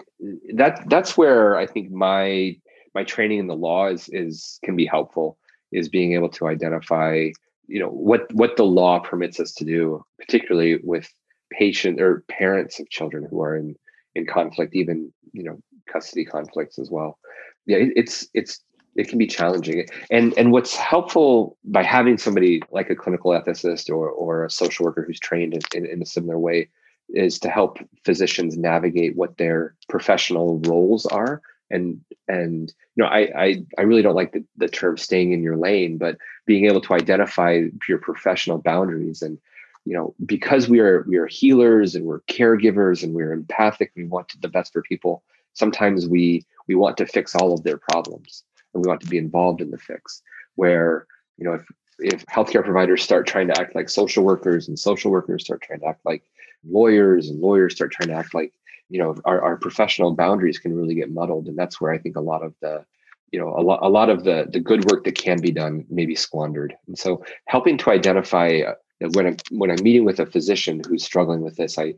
that 0.55 0.83
that's 0.89 1.17
where 1.17 1.57
i 1.57 1.65
think 1.65 1.91
my 1.91 2.55
my 2.93 3.03
training 3.03 3.39
in 3.39 3.47
the 3.47 3.55
law 3.55 3.87
is 3.87 4.09
is 4.09 4.59
can 4.63 4.75
be 4.75 4.85
helpful 4.85 5.37
is 5.71 5.89
being 5.89 6.13
able 6.13 6.29
to 6.29 6.47
identify 6.47 7.29
you 7.67 7.79
know 7.79 7.89
what 7.89 8.31
what 8.33 8.57
the 8.57 8.65
law 8.65 8.99
permits 8.99 9.39
us 9.39 9.53
to 9.53 9.65
do 9.65 10.03
particularly 10.19 10.79
with 10.83 11.09
patient 11.51 11.99
or 12.01 12.23
parents 12.29 12.79
of 12.79 12.89
children 12.89 13.27
who 13.29 13.41
are 13.41 13.55
in 13.55 13.75
in 14.15 14.25
conflict 14.25 14.75
even 14.75 15.11
you 15.33 15.43
know 15.43 15.57
custody 15.87 16.25
conflicts 16.25 16.79
as 16.79 16.89
well. 16.89 17.19
Yeah 17.65 17.77
it, 17.77 17.93
it's 17.95 18.27
it's 18.33 18.61
it 18.95 19.07
can 19.07 19.17
be 19.17 19.27
challenging. 19.27 19.85
And 20.09 20.33
and 20.37 20.51
what's 20.51 20.75
helpful 20.75 21.57
by 21.63 21.83
having 21.83 22.17
somebody 22.17 22.61
like 22.71 22.89
a 22.89 22.95
clinical 22.95 23.31
ethicist 23.31 23.89
or 23.89 24.09
or 24.09 24.45
a 24.45 24.49
social 24.49 24.85
worker 24.85 25.03
who's 25.03 25.19
trained 25.19 25.53
in, 25.53 25.61
in, 25.73 25.85
in 25.85 26.01
a 26.01 26.05
similar 26.05 26.37
way 26.37 26.69
is 27.09 27.39
to 27.39 27.49
help 27.49 27.77
physicians 28.05 28.57
navigate 28.57 29.15
what 29.15 29.37
their 29.37 29.75
professional 29.89 30.59
roles 30.59 31.05
are. 31.05 31.41
And 31.69 32.01
and 32.27 32.73
you 32.95 33.03
know 33.03 33.09
i 33.09 33.29
i, 33.35 33.63
I 33.77 33.81
really 33.83 34.01
don't 34.01 34.15
like 34.15 34.33
the, 34.33 34.43
the 34.57 34.67
term 34.67 34.97
staying 34.97 35.31
in 35.31 35.41
your 35.41 35.57
lane 35.57 35.97
but 35.97 36.17
being 36.45 36.65
able 36.65 36.81
to 36.81 36.93
identify 36.93 37.63
your 37.87 37.97
professional 37.97 38.57
boundaries 38.57 39.21
and 39.21 39.37
you 39.85 39.95
know 39.95 40.13
because 40.25 40.67
we 40.67 40.79
are 40.79 41.05
we 41.07 41.17
are 41.17 41.27
healers 41.27 41.95
and 41.95 42.05
we're 42.05 42.21
caregivers 42.21 43.03
and 43.03 43.13
we're 43.13 43.33
empathic 43.33 43.91
we 43.95 44.05
want 44.05 44.33
the 44.41 44.49
best 44.49 44.73
for 44.73 44.81
people 44.81 45.23
sometimes 45.53 46.07
we 46.07 46.45
we 46.67 46.75
want 46.75 46.97
to 46.97 47.05
fix 47.05 47.35
all 47.35 47.53
of 47.53 47.63
their 47.63 47.77
problems 47.77 48.43
and 48.73 48.83
we 48.83 48.87
want 48.87 49.01
to 49.01 49.07
be 49.07 49.17
involved 49.17 49.61
in 49.61 49.71
the 49.71 49.77
fix 49.77 50.21
where 50.55 51.07
you 51.37 51.45
know 51.45 51.53
if 51.53 51.65
if 51.99 52.25
healthcare 52.25 52.63
providers 52.63 53.03
start 53.03 53.27
trying 53.27 53.47
to 53.47 53.59
act 53.59 53.75
like 53.75 53.89
social 53.89 54.23
workers 54.23 54.67
and 54.67 54.77
social 54.77 55.11
workers 55.11 55.43
start 55.43 55.61
trying 55.61 55.79
to 55.79 55.87
act 55.87 56.01
like 56.05 56.23
lawyers 56.67 57.29
and 57.29 57.39
lawyers 57.39 57.75
start 57.75 57.91
trying 57.91 58.09
to 58.09 58.15
act 58.15 58.33
like 58.33 58.53
you 58.89 58.99
know 58.99 59.15
our, 59.25 59.41
our 59.41 59.57
professional 59.57 60.13
boundaries 60.13 60.59
can 60.59 60.75
really 60.75 60.95
get 60.95 61.11
muddled. 61.11 61.47
And 61.47 61.57
that's 61.57 61.79
where 61.79 61.91
i 61.91 61.97
think 61.97 62.15
a 62.15 62.21
lot 62.21 62.43
of 62.43 62.53
the 62.61 62.85
you 63.31 63.39
know 63.39 63.49
a 63.57 63.61
lot, 63.61 63.79
a 63.81 63.89
lot 63.89 64.09
of 64.09 64.23
the 64.23 64.47
the 64.51 64.59
good 64.59 64.85
work 64.91 65.03
that 65.05 65.15
can 65.15 65.39
be 65.39 65.51
done 65.51 65.85
may 65.89 66.05
be 66.05 66.15
squandered. 66.15 66.75
And 66.87 66.97
so 66.97 67.23
helping 67.45 67.77
to 67.79 67.91
identify 67.91 68.61
uh, 68.67 68.75
when 69.13 69.27
I'm 69.27 69.37
when 69.51 69.71
I'm 69.71 69.83
meeting 69.83 70.05
with 70.05 70.19
a 70.19 70.25
physician 70.25 70.81
who's 70.87 71.03
struggling 71.03 71.41
with 71.41 71.55
this, 71.55 71.79
I 71.79 71.95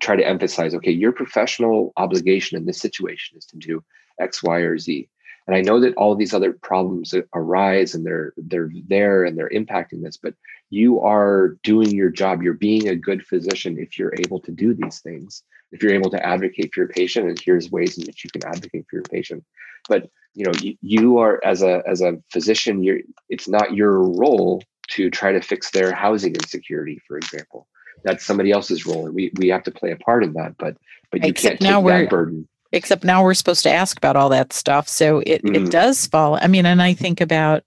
try 0.00 0.16
to 0.16 0.26
emphasize, 0.26 0.74
okay, 0.74 0.90
your 0.90 1.12
professional 1.12 1.92
obligation 1.96 2.56
in 2.56 2.66
this 2.66 2.78
situation 2.78 3.36
is 3.36 3.46
to 3.46 3.56
do 3.56 3.82
X, 4.20 4.42
Y, 4.42 4.58
or 4.58 4.78
Z. 4.78 5.08
And 5.46 5.54
I 5.54 5.60
know 5.60 5.80
that 5.80 5.94
all 5.94 6.16
these 6.16 6.34
other 6.34 6.52
problems 6.52 7.14
arise 7.34 7.94
and 7.94 8.04
they're 8.04 8.32
they're 8.36 8.70
there 8.88 9.24
and 9.24 9.38
they're 9.38 9.50
impacting 9.50 10.02
this, 10.02 10.16
but 10.16 10.34
you 10.70 11.00
are 11.00 11.56
doing 11.62 11.90
your 11.90 12.10
job. 12.10 12.42
You're 12.42 12.54
being 12.54 12.88
a 12.88 12.96
good 12.96 13.24
physician 13.24 13.78
if 13.78 13.96
you're 13.98 14.14
able 14.18 14.40
to 14.40 14.50
do 14.50 14.74
these 14.74 14.98
things. 15.00 15.44
If 15.70 15.82
you're 15.82 15.94
able 15.94 16.10
to 16.10 16.24
advocate 16.24 16.72
for 16.72 16.80
your 16.80 16.88
patient, 16.88 17.28
and 17.28 17.38
here's 17.38 17.70
ways 17.70 17.96
in 17.98 18.06
which 18.06 18.24
you 18.24 18.30
can 18.30 18.44
advocate 18.44 18.86
for 18.88 18.96
your 18.96 19.04
patient. 19.04 19.44
But 19.88 20.10
you 20.34 20.44
know, 20.44 20.52
you, 20.60 20.76
you 20.80 21.18
are 21.18 21.40
as 21.44 21.62
a 21.62 21.82
as 21.86 22.00
a 22.00 22.18
physician, 22.32 22.82
you're 22.82 23.00
it's 23.28 23.48
not 23.48 23.74
your 23.74 24.02
role 24.02 24.62
to 24.88 25.10
try 25.10 25.32
to 25.32 25.40
fix 25.40 25.70
their 25.70 25.92
housing 25.92 26.34
insecurity, 26.34 27.00
for 27.06 27.16
example. 27.16 27.68
That's 28.06 28.24
somebody 28.24 28.52
else's 28.52 28.86
role, 28.86 29.06
and 29.06 29.14
we 29.14 29.32
we 29.36 29.48
have 29.48 29.64
to 29.64 29.70
play 29.70 29.90
a 29.90 29.96
part 29.96 30.24
in 30.24 30.32
that. 30.32 30.56
But 30.56 30.78
but 31.10 31.22
you 31.22 31.28
Except 31.28 31.60
can't 31.60 31.84
take 31.84 32.06
that 32.06 32.10
burden 32.10 32.48
except 32.72 33.04
now 33.04 33.22
we're 33.22 33.34
supposed 33.34 33.62
to 33.62 33.72
ask 33.72 33.96
about 33.96 34.16
all 34.16 34.28
that 34.28 34.52
stuff 34.52 34.88
so 34.88 35.22
it, 35.26 35.42
mm. 35.42 35.56
it 35.56 35.70
does 35.70 36.06
fall 36.06 36.38
i 36.40 36.46
mean 36.46 36.66
and 36.66 36.82
i 36.82 36.92
think 36.92 37.20
about 37.20 37.62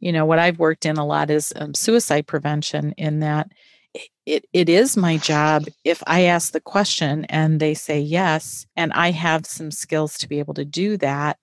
you 0.00 0.12
know 0.12 0.24
what 0.24 0.38
i've 0.38 0.58
worked 0.58 0.86
in 0.86 0.96
a 0.96 1.06
lot 1.06 1.30
is 1.30 1.52
um, 1.56 1.74
suicide 1.74 2.26
prevention 2.26 2.92
in 2.92 3.20
that 3.20 3.50
it, 3.94 4.08
it, 4.24 4.44
it 4.52 4.68
is 4.68 4.96
my 4.96 5.16
job 5.16 5.64
if 5.84 6.02
i 6.06 6.22
ask 6.22 6.52
the 6.52 6.60
question 6.60 7.24
and 7.26 7.60
they 7.60 7.74
say 7.74 7.98
yes 7.98 8.66
and 8.76 8.92
i 8.92 9.10
have 9.10 9.46
some 9.46 9.70
skills 9.70 10.18
to 10.18 10.28
be 10.28 10.38
able 10.38 10.54
to 10.54 10.64
do 10.64 10.96
that 10.96 11.38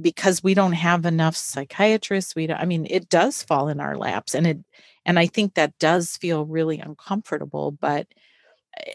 because 0.00 0.42
we 0.42 0.54
don't 0.54 0.72
have 0.72 1.04
enough 1.04 1.36
psychiatrists 1.36 2.34
we 2.34 2.46
don't 2.46 2.60
i 2.60 2.64
mean 2.64 2.86
it 2.88 3.08
does 3.08 3.42
fall 3.42 3.68
in 3.68 3.80
our 3.80 3.96
laps 3.96 4.34
and 4.34 4.46
it 4.46 4.58
and 5.04 5.18
i 5.18 5.26
think 5.26 5.54
that 5.54 5.78
does 5.78 6.16
feel 6.16 6.44
really 6.44 6.78
uncomfortable 6.78 7.70
but 7.70 8.06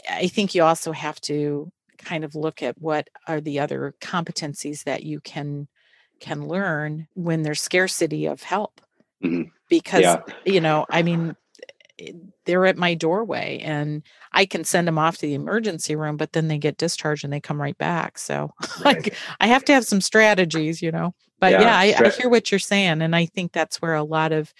i 0.09 0.27
think 0.27 0.55
you 0.55 0.63
also 0.63 0.91
have 0.91 1.19
to 1.21 1.71
kind 1.97 2.23
of 2.23 2.35
look 2.35 2.61
at 2.61 2.79
what 2.79 3.09
are 3.27 3.41
the 3.41 3.59
other 3.59 3.93
competencies 4.01 4.83
that 4.83 5.03
you 5.03 5.19
can 5.19 5.67
can 6.19 6.47
learn 6.47 7.07
when 7.13 7.43
there's 7.43 7.61
scarcity 7.61 8.25
of 8.25 8.41
help 8.41 8.81
mm-hmm. 9.23 9.43
because 9.69 10.01
yeah. 10.01 10.21
you 10.45 10.61
know 10.61 10.85
i 10.89 11.01
mean 11.01 11.35
eh, 11.99 12.11
they're 12.45 12.65
at 12.65 12.77
my 12.77 12.93
doorway 12.93 13.59
and 13.63 14.03
i 14.31 14.45
can 14.45 14.63
send 14.63 14.87
them 14.87 14.97
off 14.97 15.17
to 15.17 15.27
the 15.27 15.33
emergency 15.33 15.95
room 15.95 16.17
but 16.17 16.33
then 16.33 16.47
they 16.47 16.57
get 16.57 16.77
discharged 16.77 17.23
and 17.23 17.33
they 17.33 17.39
come 17.39 17.61
right 17.61 17.77
back 17.77 18.17
so 18.17 18.51
right. 18.85 18.95
like 18.95 19.15
i 19.39 19.47
have 19.47 19.63
to 19.63 19.73
have 19.73 19.85
some 19.85 20.01
strategies 20.01 20.81
you 20.81 20.91
know 20.91 21.13
but 21.39 21.51
yeah, 21.51 21.61
yeah 21.61 21.77
I, 21.77 22.05
I 22.05 22.09
hear 22.09 22.29
what 22.29 22.51
you're 22.51 22.59
saying 22.59 23.01
and 23.01 23.15
i 23.15 23.25
think 23.25 23.51
that's 23.51 23.81
where 23.81 23.95
a 23.95 24.03
lot 24.03 24.31
of 24.31 24.53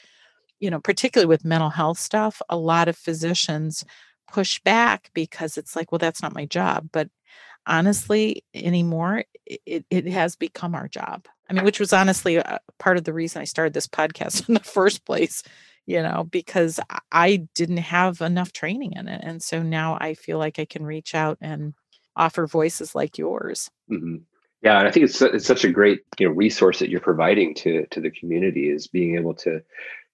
you 0.60 0.70
know 0.70 0.80
particularly 0.80 1.28
with 1.28 1.46
mental 1.46 1.70
health 1.70 2.00
stuff 2.00 2.42
a 2.50 2.58
lot 2.58 2.88
of 2.88 2.98
physicians 2.98 3.84
push 4.28 4.60
back 4.60 5.10
because 5.14 5.58
it's 5.58 5.76
like 5.76 5.92
well 5.92 6.00
that's 6.00 6.22
not 6.22 6.36
my 6.36 6.46
job 6.46 6.90
but 6.92 7.10
honestly 7.66 8.44
anymore 8.54 9.24
it, 9.46 9.86
it 9.90 10.08
has 10.08 10.36
become 10.36 10.76
our 10.76 10.88
job 10.88 11.28
I 11.50 11.54
mean, 11.54 11.64
which 11.64 11.80
was 11.80 11.94
honestly 11.94 12.38
uh, 12.38 12.60
part 12.78 12.98
of 12.98 13.04
the 13.04 13.14
reason 13.14 13.42
I 13.42 13.46
started 13.46 13.74
this 13.74 13.88
podcast 13.88 14.48
in 14.48 14.54
the 14.54 14.60
first 14.60 15.06
place, 15.06 15.44
you 15.86 16.02
know, 16.02 16.28
because 16.30 16.80
I 17.12 17.48
didn't 17.56 17.78
have 17.78 18.22
enough 18.22 18.52
training 18.52 18.94
in 18.94 19.08
it. 19.08 19.22
And 19.24 19.42
so 19.42 19.64
now 19.64 19.98
I 20.00 20.14
feel 20.14 20.38
like 20.38 20.60
I 20.60 20.66
can 20.66 20.86
reach 20.86 21.16
out 21.16 21.38
and 21.42 21.74
offer 22.16 22.48
voices 22.48 22.96
like 22.96 23.18
yours. 23.18 23.70
Mm-hmm. 23.92 24.18
Yeah, 24.64 24.80
and 24.80 24.88
I 24.88 24.92
think 24.92 25.06
it's 25.06 25.22
it's 25.22 25.46
such 25.46 25.64
a 25.64 25.72
great 25.72 26.02
you 26.18 26.28
know 26.28 26.34
resource 26.34 26.80
that 26.80 26.90
you're 26.90 27.00
providing 27.00 27.54
to 27.56 27.86
to 27.92 28.02
the 28.02 28.10
community 28.10 28.72
is 28.72 28.88
being 28.88 29.16
able 29.16 29.36
to 29.36 29.62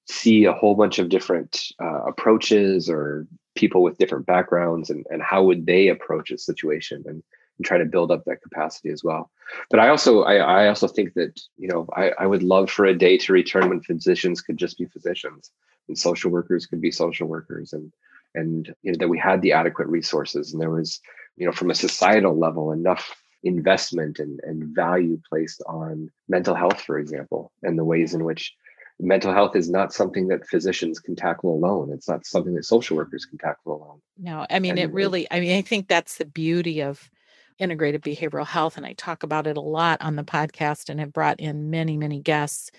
see 0.08 0.46
a 0.46 0.54
whole 0.54 0.76
bunch 0.76 1.00
of 1.00 1.10
different 1.10 1.72
uh, 1.82 2.04
approaches 2.06 2.90
or 2.90 3.28
people 3.56 3.84
with 3.84 3.98
different 3.98 4.26
backgrounds 4.26 4.90
and, 4.90 5.06
and 5.10 5.22
how 5.22 5.44
would 5.44 5.66
they 5.66 5.88
approach 5.88 6.32
a 6.32 6.38
situation 6.38 7.04
and, 7.06 7.24
and 7.58 7.66
try 7.66 7.78
to 7.78 7.86
build 7.86 8.12
up 8.12 8.24
that 8.26 8.42
capacity 8.42 8.90
as 8.90 9.04
well. 9.04 9.30
But 9.70 9.80
i 9.80 9.90
also 9.90 10.24
i, 10.24 10.36
I 10.38 10.68
also 10.68 10.88
think 10.88 11.14
that 11.14 11.40
you 11.58 11.68
know 11.68 11.88
I, 11.96 12.12
I 12.20 12.26
would 12.26 12.44
love 12.44 12.70
for 12.72 12.86
a 12.86 12.98
day 12.98 13.18
to 13.20 13.34
return 13.34 13.70
when 13.70 13.82
physicians 13.82 14.42
could 14.42 14.58
just 14.58 14.78
be 14.78 14.86
physicians 14.86 15.52
and 15.88 15.98
social 15.98 16.32
workers 16.32 16.66
could 16.66 16.82
be 16.82 16.92
social 16.92 17.28
workers 17.28 17.74
and 17.74 17.92
and 18.34 18.74
you 18.82 18.92
know 18.92 18.98
that 18.98 19.10
we 19.10 19.20
had 19.20 19.42
the 19.42 19.52
adequate 19.52 19.88
resources 19.88 20.52
and 20.52 20.62
there 20.62 20.72
was 20.72 21.00
you 21.36 21.46
know 21.46 21.52
from 21.52 21.70
a 21.70 21.76
societal 21.76 22.38
level 22.38 22.72
enough 22.72 23.14
investment 23.44 24.20
and, 24.20 24.40
and 24.44 24.74
value 24.76 25.20
placed 25.30 25.62
on 25.68 26.10
mental 26.30 26.56
health, 26.56 26.82
for 26.82 26.98
example, 26.98 27.52
and 27.62 27.78
the 27.78 27.84
ways 27.84 28.14
in 28.14 28.24
which 28.24 28.54
mental 29.00 29.34
health 29.34 29.56
is 29.56 29.70
not 29.70 29.94
something 29.94 30.28
that 30.28 30.48
physicians 30.48 31.00
can 31.00 31.16
tackle 31.16 31.54
alone. 31.54 31.92
It's 31.92 32.08
not 32.08 32.26
something 32.26 32.54
that 32.56 32.66
social 32.66 32.98
workers 32.98 33.26
can 33.26 33.38
tackle 33.38 33.76
alone. 33.76 34.02
No, 34.18 34.46
I 34.50 34.60
mean, 34.60 34.72
and 34.72 34.80
it 34.80 34.94
really, 34.94 35.28
I 35.32 35.40
mean, 35.40 35.58
I 35.58 35.62
think 35.62 35.88
that's 35.88 36.18
the 36.18 36.26
beauty 36.26 36.82
of 36.82 37.10
integrated 37.58 38.02
behavioral 38.02 38.46
health. 38.46 38.78
And 38.78 38.86
I 38.86 38.94
talk 38.94 39.24
about 39.24 39.48
it 39.48 39.58
a 39.58 39.62
lot 39.62 40.02
on 40.02 40.16
the 40.16 40.24
podcast 40.24 40.90
and 40.90 41.00
have 41.00 41.14
brought 41.14 41.40
in 41.40 41.70
many, 41.70 41.98
many 41.98 42.20
guests. 42.20 42.72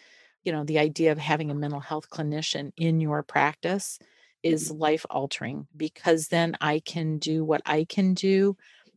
You 0.44 0.52
know, 0.52 0.64
the 0.64 0.78
idea 0.78 1.12
of 1.12 1.18
having 1.18 1.50
a 1.50 1.54
mental 1.54 1.80
health 1.80 2.10
clinician 2.10 2.72
in 2.76 3.00
your 3.00 3.22
practice 3.22 3.98
is 4.42 4.68
mm-hmm. 4.68 4.80
life 4.80 5.06
altering 5.10 5.66
because 5.76 6.28
then 6.28 6.56
I 6.60 6.80
can 6.80 7.18
do 7.18 7.44
what 7.44 7.62
I 7.64 7.84
can 7.84 8.14
do 8.14 8.56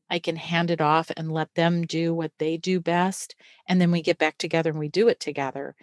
I 0.09 0.20
can 0.20 0.36
hand 0.36 0.72
it 0.72 0.82
off 0.82 1.11
and 1.18 1.32
let 1.32 1.53
them 1.55 1.86
do 1.86 2.13
what 2.13 2.32
they 2.38 2.57
do 2.57 2.80
best. 2.80 3.36
And 3.68 3.82
then 3.82 3.91
we 3.91 4.01
get 4.01 4.18
back 4.18 4.38
together 4.38 4.70
and 4.70 4.80
we 4.80 4.89
do 4.89 5.07
it 5.07 5.20
together. 5.20 5.76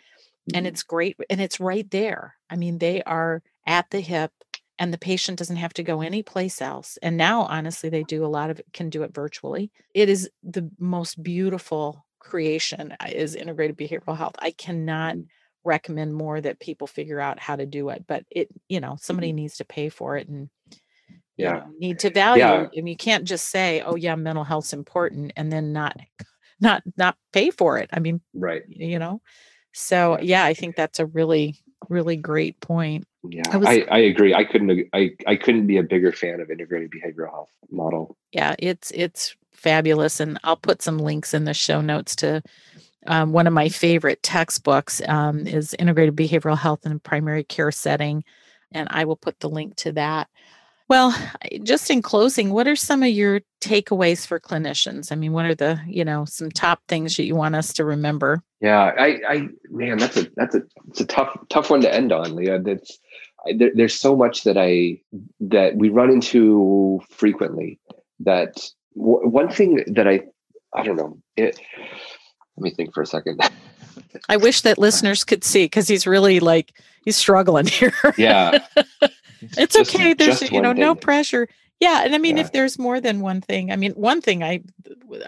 Mm-hmm. 0.51 0.59
And 0.59 0.66
it's 0.66 0.82
great. 0.82 1.16
And 1.30 1.40
it's 1.40 1.61
right 1.61 1.90
there. 1.90 2.36
I 2.51 2.57
mean, 2.57 2.78
they 2.78 3.03
are 3.03 3.42
at 3.66 3.90
the 3.90 4.01
hip 4.01 4.32
and 4.78 4.92
the 4.92 4.99
patient 4.99 5.38
doesn't 5.38 5.57
have 5.57 5.72
to 5.74 5.82
go 5.82 6.01
anyplace 6.01 6.61
else. 6.61 6.99
And 7.01 7.16
now, 7.16 7.42
honestly, 7.42 7.88
they 7.88 8.03
do 8.03 8.24
a 8.24 8.28
lot 8.28 8.51
of 8.51 8.59
it, 8.59 8.66
can 8.72 8.90
do 8.90 9.03
it 9.05 9.14
virtually. 9.14 9.70
It 9.95 10.09
is 10.09 10.28
the 10.42 10.70
most 10.78 11.22
beautiful 11.22 12.05
creation 12.18 12.97
uh, 13.01 13.09
is 13.09 13.34
integrated 13.34 13.76
behavioral 13.76 14.16
health. 14.16 14.34
I 14.38 14.51
cannot 14.51 15.14
mm-hmm. 15.14 15.28
recommend 15.64 16.14
more 16.14 16.40
that 16.40 16.61
people 16.61 16.86
figure 16.86 17.20
out 17.20 17.38
how 17.38 17.57
to 17.57 17.66
do 17.66 17.90
it, 17.90 18.05
but 18.07 18.24
it, 18.30 18.49
you 18.68 18.80
know, 18.80 18.97
somebody 19.01 19.28
mm-hmm. 19.28 19.36
needs 19.36 19.59
to 19.59 19.64
pay 19.64 19.88
for 19.88 20.16
it. 20.16 20.28
And 20.28 20.51
yeah. 21.36 21.53
know, 21.53 21.66
need 21.78 21.99
to 22.01 22.11
value 22.11 22.42
yeah. 22.42 22.66
and 22.74 22.88
you 22.88 22.97
can't 22.97 23.24
just 23.24 23.51
say 23.51 23.82
oh 23.84 23.97
yeah 23.97 24.14
mental 24.14 24.45
health's 24.45 24.72
important 24.72 25.32
and 25.36 25.53
then 25.53 25.72
not 25.72 25.97
not 26.61 26.82
not 26.97 27.16
pay 27.32 27.51
for 27.51 27.76
it 27.78 27.90
i 27.92 27.99
mean 27.99 28.20
right 28.34 28.62
you 28.68 28.99
know 28.99 29.20
so 29.75 30.18
yeah 30.20 30.45
i 30.45 30.55
think 30.55 30.77
that's 30.77 30.99
a 30.99 31.07
really 31.07 31.57
really 31.89 32.16
great 32.16 32.59
point. 32.61 33.07
Yeah 33.29 33.43
I, 33.51 33.57
was, 33.57 33.68
I, 33.68 33.87
I 33.91 33.99
agree 33.99 34.35
i 34.35 34.45
couldn't 34.45 34.89
i 34.93 35.11
i 35.27 35.37
couldn't 35.37 35.66
be 35.66 35.79
a 35.79 35.83
bigger 35.83 36.12
fan 36.12 36.41
of 36.41 36.51
integrated 36.51 36.91
behavioral 36.91 37.31
health 37.31 37.51
model. 37.70 38.16
Yeah 38.33 38.55
it's 38.59 38.91
it's 38.95 39.37
fabulous 39.53 40.20
and 40.20 40.39
i'll 40.45 40.57
put 40.57 40.83
some 40.83 40.99
links 40.99 41.33
in 41.33 41.45
the 41.45 41.55
show 41.55 41.81
notes 41.81 42.16
to 42.16 42.43
um, 43.07 43.33
one 43.33 43.47
of 43.47 43.53
my 43.53 43.68
favorite 43.68 44.22
textbooks 44.22 45.03
um, 45.09 45.47
is 45.47 45.75
integrated 45.79 46.16
behavioral 46.16 46.57
health 46.57 46.87
in 46.87 46.93
a 46.93 46.99
primary 46.99 47.45
care 47.45 47.72
setting 47.72 48.25
and 48.72 48.89
i 48.91 49.05
will 49.05 49.16
put 49.16 49.41
the 49.41 49.49
link 49.49 49.75
to 49.77 49.93
that 49.93 50.29
well, 50.89 51.14
just 51.62 51.91
in 51.91 52.03
closing, 52.03 52.51
what 52.51 52.68
are 52.68 52.76
some 52.76 53.03
of 53.03 53.09
your 53.09 53.41
takeaways 53.61 54.26
for 54.26 54.39
clinicians? 54.39 55.11
I 55.11 55.14
mean, 55.14 55.32
what 55.32 55.47
are 55.47 55.55
the, 55.55 55.80
you 55.87 56.05
know, 56.05 56.26
some 56.26 56.51
top 56.51 56.82
things 56.89 57.16
that 57.16 57.24
you 57.24 57.35
want 57.35 57.55
us 57.55 57.72
to 57.74 57.85
remember? 57.85 58.43
Yeah, 58.61 58.93
I, 58.99 59.20
I 59.26 59.49
man, 59.70 59.99
that's 59.99 60.16
a 60.16 60.28
that's 60.37 60.55
a 60.55 60.62
it's 60.89 61.01
a 61.01 61.07
tough 61.07 61.37
tough 61.49 61.70
one 61.70 61.80
to 61.82 61.95
end 61.95 62.12
on, 62.12 62.35
Leah. 62.35 62.61
That's 62.61 62.99
I, 63.47 63.55
there, 63.57 63.70
there's 63.74 63.95
so 63.95 64.14
much 64.14 64.45
that 64.45 64.59
I 64.59 65.01
that 65.41 65.76
we 65.76 65.89
run 65.89 66.11
into 66.11 67.01
frequently. 67.11 67.78
That 68.20 68.55
w- 68.97 69.28
one 69.28 69.51
thing 69.51 69.85
that 69.87 70.07
I 70.07 70.20
I 70.74 70.82
don't 70.82 70.97
know. 70.97 71.18
It, 71.37 71.59
let 72.57 72.62
me 72.62 72.70
think 72.70 72.95
for 72.95 73.03
a 73.03 73.07
second. 73.07 73.41
I 74.28 74.37
wish 74.37 74.61
that 74.62 74.78
listeners 74.78 75.24
could 75.24 75.45
see 75.45 75.64
because 75.64 75.89
he's 75.89 76.07
really 76.07 76.41
like 76.41 76.72
he's 77.05 77.16
struggling 77.16 77.66
here. 77.66 77.95
yeah. 78.16 78.66
it's 79.57 79.74
just, 79.74 79.95
okay. 79.95 80.14
There's 80.14 80.42
you 80.51 80.61
know 80.61 80.72
no 80.72 80.95
pressure. 80.95 81.49
Yeah, 81.80 82.03
and 82.05 82.14
I 82.14 82.18
mean, 82.18 82.36
yeah. 82.36 82.45
if 82.45 82.53
there's 82.53 82.78
more 82.78 83.01
than 83.01 83.20
one 83.20 83.40
thing, 83.40 83.72
I 83.72 83.76
mean, 83.76 83.92
one 83.92 84.20
thing 84.20 84.42
I, 84.42 84.62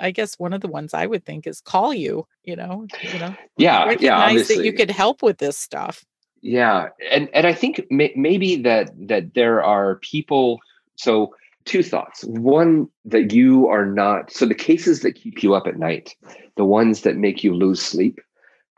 I 0.01 0.11
guess 0.11 0.39
one 0.39 0.53
of 0.53 0.61
the 0.61 0.69
ones 0.69 0.95
I 0.95 1.07
would 1.07 1.25
think 1.25 1.47
is 1.47 1.61
call 1.61 1.93
you. 1.93 2.27
You 2.45 2.57
know, 2.57 2.87
you 3.03 3.19
know, 3.19 3.35
yeah, 3.57 3.85
recognize 3.85 4.03
yeah, 4.03 4.19
obviously. 4.19 4.57
that 4.57 4.65
you 4.65 4.73
could 4.73 4.91
help 4.91 5.23
with 5.23 5.39
this 5.39 5.59
stuff. 5.59 6.05
Yeah, 6.43 6.89
and 7.11 7.29
and 7.35 7.47
I 7.47 7.53
think 7.53 7.85
may, 7.91 8.13
maybe 8.17 8.57
that 8.63 8.91
that 9.09 9.35
there 9.35 9.63
are 9.63 9.97
people. 9.97 10.61
So 10.97 11.35
two 11.67 11.83
thoughts. 11.83 12.25
One 12.25 12.89
that 13.05 13.33
you 13.33 13.69
are 13.69 13.85
not. 13.85 14.33
So 14.33 14.47
the 14.47 14.55
cases 14.55 15.01
that 15.01 15.17
keep 15.17 15.43
you 15.43 15.55
up 15.55 15.67
at 15.67 15.79
night, 15.79 16.15
the 16.57 16.65
ones 16.65 17.03
that 17.03 17.17
make 17.17 17.45
you 17.45 17.55
lose 17.55 17.83
sleep, 17.83 18.21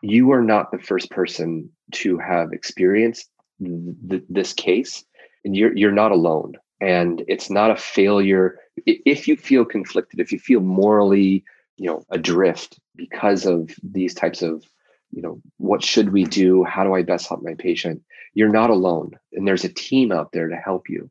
you 0.02 0.32
are 0.32 0.42
not 0.42 0.72
the 0.72 0.78
first 0.78 1.10
person 1.10 1.70
to 1.92 2.18
have 2.18 2.52
experienced 2.52 3.28
th- 3.60 4.22
this 4.28 4.52
case 4.52 5.04
and 5.44 5.56
you're 5.56 5.76
you're 5.76 5.92
not 5.92 6.12
alone. 6.12 6.54
And 6.80 7.24
it's 7.28 7.50
not 7.50 7.70
a 7.70 7.76
failure. 7.76 8.58
If 8.86 9.26
you 9.28 9.36
feel 9.36 9.64
conflicted 9.64 10.20
if 10.20 10.32
you 10.32 10.38
feel 10.38 10.60
morally 10.60 11.44
you 11.76 11.86
know 11.86 12.04
adrift 12.10 12.78
because 12.96 13.46
of 13.46 13.70
these 13.82 14.14
types 14.14 14.42
of 14.42 14.64
you 15.10 15.22
know 15.22 15.40
what 15.56 15.82
should 15.82 16.12
we 16.12 16.24
do? 16.24 16.64
How 16.64 16.84
do 16.84 16.94
i 16.94 17.02
best 17.02 17.28
help 17.28 17.42
my 17.42 17.54
patient? 17.54 18.02
You're 18.34 18.48
not 18.48 18.70
alone 18.70 19.12
and 19.32 19.46
there's 19.46 19.64
a 19.64 19.72
team 19.72 20.12
out 20.12 20.32
there 20.32 20.48
to 20.48 20.56
help 20.56 20.88
you. 20.88 21.10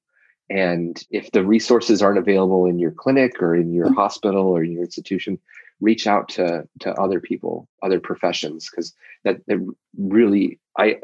And 0.49 1.01
if 1.11 1.31
the 1.31 1.43
resources 1.43 2.01
aren't 2.01 2.19
available 2.19 2.67
in 2.67 2.79
your 2.79 2.91
clinic 2.91 3.41
or 3.41 3.53
in 3.53 3.73
your 3.73 3.87
mm-hmm. 3.87 3.95
hospital 3.95 4.47
or 4.47 4.63
in 4.63 4.71
your 4.71 4.83
institution 4.83 5.39
reach 5.79 6.07
out 6.07 6.29
to 6.29 6.67
to 6.79 6.93
other 6.93 7.19
people 7.19 7.67
other 7.83 7.99
professions 7.99 8.69
because 8.69 8.93
that, 9.23 9.37
that 9.47 9.57
really 9.97 10.59
i 10.77 10.97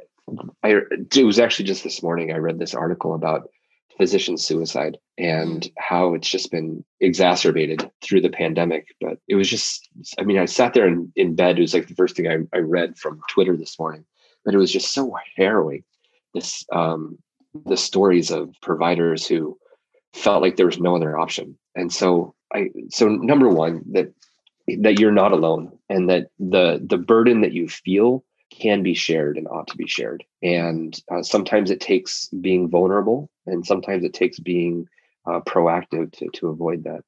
I 0.63 0.79
it 1.15 1.25
was 1.25 1.39
actually 1.39 1.65
just 1.65 1.83
this 1.83 2.01
morning 2.01 2.31
I 2.31 2.37
read 2.37 2.59
this 2.59 2.73
article 2.73 3.13
about 3.13 3.49
physician 3.97 4.37
suicide 4.37 4.97
and 5.17 5.63
mm. 5.63 5.71
how 5.77 6.13
it's 6.13 6.29
just 6.29 6.51
been 6.51 6.83
exacerbated 6.99 7.89
through 8.01 8.21
the 8.21 8.29
pandemic. 8.29 8.87
But 8.99 9.19
it 9.27 9.35
was 9.35 9.49
just, 9.49 9.89
I 10.19 10.23
mean, 10.23 10.37
I 10.37 10.45
sat 10.45 10.73
there 10.73 10.87
in, 10.87 11.11
in 11.15 11.35
bed. 11.35 11.57
It 11.57 11.61
was 11.61 11.73
like 11.73 11.87
the 11.87 11.95
first 11.95 12.15
thing 12.15 12.27
I, 12.27 12.57
I 12.57 12.59
read 12.59 12.97
from 12.97 13.21
Twitter 13.29 13.55
this 13.55 13.77
morning, 13.79 14.05
but 14.45 14.53
it 14.53 14.57
was 14.57 14.71
just 14.71 14.93
so 14.93 15.15
harrowing. 15.35 15.83
This, 16.33 16.65
um, 16.71 17.19
the 17.65 17.77
stories 17.77 18.31
of 18.31 18.55
providers 18.61 19.27
who 19.27 19.57
felt 20.13 20.41
like 20.41 20.55
there 20.55 20.65
was 20.65 20.79
no 20.79 20.95
other 20.95 21.17
option. 21.17 21.57
And 21.75 21.93
so 21.93 22.33
I, 22.53 22.69
so 22.89 23.07
number 23.07 23.49
one, 23.49 23.83
that, 23.91 24.11
that 24.79 24.99
you're 24.99 25.11
not 25.11 25.33
alone 25.33 25.77
and 25.89 26.09
that 26.09 26.27
the, 26.39 26.83
the 26.83 26.97
burden 26.97 27.41
that 27.41 27.53
you 27.53 27.67
feel 27.67 28.23
can 28.59 28.83
be 28.83 28.93
shared 28.93 29.37
and 29.37 29.47
ought 29.47 29.67
to 29.67 29.77
be 29.77 29.87
shared. 29.87 30.23
And 30.41 30.99
uh, 31.11 31.23
sometimes 31.23 31.71
it 31.71 31.81
takes 31.81 32.27
being 32.29 32.69
vulnerable, 32.69 33.29
and 33.45 33.65
sometimes 33.65 34.03
it 34.03 34.13
takes 34.13 34.39
being 34.39 34.87
uh, 35.25 35.41
proactive 35.41 36.11
to 36.13 36.29
to 36.33 36.49
avoid 36.49 36.83
that. 36.83 37.03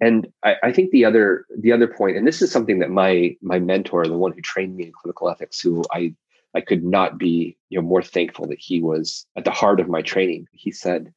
And 0.00 0.32
I, 0.42 0.56
I, 0.62 0.72
think 0.72 0.90
the 0.90 1.04
other 1.04 1.44
the 1.58 1.72
other 1.72 1.86
point, 1.86 2.16
and 2.16 2.26
this 2.26 2.40
is 2.40 2.50
something 2.50 2.78
that 2.78 2.90
my 2.90 3.36
my 3.42 3.58
mentor, 3.58 4.06
the 4.06 4.16
one 4.16 4.32
who 4.32 4.40
trained 4.40 4.76
me 4.76 4.84
in 4.84 4.92
clinical 4.92 5.28
ethics, 5.28 5.60
who 5.60 5.84
I 5.92 6.14
I 6.54 6.62
could 6.62 6.84
not 6.84 7.18
be 7.18 7.56
you 7.68 7.80
know 7.80 7.86
more 7.86 8.02
thankful 8.02 8.46
that 8.48 8.58
he 8.58 8.80
was 8.80 9.26
at 9.36 9.44
the 9.44 9.50
heart 9.50 9.80
of 9.80 9.88
my 9.88 10.02
training. 10.02 10.46
He 10.52 10.72
said 10.72 11.12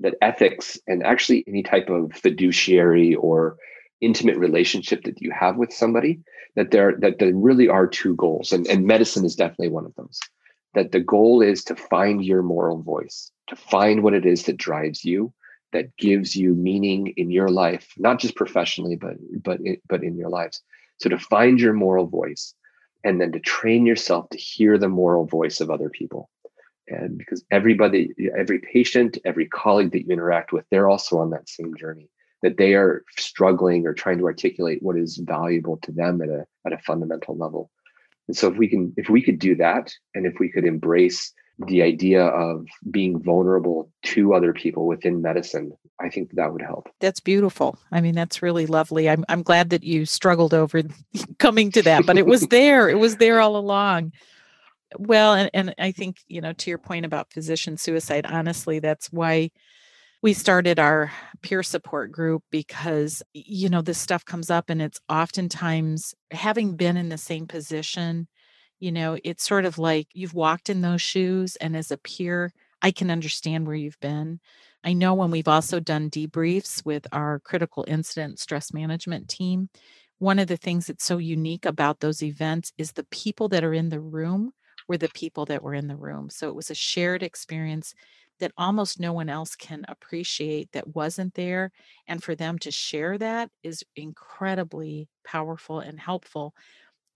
that 0.00 0.14
ethics 0.22 0.78
and 0.86 1.04
actually 1.04 1.44
any 1.48 1.62
type 1.62 1.88
of 1.88 2.12
fiduciary 2.12 3.16
or 3.16 3.56
intimate 4.00 4.36
relationship 4.36 5.04
that 5.04 5.20
you 5.20 5.30
have 5.30 5.56
with 5.56 5.72
somebody 5.72 6.20
that 6.56 6.70
there 6.70 6.96
that 6.98 7.18
there 7.18 7.34
really 7.34 7.68
are 7.68 7.86
two 7.86 8.14
goals 8.16 8.52
and, 8.52 8.66
and 8.66 8.86
medicine 8.86 9.24
is 9.24 9.36
definitely 9.36 9.68
one 9.68 9.86
of 9.86 9.94
those 9.96 10.20
that 10.74 10.92
the 10.92 11.00
goal 11.00 11.42
is 11.42 11.64
to 11.64 11.74
find 11.74 12.24
your 12.24 12.42
moral 12.42 12.80
voice 12.82 13.30
to 13.48 13.56
find 13.56 14.02
what 14.02 14.14
it 14.14 14.24
is 14.24 14.44
that 14.44 14.56
drives 14.56 15.04
you 15.04 15.32
that 15.72 15.96
gives 15.96 16.34
you 16.34 16.54
meaning 16.54 17.12
in 17.16 17.30
your 17.30 17.48
life 17.48 17.92
not 17.98 18.18
just 18.18 18.36
professionally 18.36 18.96
but 18.96 19.16
but 19.42 19.60
but 19.88 20.02
in 20.02 20.16
your 20.16 20.28
lives. 20.28 20.62
So 20.98 21.08
to 21.08 21.18
find 21.18 21.60
your 21.60 21.72
moral 21.72 22.06
voice 22.06 22.54
and 23.04 23.20
then 23.20 23.32
to 23.32 23.40
train 23.40 23.86
yourself 23.86 24.28
to 24.30 24.38
hear 24.38 24.78
the 24.78 24.88
moral 24.88 25.26
voice 25.26 25.60
of 25.60 25.70
other 25.70 25.88
people. 25.88 26.28
And 26.88 27.18
because 27.18 27.44
everybody 27.50 28.12
every 28.36 28.60
patient 28.60 29.18
every 29.24 29.46
colleague 29.46 29.92
that 29.92 30.06
you 30.06 30.10
interact 30.10 30.52
with 30.52 30.64
they're 30.70 30.88
also 30.88 31.18
on 31.18 31.30
that 31.30 31.48
same 31.48 31.74
journey 31.76 32.08
that 32.42 32.56
they 32.56 32.74
are 32.74 33.04
struggling 33.16 33.86
or 33.86 33.94
trying 33.94 34.18
to 34.18 34.24
articulate 34.24 34.82
what 34.82 34.96
is 34.96 35.16
valuable 35.16 35.76
to 35.78 35.92
them 35.92 36.20
at 36.22 36.28
a 36.28 36.46
at 36.66 36.72
a 36.72 36.78
fundamental 36.78 37.36
level 37.36 37.70
And 38.28 38.36
so 38.36 38.48
if 38.48 38.56
we 38.56 38.68
can, 38.68 38.92
if 38.96 39.08
we 39.08 39.22
could 39.22 39.38
do 39.38 39.56
that, 39.56 39.92
and 40.14 40.26
if 40.26 40.34
we 40.38 40.50
could 40.50 40.64
embrace 40.64 41.32
the 41.66 41.82
idea 41.82 42.24
of 42.24 42.66
being 42.88 43.20
vulnerable 43.20 43.90
to 44.04 44.32
other 44.34 44.52
people 44.52 44.86
within 44.86 45.22
medicine, 45.22 45.72
I 46.00 46.08
think 46.08 46.30
that 46.34 46.52
would 46.52 46.62
help. 46.62 46.88
That's 47.00 47.18
beautiful. 47.18 47.78
I 47.90 48.00
mean, 48.00 48.14
that's 48.14 48.42
really 48.42 48.66
lovely. 48.66 49.08
I'm 49.08 49.24
I'm 49.28 49.42
glad 49.42 49.70
that 49.70 49.82
you 49.82 50.06
struggled 50.06 50.54
over 50.54 50.82
coming 51.38 51.72
to 51.72 51.82
that, 51.82 52.06
but 52.06 52.18
it 52.18 52.26
was 52.26 52.42
there. 52.50 52.88
It 52.88 52.98
was 52.98 53.16
there 53.16 53.40
all 53.40 53.56
along. 53.56 54.12
Well, 54.96 55.34
and, 55.34 55.50
and 55.52 55.74
I 55.78 55.92
think, 55.92 56.18
you 56.28 56.40
know, 56.40 56.54
to 56.54 56.70
your 56.70 56.78
point 56.78 57.04
about 57.04 57.30
physician 57.30 57.76
suicide, 57.76 58.24
honestly, 58.24 58.78
that's 58.78 59.12
why 59.12 59.50
we 60.22 60.32
started 60.32 60.78
our 60.78 61.12
peer 61.42 61.62
support 61.62 62.10
group 62.10 62.42
because 62.50 63.22
you 63.32 63.68
know 63.68 63.82
this 63.82 63.98
stuff 63.98 64.24
comes 64.24 64.50
up 64.50 64.70
and 64.70 64.82
it's 64.82 65.00
oftentimes 65.08 66.14
having 66.32 66.76
been 66.76 66.96
in 66.96 67.08
the 67.08 67.18
same 67.18 67.46
position 67.46 68.26
you 68.80 68.90
know 68.92 69.16
it's 69.24 69.46
sort 69.46 69.64
of 69.64 69.78
like 69.78 70.08
you've 70.12 70.34
walked 70.34 70.68
in 70.68 70.80
those 70.80 71.02
shoes 71.02 71.56
and 71.56 71.76
as 71.76 71.90
a 71.90 71.98
peer 71.98 72.52
i 72.82 72.90
can 72.90 73.10
understand 73.10 73.66
where 73.66 73.76
you've 73.76 74.00
been. 74.00 74.40
I 74.84 74.92
know 74.92 75.14
when 75.14 75.32
we've 75.32 75.48
also 75.48 75.80
done 75.80 76.08
debriefs 76.10 76.84
with 76.84 77.06
our 77.12 77.40
critical 77.40 77.84
incident 77.88 78.38
stress 78.38 78.72
management 78.72 79.28
team 79.28 79.68
one 80.18 80.38
of 80.38 80.48
the 80.48 80.56
things 80.56 80.86
that's 80.86 81.04
so 81.04 81.18
unique 81.18 81.64
about 81.64 82.00
those 82.00 82.22
events 82.22 82.72
is 82.76 82.92
the 82.92 83.04
people 83.10 83.48
that 83.48 83.64
are 83.64 83.74
in 83.74 83.88
the 83.88 84.00
room 84.00 84.52
were 84.88 84.98
the 84.98 85.08
people 85.10 85.44
that 85.46 85.62
were 85.62 85.74
in 85.74 85.86
the 85.86 85.96
room. 85.96 86.30
So 86.30 86.48
it 86.48 86.54
was 86.54 86.70
a 86.70 86.74
shared 86.74 87.22
experience 87.22 87.94
that 88.40 88.52
almost 88.56 89.00
no 89.00 89.12
one 89.12 89.28
else 89.28 89.56
can 89.56 89.84
appreciate 89.88 90.72
that 90.72 90.94
wasn't 90.94 91.34
there. 91.34 91.72
And 92.06 92.22
for 92.22 92.34
them 92.34 92.58
to 92.60 92.70
share 92.70 93.18
that 93.18 93.50
is 93.62 93.84
incredibly 93.96 95.08
powerful 95.24 95.80
and 95.80 96.00
helpful. 96.00 96.54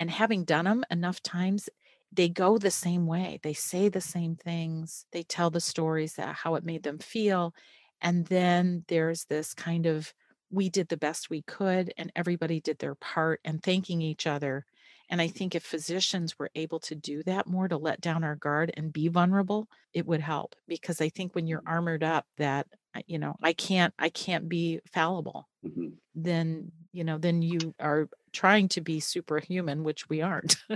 And 0.01 0.11
having 0.11 0.45
done 0.45 0.65
them 0.65 0.85
enough 0.91 1.23
times, 1.23 1.69
they 2.11 2.29
go 2.29 2.59
the 2.59 2.71
same 2.71 3.07
way. 3.07 3.41
They 3.43 3.55
say 3.55 3.89
the 3.89 4.01
same 4.01 4.37
things. 4.37 5.07
They 5.13 5.23
tell 5.23 5.51
the 5.51 5.61
stories 5.61 6.15
that 6.15 6.35
how 6.37 6.55
it 6.57 6.65
made 6.65 6.83
them 6.83 6.99
feel. 6.99 7.55
And 8.01 8.27
then 8.27 8.85
there's 8.89 9.25
this 9.27 9.55
kind 9.55 9.87
of 9.87 10.13
we 10.51 10.69
did 10.69 10.89
the 10.89 10.99
best 10.99 11.31
we 11.31 11.43
could 11.43 11.95
and 11.97 12.13
everybody 12.15 12.61
did 12.61 12.79
their 12.79 12.95
part 12.95 13.41
and 13.45 13.63
thanking 13.63 14.03
each 14.03 14.27
other 14.27 14.67
and 15.13 15.21
I 15.21 15.29
think 15.29 15.55
if 15.55 15.63
physicians 15.63 16.39
were 16.39 16.51
able 16.55 16.81
to 16.81 16.95
do 16.95 17.23
that 17.25 17.47
more 17.47 17.69
to 17.69 17.77
let 17.77 18.01
down 18.01 18.25
our 18.25 18.35
guard 18.35 18.73
and 18.79 18.91
be 18.91 19.09
vulnerable, 19.09 19.69
it 19.93 20.07
would 20.07 20.23
help 20.23 20.57
because 20.67 21.03
I 21.03 21.11
think 21.11 21.35
when 21.35 21.47
you're 21.47 21.63
armored 21.67 22.03
up 22.03 22.25
that 22.39 22.67
you 23.07 23.19
know, 23.19 23.37
I 23.43 23.53
can't 23.53 23.93
I 23.99 24.09
can't 24.09 24.49
be 24.49 24.81
fallible. 24.91 25.49
Mm-hmm. 25.67 25.89
Then, 26.15 26.73
you 26.93 27.05
know, 27.05 27.19
then 27.19 27.43
you 27.43 27.75
are 27.79 28.09
trying 28.33 28.69
to 28.69 28.81
be 28.81 29.01
superhuman, 29.01 29.85
which 29.85 30.09
we 30.09 30.23
aren't. 30.23 30.57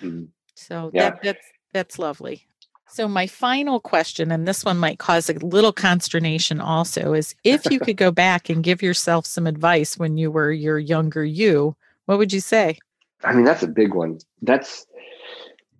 mm-hmm. 0.00 0.24
So 0.54 0.90
yeah. 0.94 1.10
that 1.10 1.22
that's 1.22 1.46
that's 1.74 1.98
lovely. 1.98 2.46
So 2.88 3.08
my 3.08 3.26
final 3.26 3.78
question, 3.78 4.30
and 4.30 4.48
this 4.48 4.64
one 4.64 4.78
might 4.78 4.98
cause 4.98 5.28
a 5.28 5.34
little 5.34 5.72
consternation 5.72 6.62
also, 6.62 7.12
is 7.12 7.34
if 7.44 7.70
you 7.70 7.78
could 7.80 7.98
go 7.98 8.10
back 8.10 8.48
and 8.48 8.64
give 8.64 8.82
yourself 8.82 9.26
some 9.26 9.46
advice 9.46 9.98
when 9.98 10.16
you 10.16 10.30
were 10.30 10.50
your 10.50 10.78
younger 10.78 11.24
you, 11.24 11.76
what 12.06 12.16
would 12.16 12.32
you 12.32 12.40
say? 12.40 12.78
I 13.24 13.32
mean, 13.34 13.44
that's 13.44 13.62
a 13.62 13.68
big 13.68 13.94
one. 13.94 14.18
That's, 14.42 14.86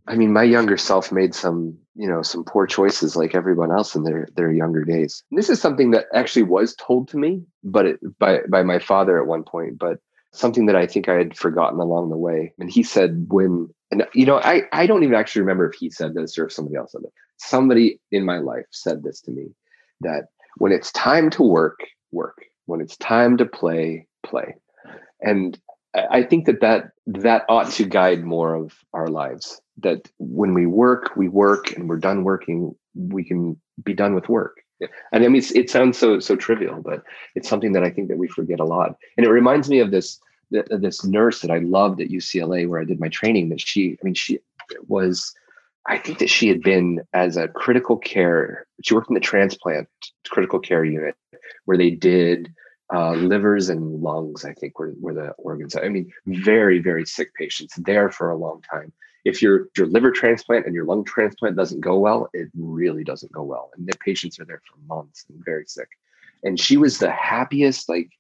I 0.06 0.16
mean, 0.16 0.32
my 0.32 0.42
younger 0.42 0.76
self 0.76 1.12
made 1.12 1.34
some, 1.34 1.76
you 1.94 2.08
know, 2.08 2.22
some 2.22 2.44
poor 2.44 2.66
choices 2.66 3.16
like 3.16 3.34
everyone 3.34 3.70
else 3.70 3.94
in 3.94 4.04
their 4.04 4.28
their 4.36 4.50
younger 4.50 4.84
days. 4.84 5.22
And 5.30 5.38
this 5.38 5.50
is 5.50 5.60
something 5.60 5.90
that 5.92 6.06
actually 6.14 6.44
was 6.44 6.74
told 6.74 7.08
to 7.08 7.18
me, 7.18 7.42
but 7.62 7.86
it, 7.86 8.18
by 8.18 8.40
by 8.48 8.62
my 8.62 8.78
father 8.78 9.20
at 9.20 9.26
one 9.26 9.44
point, 9.44 9.78
but 9.78 9.98
something 10.32 10.66
that 10.66 10.76
I 10.76 10.86
think 10.86 11.08
I 11.08 11.14
had 11.14 11.36
forgotten 11.36 11.78
along 11.78 12.10
the 12.10 12.16
way. 12.16 12.52
And 12.58 12.70
he 12.70 12.82
said 12.82 13.26
when, 13.28 13.68
and 13.90 14.06
you 14.14 14.26
know, 14.26 14.38
I 14.38 14.62
I 14.72 14.86
don't 14.86 15.02
even 15.02 15.14
actually 15.14 15.42
remember 15.42 15.68
if 15.68 15.78
he 15.78 15.90
said 15.90 16.14
this 16.14 16.38
or 16.38 16.46
if 16.46 16.52
somebody 16.52 16.76
else 16.76 16.92
said 16.92 17.02
it. 17.04 17.12
Somebody 17.38 18.00
in 18.10 18.24
my 18.24 18.38
life 18.38 18.66
said 18.70 19.02
this 19.02 19.20
to 19.22 19.30
me 19.30 19.48
that 20.00 20.28
when 20.56 20.72
it's 20.72 20.92
time 20.92 21.30
to 21.30 21.42
work, 21.42 21.80
work. 22.10 22.38
When 22.66 22.80
it's 22.80 22.96
time 22.96 23.36
to 23.38 23.44
play, 23.44 24.06
play. 24.22 24.54
And 25.20 25.58
I 25.94 26.22
think 26.22 26.46
that, 26.46 26.60
that 26.60 26.92
that 27.06 27.44
ought 27.48 27.70
to 27.72 27.84
guide 27.84 28.24
more 28.24 28.54
of 28.54 28.72
our 28.92 29.08
lives. 29.08 29.60
That 29.78 30.10
when 30.18 30.54
we 30.54 30.66
work, 30.66 31.16
we 31.16 31.28
work, 31.28 31.72
and 31.72 31.88
we're 31.88 31.98
done 31.98 32.24
working, 32.24 32.74
we 32.94 33.24
can 33.24 33.60
be 33.82 33.94
done 33.94 34.14
with 34.14 34.28
work. 34.28 34.62
And 35.12 35.24
I 35.24 35.28
mean, 35.28 35.42
it 35.54 35.70
sounds 35.70 35.98
so 35.98 36.18
so 36.18 36.34
trivial, 36.34 36.80
but 36.82 37.02
it's 37.34 37.48
something 37.48 37.72
that 37.72 37.84
I 37.84 37.90
think 37.90 38.08
that 38.08 38.18
we 38.18 38.28
forget 38.28 38.60
a 38.60 38.64
lot. 38.64 38.96
And 39.16 39.26
it 39.26 39.30
reminds 39.30 39.68
me 39.68 39.78
of 39.80 39.90
this 39.90 40.18
this 40.50 41.04
nurse 41.04 41.40
that 41.40 41.50
I 41.50 41.58
loved 41.58 42.00
at 42.00 42.08
UCLA, 42.08 42.68
where 42.68 42.80
I 42.80 42.84
did 42.84 43.00
my 43.00 43.08
training. 43.08 43.48
That 43.50 43.60
she, 43.60 43.92
I 43.92 44.04
mean, 44.04 44.14
she 44.14 44.38
was, 44.88 45.34
I 45.86 45.98
think 45.98 46.18
that 46.18 46.30
she 46.30 46.48
had 46.48 46.62
been 46.62 47.00
as 47.12 47.36
a 47.36 47.48
critical 47.48 47.96
care. 47.96 48.66
She 48.82 48.94
worked 48.94 49.08
in 49.08 49.14
the 49.14 49.20
transplant 49.20 49.88
critical 50.28 50.58
care 50.58 50.84
unit, 50.84 51.16
where 51.64 51.78
they 51.78 51.90
did 51.90 52.52
uh, 52.94 53.12
livers 53.12 53.68
and 53.68 54.02
lungs, 54.02 54.44
I 54.44 54.52
think, 54.52 54.78
were, 54.78 54.92
were 55.00 55.14
the 55.14 55.30
organs. 55.32 55.74
I 55.76 55.88
mean, 55.88 56.12
very, 56.26 56.78
very 56.78 57.06
sick 57.06 57.34
patients 57.34 57.74
there 57.76 58.10
for 58.10 58.30
a 58.30 58.36
long 58.36 58.62
time. 58.70 58.92
If 59.24 59.40
your 59.40 59.68
your 59.76 59.86
liver 59.86 60.10
transplant 60.10 60.66
and 60.66 60.74
your 60.74 60.84
lung 60.84 61.04
transplant 61.04 61.56
doesn't 61.56 61.80
go 61.80 61.96
well, 61.98 62.28
it 62.32 62.48
really 62.58 63.04
doesn't 63.04 63.32
go 63.32 63.44
well, 63.44 63.70
and 63.76 63.86
the 63.86 63.96
patients 64.04 64.40
are 64.40 64.44
there 64.44 64.60
for 64.68 64.94
months 64.94 65.24
and 65.28 65.44
very 65.44 65.64
sick. 65.66 65.88
And 66.42 66.58
she 66.58 66.76
was 66.76 66.98
the 66.98 67.10
happiest, 67.10 67.88
like 67.88 68.10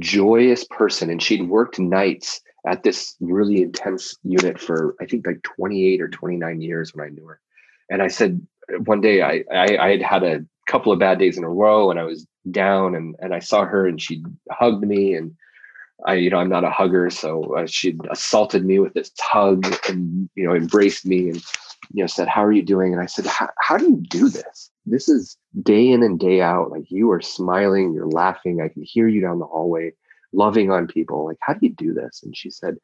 joyous 0.00 0.64
person, 0.64 1.10
and 1.10 1.22
she'd 1.22 1.48
worked 1.48 1.78
nights 1.78 2.40
at 2.66 2.82
this 2.82 3.14
really 3.20 3.62
intense 3.62 4.16
unit 4.24 4.58
for 4.58 4.96
I 5.00 5.06
think 5.06 5.26
like 5.26 5.42
28 5.44 6.00
or 6.00 6.08
29 6.08 6.60
years 6.60 6.92
when 6.92 7.06
I 7.06 7.10
knew 7.10 7.24
her. 7.26 7.40
And 7.88 8.02
I 8.02 8.08
said 8.08 8.44
one 8.84 9.00
day 9.00 9.22
I 9.22 9.44
I, 9.52 9.76
I 9.78 9.90
had 9.90 10.02
had 10.02 10.22
a 10.24 10.44
couple 10.66 10.92
of 10.92 10.98
bad 10.98 11.20
days 11.20 11.38
in 11.38 11.44
a 11.44 11.48
row 11.48 11.90
and 11.90 12.00
I 12.00 12.04
was 12.04 12.26
down 12.50 12.94
and, 12.94 13.14
and 13.20 13.34
I 13.34 13.38
saw 13.38 13.64
her 13.64 13.86
and 13.86 14.00
she 14.00 14.24
hugged 14.50 14.84
me 14.84 15.14
and 15.14 15.34
I, 16.06 16.14
you 16.14 16.30
know, 16.30 16.38
I'm 16.38 16.48
not 16.48 16.64
a 16.64 16.70
hugger. 16.70 17.10
So 17.10 17.56
uh, 17.56 17.66
she 17.66 17.96
assaulted 18.10 18.64
me 18.64 18.78
with 18.78 18.94
this 18.94 19.12
hug 19.20 19.66
and, 19.88 20.28
you 20.34 20.44
know, 20.44 20.54
embraced 20.54 21.06
me 21.06 21.30
and, 21.30 21.42
you 21.92 22.02
know, 22.02 22.06
said, 22.06 22.28
how 22.28 22.44
are 22.44 22.52
you 22.52 22.62
doing? 22.62 22.92
And 22.92 23.02
I 23.02 23.06
said, 23.06 23.26
how 23.26 23.76
do 23.76 23.84
you 23.84 23.96
do 24.08 24.28
this? 24.28 24.70
This 24.84 25.08
is 25.08 25.36
day 25.62 25.88
in 25.88 26.02
and 26.02 26.18
day 26.18 26.40
out. 26.40 26.70
Like 26.70 26.90
you 26.90 27.10
are 27.12 27.20
smiling, 27.20 27.92
you're 27.92 28.08
laughing. 28.08 28.60
I 28.60 28.68
can 28.68 28.82
hear 28.82 29.06
you 29.06 29.20
down 29.20 29.38
the 29.38 29.46
hallway, 29.46 29.92
loving 30.32 30.70
on 30.70 30.88
people. 30.88 31.26
Like, 31.26 31.38
how 31.40 31.54
do 31.54 31.60
you 31.62 31.72
do 31.72 31.92
this? 31.92 32.22
And 32.24 32.36
she 32.36 32.50
said, 32.50 32.74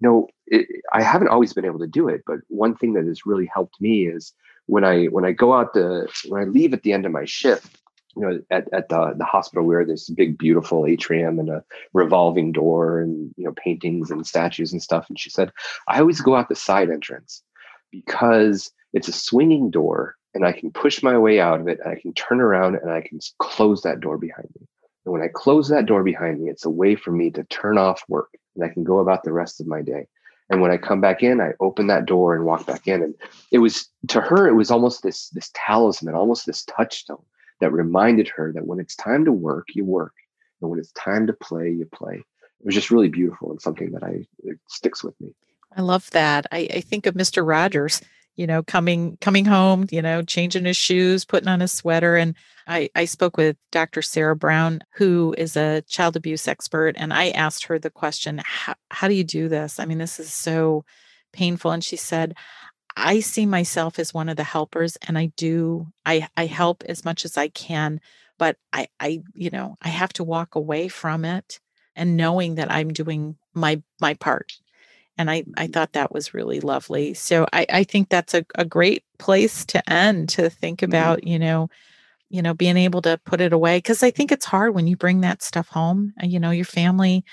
you 0.00 0.08
know, 0.08 0.28
it, 0.46 0.66
I 0.92 1.02
haven't 1.02 1.28
always 1.28 1.54
been 1.54 1.64
able 1.64 1.78
to 1.78 1.86
do 1.86 2.08
it, 2.08 2.22
but 2.26 2.40
one 2.48 2.76
thing 2.76 2.92
that 2.94 3.06
has 3.06 3.24
really 3.24 3.48
helped 3.52 3.80
me 3.80 4.06
is 4.06 4.34
when 4.66 4.84
I 4.84 5.06
when 5.06 5.24
I 5.24 5.32
go 5.32 5.54
out 5.54 5.72
the 5.72 6.08
when 6.28 6.42
I 6.42 6.44
leave 6.44 6.74
at 6.74 6.82
the 6.82 6.92
end 6.92 7.06
of 7.06 7.12
my 7.12 7.24
shift, 7.24 7.80
you 8.16 8.22
know, 8.22 8.40
at, 8.50 8.72
at 8.72 8.88
the 8.88 9.14
the 9.16 9.24
hospital 9.24 9.64
where 9.64 9.84
there's 9.84 10.08
big 10.10 10.38
beautiful 10.38 10.86
atrium 10.86 11.38
and 11.38 11.50
a 11.50 11.62
revolving 11.92 12.50
door 12.50 13.00
and 13.00 13.32
you 13.36 13.44
know 13.44 13.52
paintings 13.52 14.10
and 14.10 14.26
statues 14.26 14.72
and 14.72 14.82
stuff. 14.82 15.06
And 15.08 15.18
she 15.18 15.30
said, 15.30 15.52
I 15.86 16.00
always 16.00 16.20
go 16.20 16.34
out 16.34 16.48
the 16.48 16.56
side 16.56 16.90
entrance 16.90 17.42
because 17.92 18.72
it's 18.94 19.08
a 19.08 19.12
swinging 19.12 19.70
door 19.70 20.16
and 20.34 20.46
I 20.46 20.52
can 20.52 20.70
push 20.70 21.02
my 21.02 21.18
way 21.18 21.40
out 21.40 21.60
of 21.60 21.68
it 21.68 21.78
and 21.84 21.92
I 21.92 22.00
can 22.00 22.14
turn 22.14 22.40
around 22.40 22.76
and 22.76 22.90
I 22.90 23.02
can 23.02 23.20
close 23.38 23.82
that 23.82 24.00
door 24.00 24.16
behind 24.16 24.48
me. 24.58 24.66
And 25.04 25.12
when 25.12 25.22
I 25.22 25.28
close 25.32 25.68
that 25.68 25.86
door 25.86 26.02
behind 26.02 26.40
me, 26.40 26.50
it's 26.50 26.64
a 26.64 26.70
way 26.70 26.96
for 26.96 27.12
me 27.12 27.30
to 27.32 27.44
turn 27.44 27.78
off 27.78 28.02
work 28.08 28.30
and 28.54 28.64
I 28.64 28.68
can 28.68 28.82
go 28.82 28.98
about 28.98 29.24
the 29.24 29.32
rest 29.32 29.60
of 29.60 29.66
my 29.66 29.82
day. 29.82 30.06
And 30.48 30.60
when 30.62 30.70
I 30.70 30.76
come 30.76 31.00
back 31.00 31.22
in, 31.22 31.40
I 31.40 31.52
open 31.60 31.88
that 31.88 32.06
door 32.06 32.34
and 32.34 32.44
walk 32.44 32.66
back 32.66 32.86
in. 32.86 33.02
And 33.02 33.14
it 33.50 33.58
was 33.58 33.88
to 34.08 34.20
her, 34.20 34.46
it 34.48 34.54
was 34.54 34.70
almost 34.70 35.02
this 35.02 35.28
this 35.30 35.50
talisman, 35.54 36.14
almost 36.14 36.46
this 36.46 36.64
touchstone 36.64 37.22
that 37.60 37.72
reminded 37.72 38.28
her 38.28 38.52
that 38.52 38.66
when 38.66 38.80
it's 38.80 38.96
time 38.96 39.24
to 39.24 39.32
work, 39.32 39.68
you 39.74 39.84
work, 39.84 40.14
and 40.60 40.70
when 40.70 40.78
it's 40.78 40.92
time 40.92 41.26
to 41.26 41.32
play, 41.32 41.70
you 41.70 41.86
play. 41.92 42.14
It 42.14 42.66
was 42.66 42.74
just 42.74 42.90
really 42.90 43.08
beautiful 43.08 43.50
and 43.50 43.60
something 43.60 43.92
that 43.92 44.02
I 44.02 44.26
sticks 44.68 45.04
with 45.04 45.18
me. 45.20 45.34
I 45.76 45.82
love 45.82 46.10
that. 46.12 46.46
I, 46.50 46.68
I 46.72 46.80
think 46.80 47.06
of 47.06 47.14
Mr. 47.14 47.46
Rogers 47.46 48.00
you 48.36 48.46
know, 48.46 48.62
coming 48.62 49.16
coming 49.20 49.46
home, 49.46 49.86
you 49.90 50.02
know, 50.02 50.22
changing 50.22 50.66
his 50.66 50.76
shoes, 50.76 51.24
putting 51.24 51.48
on 51.48 51.60
his 51.60 51.72
sweater. 51.72 52.16
And 52.16 52.36
I, 52.66 52.90
I 52.94 53.06
spoke 53.06 53.36
with 53.36 53.56
Dr. 53.72 54.02
Sarah 54.02 54.36
Brown, 54.36 54.82
who 54.94 55.34
is 55.36 55.56
a 55.56 55.82
child 55.82 56.16
abuse 56.16 56.46
expert, 56.46 56.94
and 56.98 57.12
I 57.12 57.30
asked 57.30 57.66
her 57.66 57.78
the 57.78 57.90
question, 57.90 58.40
how, 58.44 58.74
how 58.90 59.08
do 59.08 59.14
you 59.14 59.24
do 59.24 59.48
this? 59.48 59.80
I 59.80 59.86
mean, 59.86 59.98
this 59.98 60.20
is 60.20 60.32
so 60.32 60.84
painful. 61.32 61.70
And 61.70 61.82
she 61.82 61.96
said, 61.96 62.34
I 62.96 63.20
see 63.20 63.46
myself 63.46 63.98
as 63.98 64.14
one 64.14 64.28
of 64.28 64.36
the 64.36 64.44
helpers 64.44 64.96
and 65.06 65.18
I 65.18 65.26
do 65.36 65.88
I 66.04 66.28
I 66.36 66.46
help 66.46 66.82
as 66.84 67.04
much 67.04 67.24
as 67.24 67.36
I 67.36 67.48
can, 67.48 68.00
but 68.38 68.56
I 68.72 68.88
I 69.00 69.22
you 69.34 69.50
know, 69.50 69.76
I 69.82 69.88
have 69.88 70.12
to 70.14 70.24
walk 70.24 70.54
away 70.54 70.88
from 70.88 71.24
it 71.24 71.60
and 71.94 72.16
knowing 72.16 72.56
that 72.56 72.70
I'm 72.70 72.92
doing 72.92 73.36
my 73.54 73.82
my 74.00 74.14
part 74.14 74.52
and 75.18 75.30
I, 75.30 75.44
I 75.56 75.66
thought 75.66 75.92
that 75.94 76.12
was 76.12 76.34
really 76.34 76.60
lovely. 76.60 77.14
So 77.14 77.46
I, 77.52 77.66
I 77.72 77.84
think 77.84 78.08
that's 78.08 78.34
a, 78.34 78.44
a 78.54 78.64
great 78.64 79.02
place 79.18 79.64
to 79.66 79.90
end 79.90 80.28
to 80.30 80.50
think 80.50 80.80
mm-hmm. 80.80 80.90
about, 80.90 81.18
mm-hmm. 81.20 81.28
you 81.28 81.38
know, 81.38 81.70
you 82.28 82.42
know, 82.42 82.54
being 82.54 82.76
able 82.76 83.02
to 83.02 83.20
put 83.24 83.40
it 83.40 83.52
away. 83.52 83.80
Cause 83.80 84.02
I 84.02 84.10
think 84.10 84.30
it's 84.30 84.44
hard 84.44 84.74
when 84.74 84.86
you 84.86 84.96
bring 84.96 85.20
that 85.20 85.42
stuff 85.42 85.68
home, 85.68 86.12
uh, 86.22 86.26
you 86.26 86.40
know, 86.40 86.50
your 86.50 86.64
family, 86.64 87.24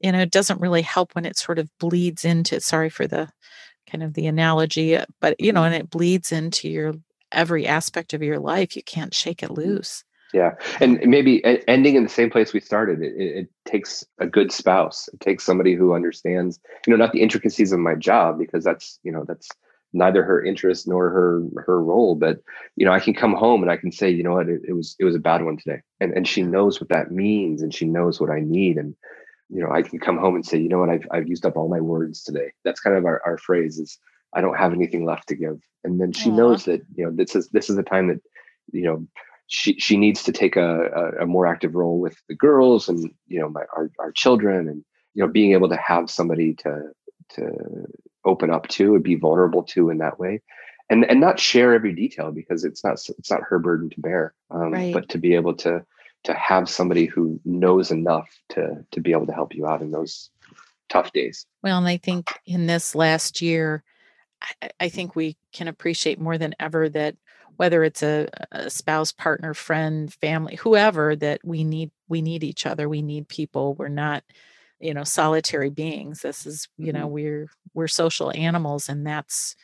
you 0.00 0.12
know, 0.12 0.20
it 0.20 0.30
doesn't 0.30 0.60
really 0.60 0.82
help 0.82 1.14
when 1.14 1.24
it 1.24 1.36
sort 1.36 1.58
of 1.58 1.70
bleeds 1.78 2.24
into, 2.24 2.60
sorry 2.60 2.90
for 2.90 3.06
the 3.06 3.30
kind 3.94 4.02
of 4.02 4.14
the 4.14 4.26
analogy, 4.26 4.98
but 5.20 5.38
you 5.38 5.52
know, 5.52 5.60
mm-hmm. 5.60 5.74
and 5.74 5.82
it 5.82 5.90
bleeds 5.90 6.32
into 6.32 6.68
your 6.68 6.94
every 7.30 7.64
aspect 7.64 8.12
of 8.12 8.24
your 8.24 8.40
life. 8.40 8.74
You 8.74 8.82
can't 8.82 9.14
shake 9.14 9.42
it 9.42 9.50
mm-hmm. 9.50 9.60
loose. 9.70 10.02
Yeah, 10.32 10.54
and 10.80 10.98
maybe 11.06 11.44
ending 11.68 11.94
in 11.94 12.02
the 12.02 12.08
same 12.08 12.28
place 12.28 12.52
we 12.52 12.58
started. 12.58 13.00
It, 13.00 13.14
it, 13.16 13.48
takes 13.66 14.04
a 14.18 14.26
good 14.26 14.50
spouse. 14.50 15.08
It 15.12 15.20
takes 15.20 15.44
somebody 15.44 15.74
who 15.74 15.94
understands, 15.94 16.58
you 16.86 16.90
know, 16.90 16.96
not 16.96 17.12
the 17.12 17.22
intricacies 17.22 17.70
of 17.70 17.78
my 17.78 17.94
job 17.94 18.38
because 18.38 18.62
that's, 18.64 18.98
you 19.04 19.12
know, 19.12 19.24
that's 19.26 19.48
neither 19.92 20.24
her 20.24 20.44
interest 20.44 20.88
nor 20.88 21.08
her 21.08 21.42
her 21.64 21.80
role. 21.80 22.16
But 22.16 22.38
you 22.74 22.84
know, 22.84 22.92
I 22.92 22.98
can 22.98 23.14
come 23.14 23.32
home 23.32 23.62
and 23.62 23.70
I 23.70 23.76
can 23.76 23.92
say, 23.92 24.10
you 24.10 24.24
know 24.24 24.34
what, 24.34 24.48
it, 24.48 24.62
it 24.66 24.72
was 24.72 24.96
it 24.98 25.04
was 25.04 25.14
a 25.14 25.20
bad 25.20 25.44
one 25.44 25.56
today, 25.56 25.82
and 26.00 26.12
and 26.12 26.26
she 26.26 26.42
knows 26.42 26.80
what 26.80 26.88
that 26.88 27.12
means, 27.12 27.62
and 27.62 27.72
she 27.72 27.86
knows 27.86 28.20
what 28.20 28.30
I 28.30 28.40
need, 28.40 28.76
and 28.76 28.96
you 29.48 29.62
know, 29.62 29.70
I 29.70 29.82
can 29.82 29.98
come 29.98 30.18
home 30.18 30.34
and 30.34 30.46
say, 30.46 30.58
you 30.58 30.68
know 30.68 30.80
what, 30.80 30.90
I've 30.90 31.06
I've 31.10 31.28
used 31.28 31.46
up 31.46 31.56
all 31.56 31.68
my 31.68 31.80
words 31.80 32.22
today. 32.22 32.52
That's 32.64 32.80
kind 32.80 32.96
of 32.96 33.04
our 33.04 33.22
our 33.24 33.38
phrase 33.38 33.78
is 33.78 33.98
I 34.34 34.40
don't 34.40 34.58
have 34.58 34.72
anything 34.72 35.04
left 35.04 35.28
to 35.28 35.36
give, 35.36 35.60
and 35.84 36.00
then 36.00 36.12
she 36.12 36.30
Aww. 36.30 36.36
knows 36.36 36.64
that 36.64 36.82
you 36.94 37.04
know 37.04 37.10
this 37.12 37.36
is 37.36 37.48
this 37.50 37.70
is 37.70 37.76
the 37.76 37.82
time 37.82 38.08
that 38.08 38.20
you 38.72 38.82
know 38.82 39.06
she 39.46 39.78
she 39.78 39.96
needs 39.96 40.22
to 40.24 40.32
take 40.32 40.56
a, 40.56 40.86
a, 40.86 41.22
a, 41.22 41.26
more 41.26 41.46
active 41.46 41.74
role 41.74 42.00
with 42.00 42.16
the 42.28 42.34
girls 42.34 42.88
and 42.88 43.10
you 43.28 43.38
know 43.38 43.48
my 43.48 43.62
our, 43.76 43.90
our 43.98 44.12
children 44.12 44.68
and 44.68 44.84
you 45.14 45.22
know 45.22 45.30
being 45.30 45.52
able 45.52 45.68
to 45.68 45.76
have 45.76 46.10
somebody 46.10 46.54
to 46.54 46.82
to 47.28 47.50
open 48.24 48.50
up 48.50 48.68
to 48.68 48.94
and 48.94 49.04
be 49.04 49.14
vulnerable 49.14 49.62
to 49.62 49.90
in 49.90 49.98
that 49.98 50.18
way 50.18 50.40
and 50.90 51.04
and 51.04 51.20
not 51.20 51.38
share 51.38 51.74
every 51.74 51.94
detail 51.94 52.32
because 52.32 52.64
it's 52.64 52.82
not 52.82 52.94
it's 53.18 53.30
not 53.30 53.42
her 53.42 53.58
burden 53.58 53.90
to 53.90 54.00
bear 54.00 54.34
um, 54.50 54.72
right. 54.72 54.94
but 54.94 55.08
to 55.08 55.18
be 55.18 55.34
able 55.34 55.54
to 55.54 55.84
to 56.24 56.34
have 56.34 56.68
somebody 56.68 57.06
who 57.06 57.40
knows 57.44 57.90
enough 57.90 58.28
to 58.50 58.84
to 58.90 59.00
be 59.00 59.12
able 59.12 59.26
to 59.26 59.32
help 59.32 59.54
you 59.54 59.66
out 59.66 59.82
in 59.82 59.90
those 59.90 60.30
tough 60.88 61.12
days. 61.12 61.46
Well 61.62 61.78
and 61.78 61.88
i 61.88 61.96
think 61.96 62.28
in 62.46 62.66
this 62.66 62.94
last 62.94 63.40
year 63.40 63.82
I, 64.62 64.70
I 64.80 64.88
think 64.88 65.14
we 65.14 65.36
can 65.52 65.68
appreciate 65.68 66.20
more 66.20 66.38
than 66.38 66.54
ever 66.60 66.88
that 66.90 67.16
whether 67.56 67.84
it's 67.84 68.02
a, 68.02 68.28
a, 68.52 68.68
spouse 68.68 69.12
partner 69.12 69.54
friend 69.54 70.12
family 70.12 70.56
whoever 70.56 71.14
that 71.16 71.40
we 71.44 71.62
need 71.62 71.90
we 72.08 72.20
need 72.20 72.42
each 72.42 72.66
other 72.66 72.88
we 72.88 73.02
need 73.02 73.28
people. 73.28 73.74
We're 73.74 73.88
not 73.88 74.24
you 74.80 74.94
know 74.94 75.04
solitary 75.04 75.70
beings. 75.70 76.20
This 76.22 76.46
is 76.46 76.68
you 76.76 76.92
know 76.92 77.06
mm-hmm. 77.06 77.14
we're 77.14 77.48
we're 77.74 77.88
social 77.88 78.32
animals 78.34 78.88
and 78.88 79.06
that's 79.06 79.56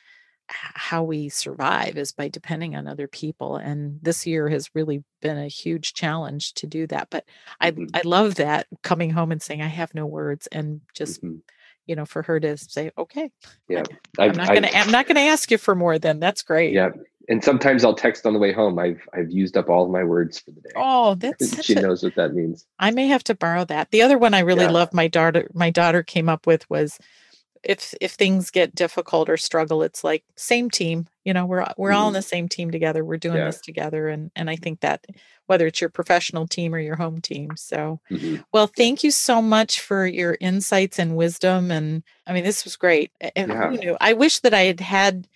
how 0.53 1.03
we 1.03 1.29
survive 1.29 1.97
is 1.97 2.13
by 2.13 2.29
depending 2.29 2.75
on 2.75 2.89
other 2.89 3.07
people 3.07 3.57
and 3.57 3.99
this 4.03 4.27
year 4.27 4.49
has 4.49 4.75
really 4.75 5.05
been 5.23 5.39
a 5.39 5.49
huge 5.49 5.95
challenge 5.95 6.53
to 6.55 6.67
do 6.67 6.87
that 6.87 7.09
but 7.11 7.25
i 7.61 7.71
mm-hmm. 7.71 7.85
i 7.95 8.01
love 8.05 8.35
that 8.35 8.67
coming 8.83 9.11
home 9.11 9.31
and 9.31 9.41
saying 9.41 9.63
i 9.63 9.69
have 9.69 9.95
no 9.95 10.07
words 10.07 10.47
and 10.49 10.81
just 10.95 11.23
mm-hmm 11.23 11.39
you 11.91 11.97
know, 11.97 12.05
for 12.05 12.23
her 12.23 12.39
to 12.39 12.57
say, 12.57 12.93
okay, 12.97 13.33
yeah, 13.69 13.83
I'm 14.17 14.37
not 14.37 14.47
going 14.47 14.63
to, 14.63 14.77
I'm 14.77 14.93
not 14.93 15.09
to 15.09 15.19
ask 15.19 15.51
you 15.51 15.59
for 15.59 15.75
more 15.75 15.99
then 15.99 16.21
that's 16.21 16.43
great. 16.43 16.73
Yeah. 16.73 16.91
And 17.29 17.43
sometimes 17.43 17.85
I'll 17.85 17.95
text 17.95 18.27
on 18.27 18.33
the 18.33 18.39
way 18.39 18.53
home. 18.53 18.79
I've, 18.79 19.01
I've 19.13 19.31
used 19.33 19.57
up 19.57 19.69
all 19.69 19.87
of 19.87 19.91
my 19.91 20.05
words 20.05 20.39
for 20.39 20.53
the 20.53 20.61
day. 20.61 20.71
Oh, 20.77 21.15
that's 21.19 21.65
she 21.65 21.75
a, 21.75 21.81
knows 21.81 22.05
what 22.05 22.15
that 22.15 22.33
means. 22.33 22.65
I 22.79 22.93
may 22.93 23.09
have 23.09 23.25
to 23.25 23.35
borrow 23.35 23.65
that. 23.65 23.91
The 23.91 24.03
other 24.03 24.19
one 24.19 24.35
I 24.35 24.41
really 24.41 24.67
yeah. 24.67 24.71
love 24.71 24.95
my 24.95 25.09
daughter, 25.09 25.51
my 25.53 25.71
daughter 25.71 26.05
came 26.05 26.29
up 26.29 26.47
with 26.47 26.69
was 26.71 26.97
if, 27.63 27.95
if 28.01 28.13
things 28.13 28.51
get 28.51 28.75
difficult 28.75 29.29
or 29.29 29.37
struggle, 29.37 29.83
it's 29.83 30.03
like 30.03 30.25
same 30.37 30.71
team, 30.71 31.07
you 31.25 31.33
know, 31.33 31.47
we're, 31.47 31.67
we're 31.77 31.93
all 31.93 32.09
in 32.09 32.13
mm-hmm. 32.13 32.19
the 32.19 32.23
same 32.23 32.49
team 32.49 32.71
together. 32.71 33.05
We're 33.05 33.19
doing 33.19 33.37
yeah. 33.37 33.47
this 33.47 33.61
together. 33.61 34.09
And, 34.09 34.31
and 34.35 34.49
I 34.49 34.57
think 34.57 34.81
that 34.81 35.07
whether 35.47 35.67
it's 35.67 35.81
your 35.81 35.91
professional 35.91 36.47
team 36.47 36.75
or 36.75 36.79
your 36.79 36.97
home 36.97 37.21
team. 37.21 37.51
So, 37.57 38.01
mm-hmm. 38.11 38.43
well, 38.53 38.67
thank 38.67 39.03
you 39.03 39.11
so 39.11 39.43
much 39.43 39.81
for 39.81 40.07
your 40.07 40.37
insights 40.41 40.99
and 40.99 41.17
wisdom. 41.17 41.71
And 41.71 42.03
I 42.27 42.33
mean, 42.33 42.45
this 42.45 42.65
was 42.65 42.77
great. 42.77 43.11
And 43.37 43.51
yeah. 43.51 43.69
who 43.69 43.77
knew? 43.77 43.97
I 44.01 44.13
wish 44.13 44.41
that 44.41 44.55
I 44.55 44.63
had 44.63 44.81
had 44.81 45.29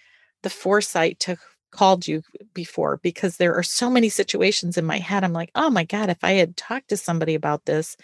the 0.42 0.50
foresight 0.50 1.20
to 1.20 1.36
called 1.74 2.06
you 2.06 2.22
before 2.54 2.98
because 3.02 3.36
there 3.36 3.54
are 3.54 3.62
so 3.62 3.90
many 3.90 4.08
situations 4.08 4.78
in 4.78 4.84
my 4.84 4.98
head. 4.98 5.24
I'm 5.24 5.32
like, 5.32 5.50
oh 5.54 5.68
my 5.68 5.84
God, 5.84 6.08
if 6.08 6.22
I 6.22 6.32
had 6.32 6.56
talked 6.56 6.88
to 6.88 6.96
somebody 6.96 7.34
about 7.34 7.66
this, 7.66 7.96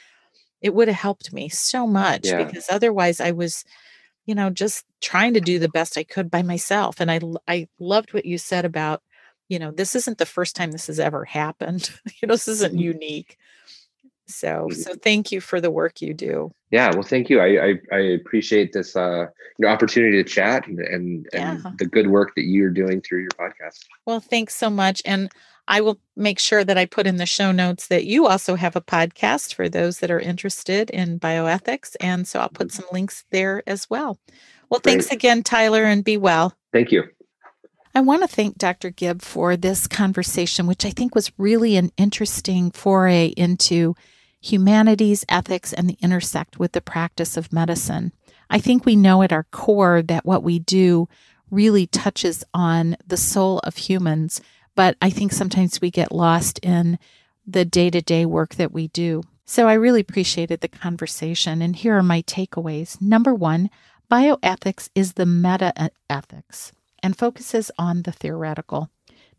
it 0.61 0.75
would 0.75 0.89
have 0.89 0.97
helped 0.97 1.33
me 1.33 1.49
so 1.49 1.87
much 1.87 2.27
yeah. 2.27 2.43
because 2.43 2.67
otherwise 2.69 3.21
I 3.21 3.31
was, 3.31 3.65
you 4.27 4.35
know, 4.35 4.51
just 4.51 4.85
trying 5.01 5.35
to 5.35 5.41
do 5.41 5.59
the 5.59 5.69
best 5.69 5.99
I 5.99 6.05
could 6.05 6.31
by 6.31 6.43
myself. 6.43 7.01
And 7.01 7.11
I, 7.11 7.21
I 7.49 7.69
loved 7.79 8.13
what 8.13 8.27
you 8.27 8.39
said 8.39 8.65
about 8.65 9.03
you 9.51 9.59
know, 9.59 9.73
this 9.73 9.97
isn't 9.97 10.17
the 10.17 10.27
first 10.27 10.57
time 10.57 10.71
this 10.71 10.87
has 10.87 11.01
ever 11.01 11.25
happened. 11.25 11.91
you 12.23 12.29
know, 12.29 12.35
this 12.35 12.49
isn't 12.49 12.73
mm-hmm. 12.73 12.83
unique. 12.83 13.37
So, 14.27 14.69
mm-hmm. 14.71 14.81
so 14.81 14.95
thank 14.95 15.33
you 15.33 15.41
for 15.41 15.61
the 15.61 15.73
work 15.73 16.01
you 16.01 16.15
do. 16.15 16.53
Yeah, 16.71 16.93
well, 16.93 17.03
thank 17.03 17.29
you. 17.29 17.41
I 17.41 17.67
I, 17.67 17.75
I 17.93 17.99
appreciate 17.99 18.73
this 18.73 18.95
uh, 18.95 19.27
you 19.59 19.67
know, 19.67 19.69
opportunity 19.69 20.23
to 20.23 20.29
chat 20.29 20.69
and 20.69 20.79
and, 20.79 21.27
yeah. 21.33 21.59
and 21.65 21.79
the 21.79 21.87
good 21.87 22.07
work 22.07 22.37
that 22.37 22.45
you're 22.45 22.71
doing 22.71 23.01
through 23.01 23.23
your 23.23 23.31
podcast. 23.31 23.81
Well, 24.07 24.21
thanks 24.21 24.55
so 24.55 24.71
much, 24.71 25.03
and 25.05 25.31
I 25.69 25.81
will 25.81 26.01
make 26.17 26.39
sure 26.39 26.65
that 26.65 26.79
I 26.79 26.87
put 26.87 27.07
in 27.07 27.17
the 27.17 27.27
show 27.27 27.53
notes 27.53 27.87
that 27.89 28.05
you 28.05 28.27
also 28.27 28.57
have 28.57 28.77
a 28.77 28.81
podcast 28.81 29.55
for 29.55 29.69
those 29.69 30.01
that 30.01 30.11
are 30.11 30.21
interested 30.21 30.91
in 30.91 31.21
bioethics, 31.21 31.97
and 32.01 32.27
so 32.27 32.41
I'll 32.41 32.49
put 32.49 32.69
mm-hmm. 32.69 32.83
some 32.83 32.89
links 32.93 33.25
there 33.31 33.63
as 33.67 33.89
well. 33.89 34.19
Well, 34.69 34.81
Great. 34.81 34.93
thanks 34.93 35.11
again, 35.11 35.43
Tyler, 35.43 35.85
and 35.85 36.05
be 36.05 36.17
well. 36.17 36.55
Thank 36.73 36.93
you. 36.93 37.05
I 37.95 38.01
want 38.01 38.23
to 38.23 38.29
thank 38.29 38.57
Dr. 38.57 38.91
Gibb 38.91 39.21
for 39.21 39.57
this 39.57 39.89
conversation, 39.89 40.67
which 40.67 40.85
I 40.85 40.91
think 40.91 41.15
was 41.15 41.33
really 41.39 41.77
an 41.77 41.91
interesting 41.97 42.71
foray 42.71 43.29
into 43.37 43.97
humanities, 44.41 45.25
ethics, 45.29 45.73
and 45.73 45.89
the 45.89 45.99
intersect 46.01 46.59
with 46.59 46.73
the 46.73 46.81
practice 46.81 47.37
of 47.37 47.53
medicine. 47.53 48.13
I 48.49 48.59
think 48.59 48.85
we 48.85 48.95
know 48.95 49.23
at 49.23 49.33
our 49.33 49.45
core 49.51 50.03
that 50.03 50.25
what 50.25 50.43
we 50.43 50.61
do 50.61 51.09
really 51.51 51.87
touches 51.87 52.45
on 52.55 52.97
the 53.07 53.17
soul 53.17 53.59
of 53.61 53.77
humans, 53.77 54.41
but 54.75 54.97
I 55.01 55.11
think 55.11 55.33
sometimes 55.33 55.81
we 55.81 55.91
get 55.91 56.13
lost 56.13 56.59
in 56.61 56.99
the 57.47 57.65
day 57.65 57.91
to 57.91 58.01
day 58.01 58.25
work 58.25 58.55
that 58.57 58.73
we 58.73 58.89
do. 58.89 59.23
So 59.45 59.67
I 59.67 59.73
really 59.75 60.01
appreciated 60.01 60.61
the 60.61 60.69
conversation, 60.69 61.61
and 61.61 61.75
here 61.75 61.97
are 61.97 62.03
my 62.03 62.23
takeaways. 62.23 63.01
Number 63.01 63.35
one, 63.35 63.69
bioethics 64.11 64.89
is 64.95 65.15
the 65.15 65.27
meta 65.27 65.91
ethics 66.09 66.73
and 67.03 67.19
focuses 67.19 67.71
on 67.79 68.03
the 68.03 68.13
theoretical. 68.13 68.91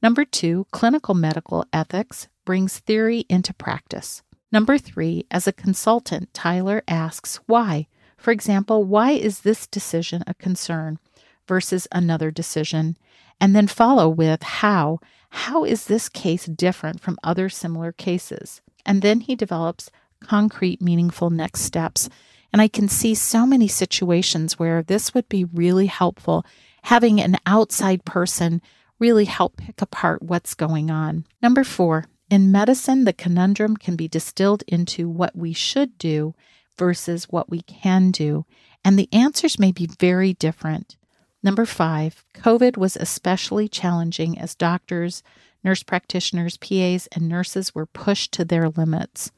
Number 0.02 0.26
two, 0.26 0.66
clinical 0.72 1.14
medical 1.14 1.66
ethics 1.72 2.28
brings 2.44 2.80
theory 2.80 3.26
into 3.30 3.54
practice. 3.54 4.24
Number 4.52 4.78
three, 4.78 5.26
as 5.32 5.48
a 5.48 5.54
consultant, 5.54 6.34
Tyler 6.34 6.84
asks 6.88 7.40
why. 7.46 7.88
For 8.18 8.32
example, 8.32 8.84
why 8.84 9.12
is 9.12 9.42
this 9.42 9.66
decision 9.66 10.24
a 10.28 10.34
concern 10.34 11.00
versus 11.48 11.88
another 11.92 12.32
decision? 12.32 12.98
And 13.42 13.54
then 13.56 13.68
follow 13.68 14.08
with 14.08 14.44
how. 14.44 15.00
How 15.32 15.66
is 15.66 15.86
this 15.86 16.08
case 16.08 16.46
different 16.46 17.02
from 17.02 17.18
other 17.24 17.50
similar 17.50 17.92
cases? 17.92 18.62
And 18.86 19.02
then 19.02 19.22
he 19.22 19.36
develops 19.36 19.90
concrete, 20.24 20.82
meaningful 20.82 21.30
next 21.30 21.62
steps. 21.62 22.10
And 22.54 22.62
I 22.62 22.68
can 22.68 22.88
see 22.88 23.16
so 23.16 23.46
many 23.46 23.68
situations 23.68 24.60
where 24.60 24.84
this 24.84 25.14
would 25.14 25.28
be 25.28 25.44
really 25.46 25.88
helpful 25.88 26.46
having 26.84 27.20
an 27.20 27.38
outside 27.46 28.06
person 28.06 28.62
really 29.00 29.26
help 29.26 29.58
pick 29.58 29.82
apart 29.82 30.22
what's 30.22 30.54
going 30.54 30.92
on. 30.92 31.26
Number 31.42 31.64
four, 31.64 32.06
in 32.30 32.52
medicine, 32.52 33.04
the 33.04 33.14
conundrum 33.14 33.76
can 33.76 33.96
be 33.96 34.08
distilled 34.08 34.64
into 34.68 35.10
what 35.10 35.36
we 35.36 35.54
should 35.54 35.98
do 35.98 36.34
versus 36.78 37.26
what 37.26 37.50
we 37.50 37.62
can 37.64 38.12
do, 38.12 38.46
and 38.86 38.98
the 38.98 39.10
answers 39.12 39.60
may 39.60 39.72
be 39.72 39.88
very 40.00 40.34
different. 40.34 40.98
Number 41.44 41.66
five, 41.66 42.24
COVID 42.34 42.78
was 42.78 42.96
especially 42.96 43.68
challenging 43.68 44.38
as 44.38 44.56
doctors, 44.56 45.24
nurse 45.64 45.84
practitioners, 45.84 46.58
PAs, 46.58 47.08
and 47.12 47.28
nurses 47.28 47.74
were 47.74 47.86
pushed 47.86 48.32
to 48.34 48.46
their 48.46 48.70
limits. 48.70 49.32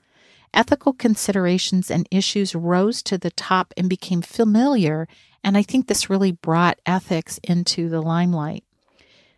Ethical 0.54 0.94
considerations 0.94 1.90
and 1.90 2.08
issues 2.12 2.54
rose 2.54 3.02
to 3.04 3.18
the 3.18 3.32
top 3.32 3.74
and 3.76 3.90
became 3.90 4.22
familiar 4.22 5.08
and 5.44 5.58
I 5.58 5.62
think 5.62 5.88
this 5.88 6.10
really 6.10 6.32
brought 6.32 6.80
ethics 6.86 7.40
into 7.44 7.90
the 7.90 8.02
limelight. 8.02 8.64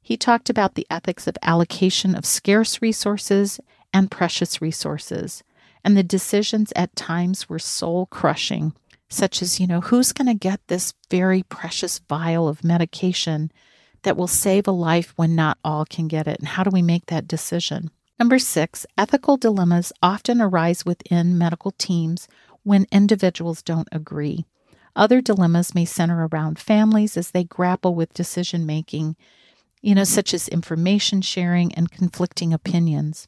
He 0.01 0.17
talked 0.17 0.49
about 0.49 0.75
the 0.75 0.85
ethics 0.89 1.25
of 1.25 1.37
allocation 1.41 2.13
of 2.13 2.25
scarce 2.25 2.81
resources 2.81 3.59
and 3.91 4.11
precious 4.11 4.61
resources. 4.61 5.43
And 5.83 5.97
the 5.97 6.03
decisions 6.03 6.71
at 6.75 6.95
times 6.95 7.49
were 7.49 7.59
soul 7.59 8.05
crushing, 8.07 8.73
such 9.09 9.41
as, 9.41 9.59
you 9.59 9.67
know, 9.67 9.81
who's 9.81 10.13
going 10.13 10.27
to 10.27 10.33
get 10.33 10.59
this 10.67 10.93
very 11.09 11.43
precious 11.43 11.99
vial 12.09 12.47
of 12.47 12.63
medication 12.63 13.51
that 14.03 14.17
will 14.17 14.27
save 14.27 14.67
a 14.67 14.71
life 14.71 15.13
when 15.15 15.35
not 15.35 15.57
all 15.63 15.85
can 15.85 16.07
get 16.07 16.27
it? 16.27 16.39
And 16.39 16.47
how 16.47 16.63
do 16.63 16.69
we 16.71 16.81
make 16.81 17.07
that 17.07 17.27
decision? 17.27 17.91
Number 18.19 18.39
six, 18.39 18.85
ethical 18.97 19.37
dilemmas 19.37 19.91
often 20.01 20.41
arise 20.41 20.85
within 20.85 21.37
medical 21.37 21.71
teams 21.71 22.27
when 22.63 22.87
individuals 22.91 23.61
don't 23.61 23.89
agree. 23.91 24.45
Other 24.95 25.21
dilemmas 25.21 25.75
may 25.75 25.85
center 25.85 26.27
around 26.31 26.57
families 26.57 27.17
as 27.17 27.31
they 27.31 27.43
grapple 27.43 27.93
with 27.93 28.13
decision 28.13 28.65
making, 28.65 29.17
you 29.81 29.93
know, 29.93 30.05
such 30.05 30.33
as 30.33 30.47
information 30.47 31.21
sharing 31.21 31.73
and 31.75 31.91
conflicting 31.91 32.53
opinions. 32.53 33.27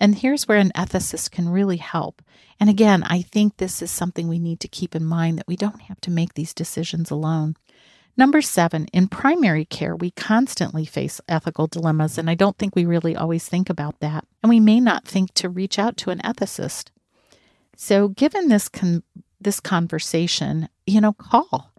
And 0.00 0.16
here's 0.16 0.48
where 0.48 0.58
an 0.58 0.72
ethicist 0.74 1.30
can 1.30 1.48
really 1.48 1.76
help. 1.76 2.22
And 2.58 2.68
again, 2.70 3.02
I 3.04 3.22
think 3.22 3.56
this 3.56 3.82
is 3.82 3.90
something 3.90 4.26
we 4.26 4.38
need 4.38 4.58
to 4.60 4.68
keep 4.68 4.96
in 4.96 5.04
mind 5.04 5.38
that 5.38 5.46
we 5.46 5.56
don't 5.56 5.82
have 5.82 6.00
to 6.02 6.10
make 6.10 6.34
these 6.34 6.54
decisions 6.54 7.10
alone. 7.10 7.56
Number 8.16 8.42
seven, 8.42 8.86
in 8.86 9.08
primary 9.08 9.64
care, 9.64 9.94
we 9.94 10.10
constantly 10.10 10.84
face 10.84 11.20
ethical 11.28 11.66
dilemmas, 11.66 12.18
and 12.18 12.28
I 12.28 12.34
don't 12.34 12.58
think 12.58 12.74
we 12.74 12.84
really 12.84 13.14
always 13.14 13.48
think 13.48 13.70
about 13.70 14.00
that. 14.00 14.26
And 14.42 14.50
we 14.50 14.58
may 14.58 14.80
not 14.80 15.06
think 15.06 15.32
to 15.34 15.48
reach 15.48 15.78
out 15.78 15.96
to 15.98 16.10
an 16.10 16.18
ethicist. 16.18 16.88
So, 17.76 18.08
given 18.08 18.48
this 18.48 18.68
con- 18.68 19.04
this 19.40 19.60
conversation, 19.60 20.68
you 20.86 21.00
know, 21.00 21.12
call. 21.12 21.72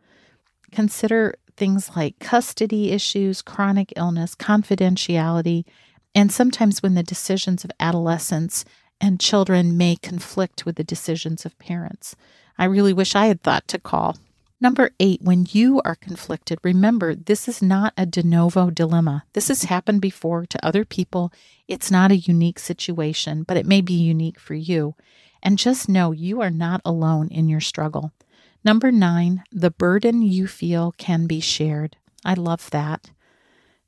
Consider 0.72 1.36
things 1.58 1.92
like 1.96 2.20
custody 2.20 2.92
issues, 2.92 3.42
chronic 3.42 3.94
illness, 3.96 4.36
confidentiality, 4.36 5.66
and 6.14 6.32
sometimes 6.32 6.82
when 6.82 6.96
the 6.96 7.04
decisions 7.04 7.64
of 7.64 7.72
adolescents 7.80 8.66
and 9.00 9.20
children 9.20 9.78
may 9.78 9.96
conflict 9.96 10.66
with 10.66 10.76
the 10.76 10.84
decisions 10.84 11.46
of 11.46 11.58
parents. 11.58 12.16
I 12.58 12.66
really 12.66 12.94
wish 12.94 13.16
I 13.16 13.26
had 13.26 13.42
thought 13.42 13.68
to 13.70 13.80
call. 13.80 14.18
Number 14.60 14.92
eight, 15.00 15.24
when 15.24 15.48
you 15.50 15.82
are 15.84 15.96
conflicted, 15.96 16.60
remember 16.62 17.16
this 17.16 17.48
is 17.48 17.64
not 17.64 17.94
a 17.98 18.06
de 18.06 18.22
novo 18.22 18.70
dilemma. 18.70 19.24
This 19.34 19.48
has 19.48 19.64
happened 19.64 20.02
before 20.02 20.46
to 20.46 20.64
other 20.66 20.86
people. 20.86 21.34
It's 21.68 21.90
not 21.90 22.12
a 22.12 22.18
unique 22.18 22.60
situation, 22.60 23.42
but 23.42 23.58
it 23.58 23.66
may 23.66 23.82
be 23.82 23.96
unique 23.96 24.40
for 24.40 24.54
you. 24.54 24.94
And 25.42 25.58
just 25.58 25.90
know 25.90 26.12
you 26.12 26.42
are 26.42 26.52
not 26.52 26.82
alone 26.86 27.30
in 27.30 27.50
your 27.50 27.60
struggle. 27.60 28.12
Number 28.64 28.92
nine, 28.92 29.44
the 29.52 29.72
burden 29.72 30.22
you 30.22 30.46
feel 30.46 30.94
can 30.96 31.26
be 31.26 31.40
shared. 31.40 31.98
I 32.24 32.36
love 32.36 32.70
that. 32.70 33.10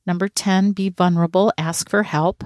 Number 0.06 0.28
10, 0.28 0.72
be 0.72 0.90
vulnerable, 0.90 1.52
ask 1.56 1.88
for 1.88 2.02
help. 2.02 2.44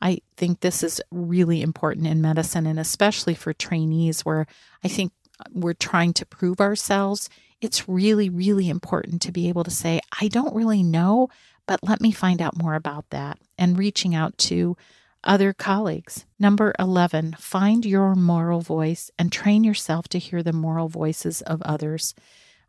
I 0.00 0.18
think 0.36 0.60
this 0.60 0.82
is 0.82 1.00
really 1.10 1.62
important 1.62 2.06
in 2.06 2.20
medicine 2.20 2.66
and 2.66 2.78
especially 2.78 3.34
for 3.34 3.52
trainees 3.52 4.24
where 4.24 4.46
I 4.84 4.88
think 4.88 5.12
we're 5.52 5.74
trying 5.74 6.12
to 6.14 6.26
prove 6.26 6.60
ourselves. 6.60 7.30
It's 7.60 7.88
really, 7.88 8.28
really 8.28 8.68
important 8.68 9.22
to 9.22 9.32
be 9.32 9.48
able 9.48 9.64
to 9.64 9.70
say, 9.70 10.00
I 10.20 10.28
don't 10.28 10.54
really 10.54 10.82
know, 10.82 11.28
but 11.66 11.80
let 11.82 12.00
me 12.00 12.12
find 12.12 12.42
out 12.42 12.58
more 12.58 12.74
about 12.74 13.08
that 13.10 13.38
and 13.56 13.78
reaching 13.78 14.14
out 14.14 14.36
to 14.38 14.76
other 15.24 15.52
colleagues. 15.52 16.24
Number 16.38 16.74
11, 16.78 17.36
find 17.38 17.84
your 17.84 18.14
moral 18.14 18.60
voice 18.60 19.10
and 19.18 19.32
train 19.32 19.64
yourself 19.64 20.08
to 20.08 20.18
hear 20.18 20.42
the 20.42 20.52
moral 20.52 20.88
voices 20.88 21.42
of 21.42 21.62
others. 21.62 22.14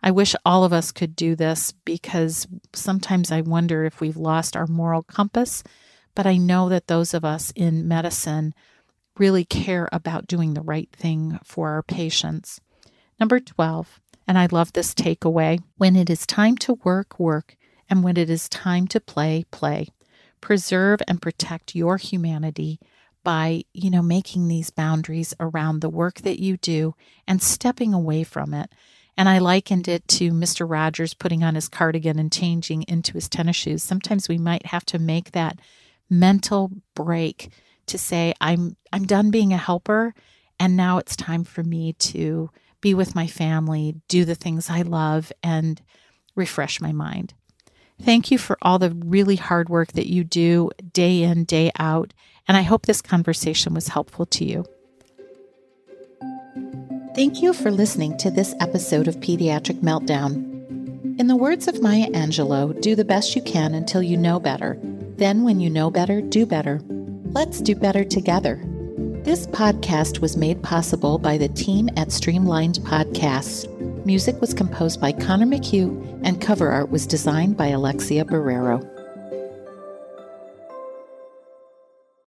I 0.01 0.11
wish 0.11 0.35
all 0.45 0.63
of 0.63 0.73
us 0.73 0.91
could 0.91 1.15
do 1.15 1.35
this 1.35 1.73
because 1.83 2.47
sometimes 2.73 3.31
I 3.31 3.41
wonder 3.41 3.83
if 3.83 3.99
we've 3.99 4.17
lost 4.17 4.55
our 4.55 4.67
moral 4.67 5.03
compass 5.03 5.63
but 6.17 6.25
I 6.25 6.37
know 6.37 6.67
that 6.69 6.87
those 6.87 7.13
of 7.13 7.23
us 7.23 7.53
in 7.55 7.87
medicine 7.87 8.55
really 9.19 9.45
care 9.45 9.87
about 9.91 10.25
doing 10.25 10.55
the 10.55 10.63
right 10.63 10.89
thing 10.91 11.37
for 11.43 11.69
our 11.69 11.83
patients. 11.83 12.59
Number 13.19 13.39
12, 13.39 14.01
and 14.27 14.35
I 14.35 14.47
love 14.51 14.73
this 14.73 14.95
takeaway 14.95 15.59
when 15.77 15.95
it 15.95 16.09
is 16.09 16.25
time 16.25 16.57
to 16.57 16.73
work, 16.83 17.19
work, 17.19 17.55
and 17.87 18.03
when 18.03 18.17
it 18.17 18.31
is 18.31 18.49
time 18.49 18.87
to 18.87 18.99
play, 18.99 19.45
play. 19.51 19.89
Preserve 20.41 21.01
and 21.07 21.21
protect 21.21 21.75
your 21.75 21.97
humanity 21.97 22.79
by, 23.23 23.65
you 23.71 23.91
know, 23.91 24.01
making 24.01 24.47
these 24.47 24.71
boundaries 24.71 25.35
around 25.39 25.81
the 25.81 25.89
work 25.89 26.21
that 26.21 26.39
you 26.39 26.57
do 26.57 26.95
and 27.27 27.43
stepping 27.43 27.93
away 27.93 28.23
from 28.23 28.55
it. 28.55 28.71
And 29.17 29.27
I 29.27 29.39
likened 29.39 29.87
it 29.87 30.07
to 30.09 30.31
Mr. 30.31 30.69
Rogers 30.69 31.15
putting 31.15 31.43
on 31.43 31.55
his 31.55 31.67
cardigan 31.67 32.19
and 32.19 32.31
changing 32.31 32.83
into 32.83 33.13
his 33.13 33.27
tennis 33.27 33.55
shoes. 33.55 33.81
Sometimes 33.81 34.29
we 34.29 34.37
might 34.37 34.67
have 34.67 34.85
to 34.85 34.99
make 34.99 35.31
that 35.31 35.59
mental 36.09 36.71
break 36.93 37.49
to 37.87 37.97
say 37.97 38.33
I'm 38.39 38.77
I'm 38.93 39.05
done 39.05 39.31
being 39.31 39.53
a 39.53 39.57
helper 39.57 40.13
and 40.59 40.77
now 40.77 40.97
it's 40.97 41.15
time 41.15 41.43
for 41.43 41.63
me 41.63 41.93
to 41.93 42.49
be 42.81 42.93
with 42.93 43.15
my 43.15 43.27
family, 43.27 43.95
do 44.07 44.23
the 44.23 44.35
things 44.35 44.69
I 44.69 44.81
love 44.83 45.31
and 45.41 45.81
refresh 46.35 46.79
my 46.79 46.91
mind. 46.91 47.33
Thank 48.01 48.29
you 48.29 48.37
for 48.37 48.57
all 48.61 48.77
the 48.77 48.91
really 48.91 49.37
hard 49.37 49.69
work 49.69 49.93
that 49.93 50.07
you 50.07 50.23
do 50.23 50.69
day 50.93 51.23
in, 51.23 51.45
day 51.45 51.71
out, 51.79 52.13
and 52.47 52.55
I 52.55 52.61
hope 52.61 52.85
this 52.85 53.01
conversation 53.01 53.73
was 53.73 53.87
helpful 53.87 54.25
to 54.27 54.45
you. 54.45 54.65
Thank 57.17 57.41
you 57.41 57.51
for 57.51 57.71
listening 57.71 58.15
to 58.19 58.31
this 58.31 58.55
episode 58.61 59.09
of 59.09 59.17
Pediatric 59.17 59.81
Meltdown. 59.81 61.19
In 61.19 61.27
the 61.27 61.35
words 61.35 61.67
of 61.67 61.81
Maya 61.81 62.07
Angelou, 62.11 62.79
do 62.79 62.95
the 62.95 63.03
best 63.03 63.35
you 63.35 63.41
can 63.41 63.73
until 63.73 64.01
you 64.03 64.15
know 64.15 64.39
better 64.39 64.79
then, 65.17 65.43
when 65.43 65.59
you 65.59 65.69
know 65.69 65.89
better, 65.89 66.21
do 66.21 66.45
better. 66.45 66.79
Let's 67.31 67.59
do 67.59 67.75
better 67.75 68.03
together. 68.03 68.61
This 69.23 69.47
podcast 69.47 70.19
was 70.19 70.37
made 70.37 70.61
possible 70.61 71.17
by 71.17 71.39
the 71.39 71.49
team 71.49 71.89
at 71.97 72.11
Streamlined 72.11 72.75
Podcasts. 72.83 73.65
Music 74.05 74.39
was 74.39 74.53
composed 74.53 75.01
by 75.01 75.11
Connor 75.11 75.47
McHugh, 75.47 76.21
and 76.23 76.39
cover 76.39 76.69
art 76.69 76.91
was 76.91 77.07
designed 77.07 77.57
by 77.57 77.69
Alexia 77.69 78.25
Barrero. 78.25 78.96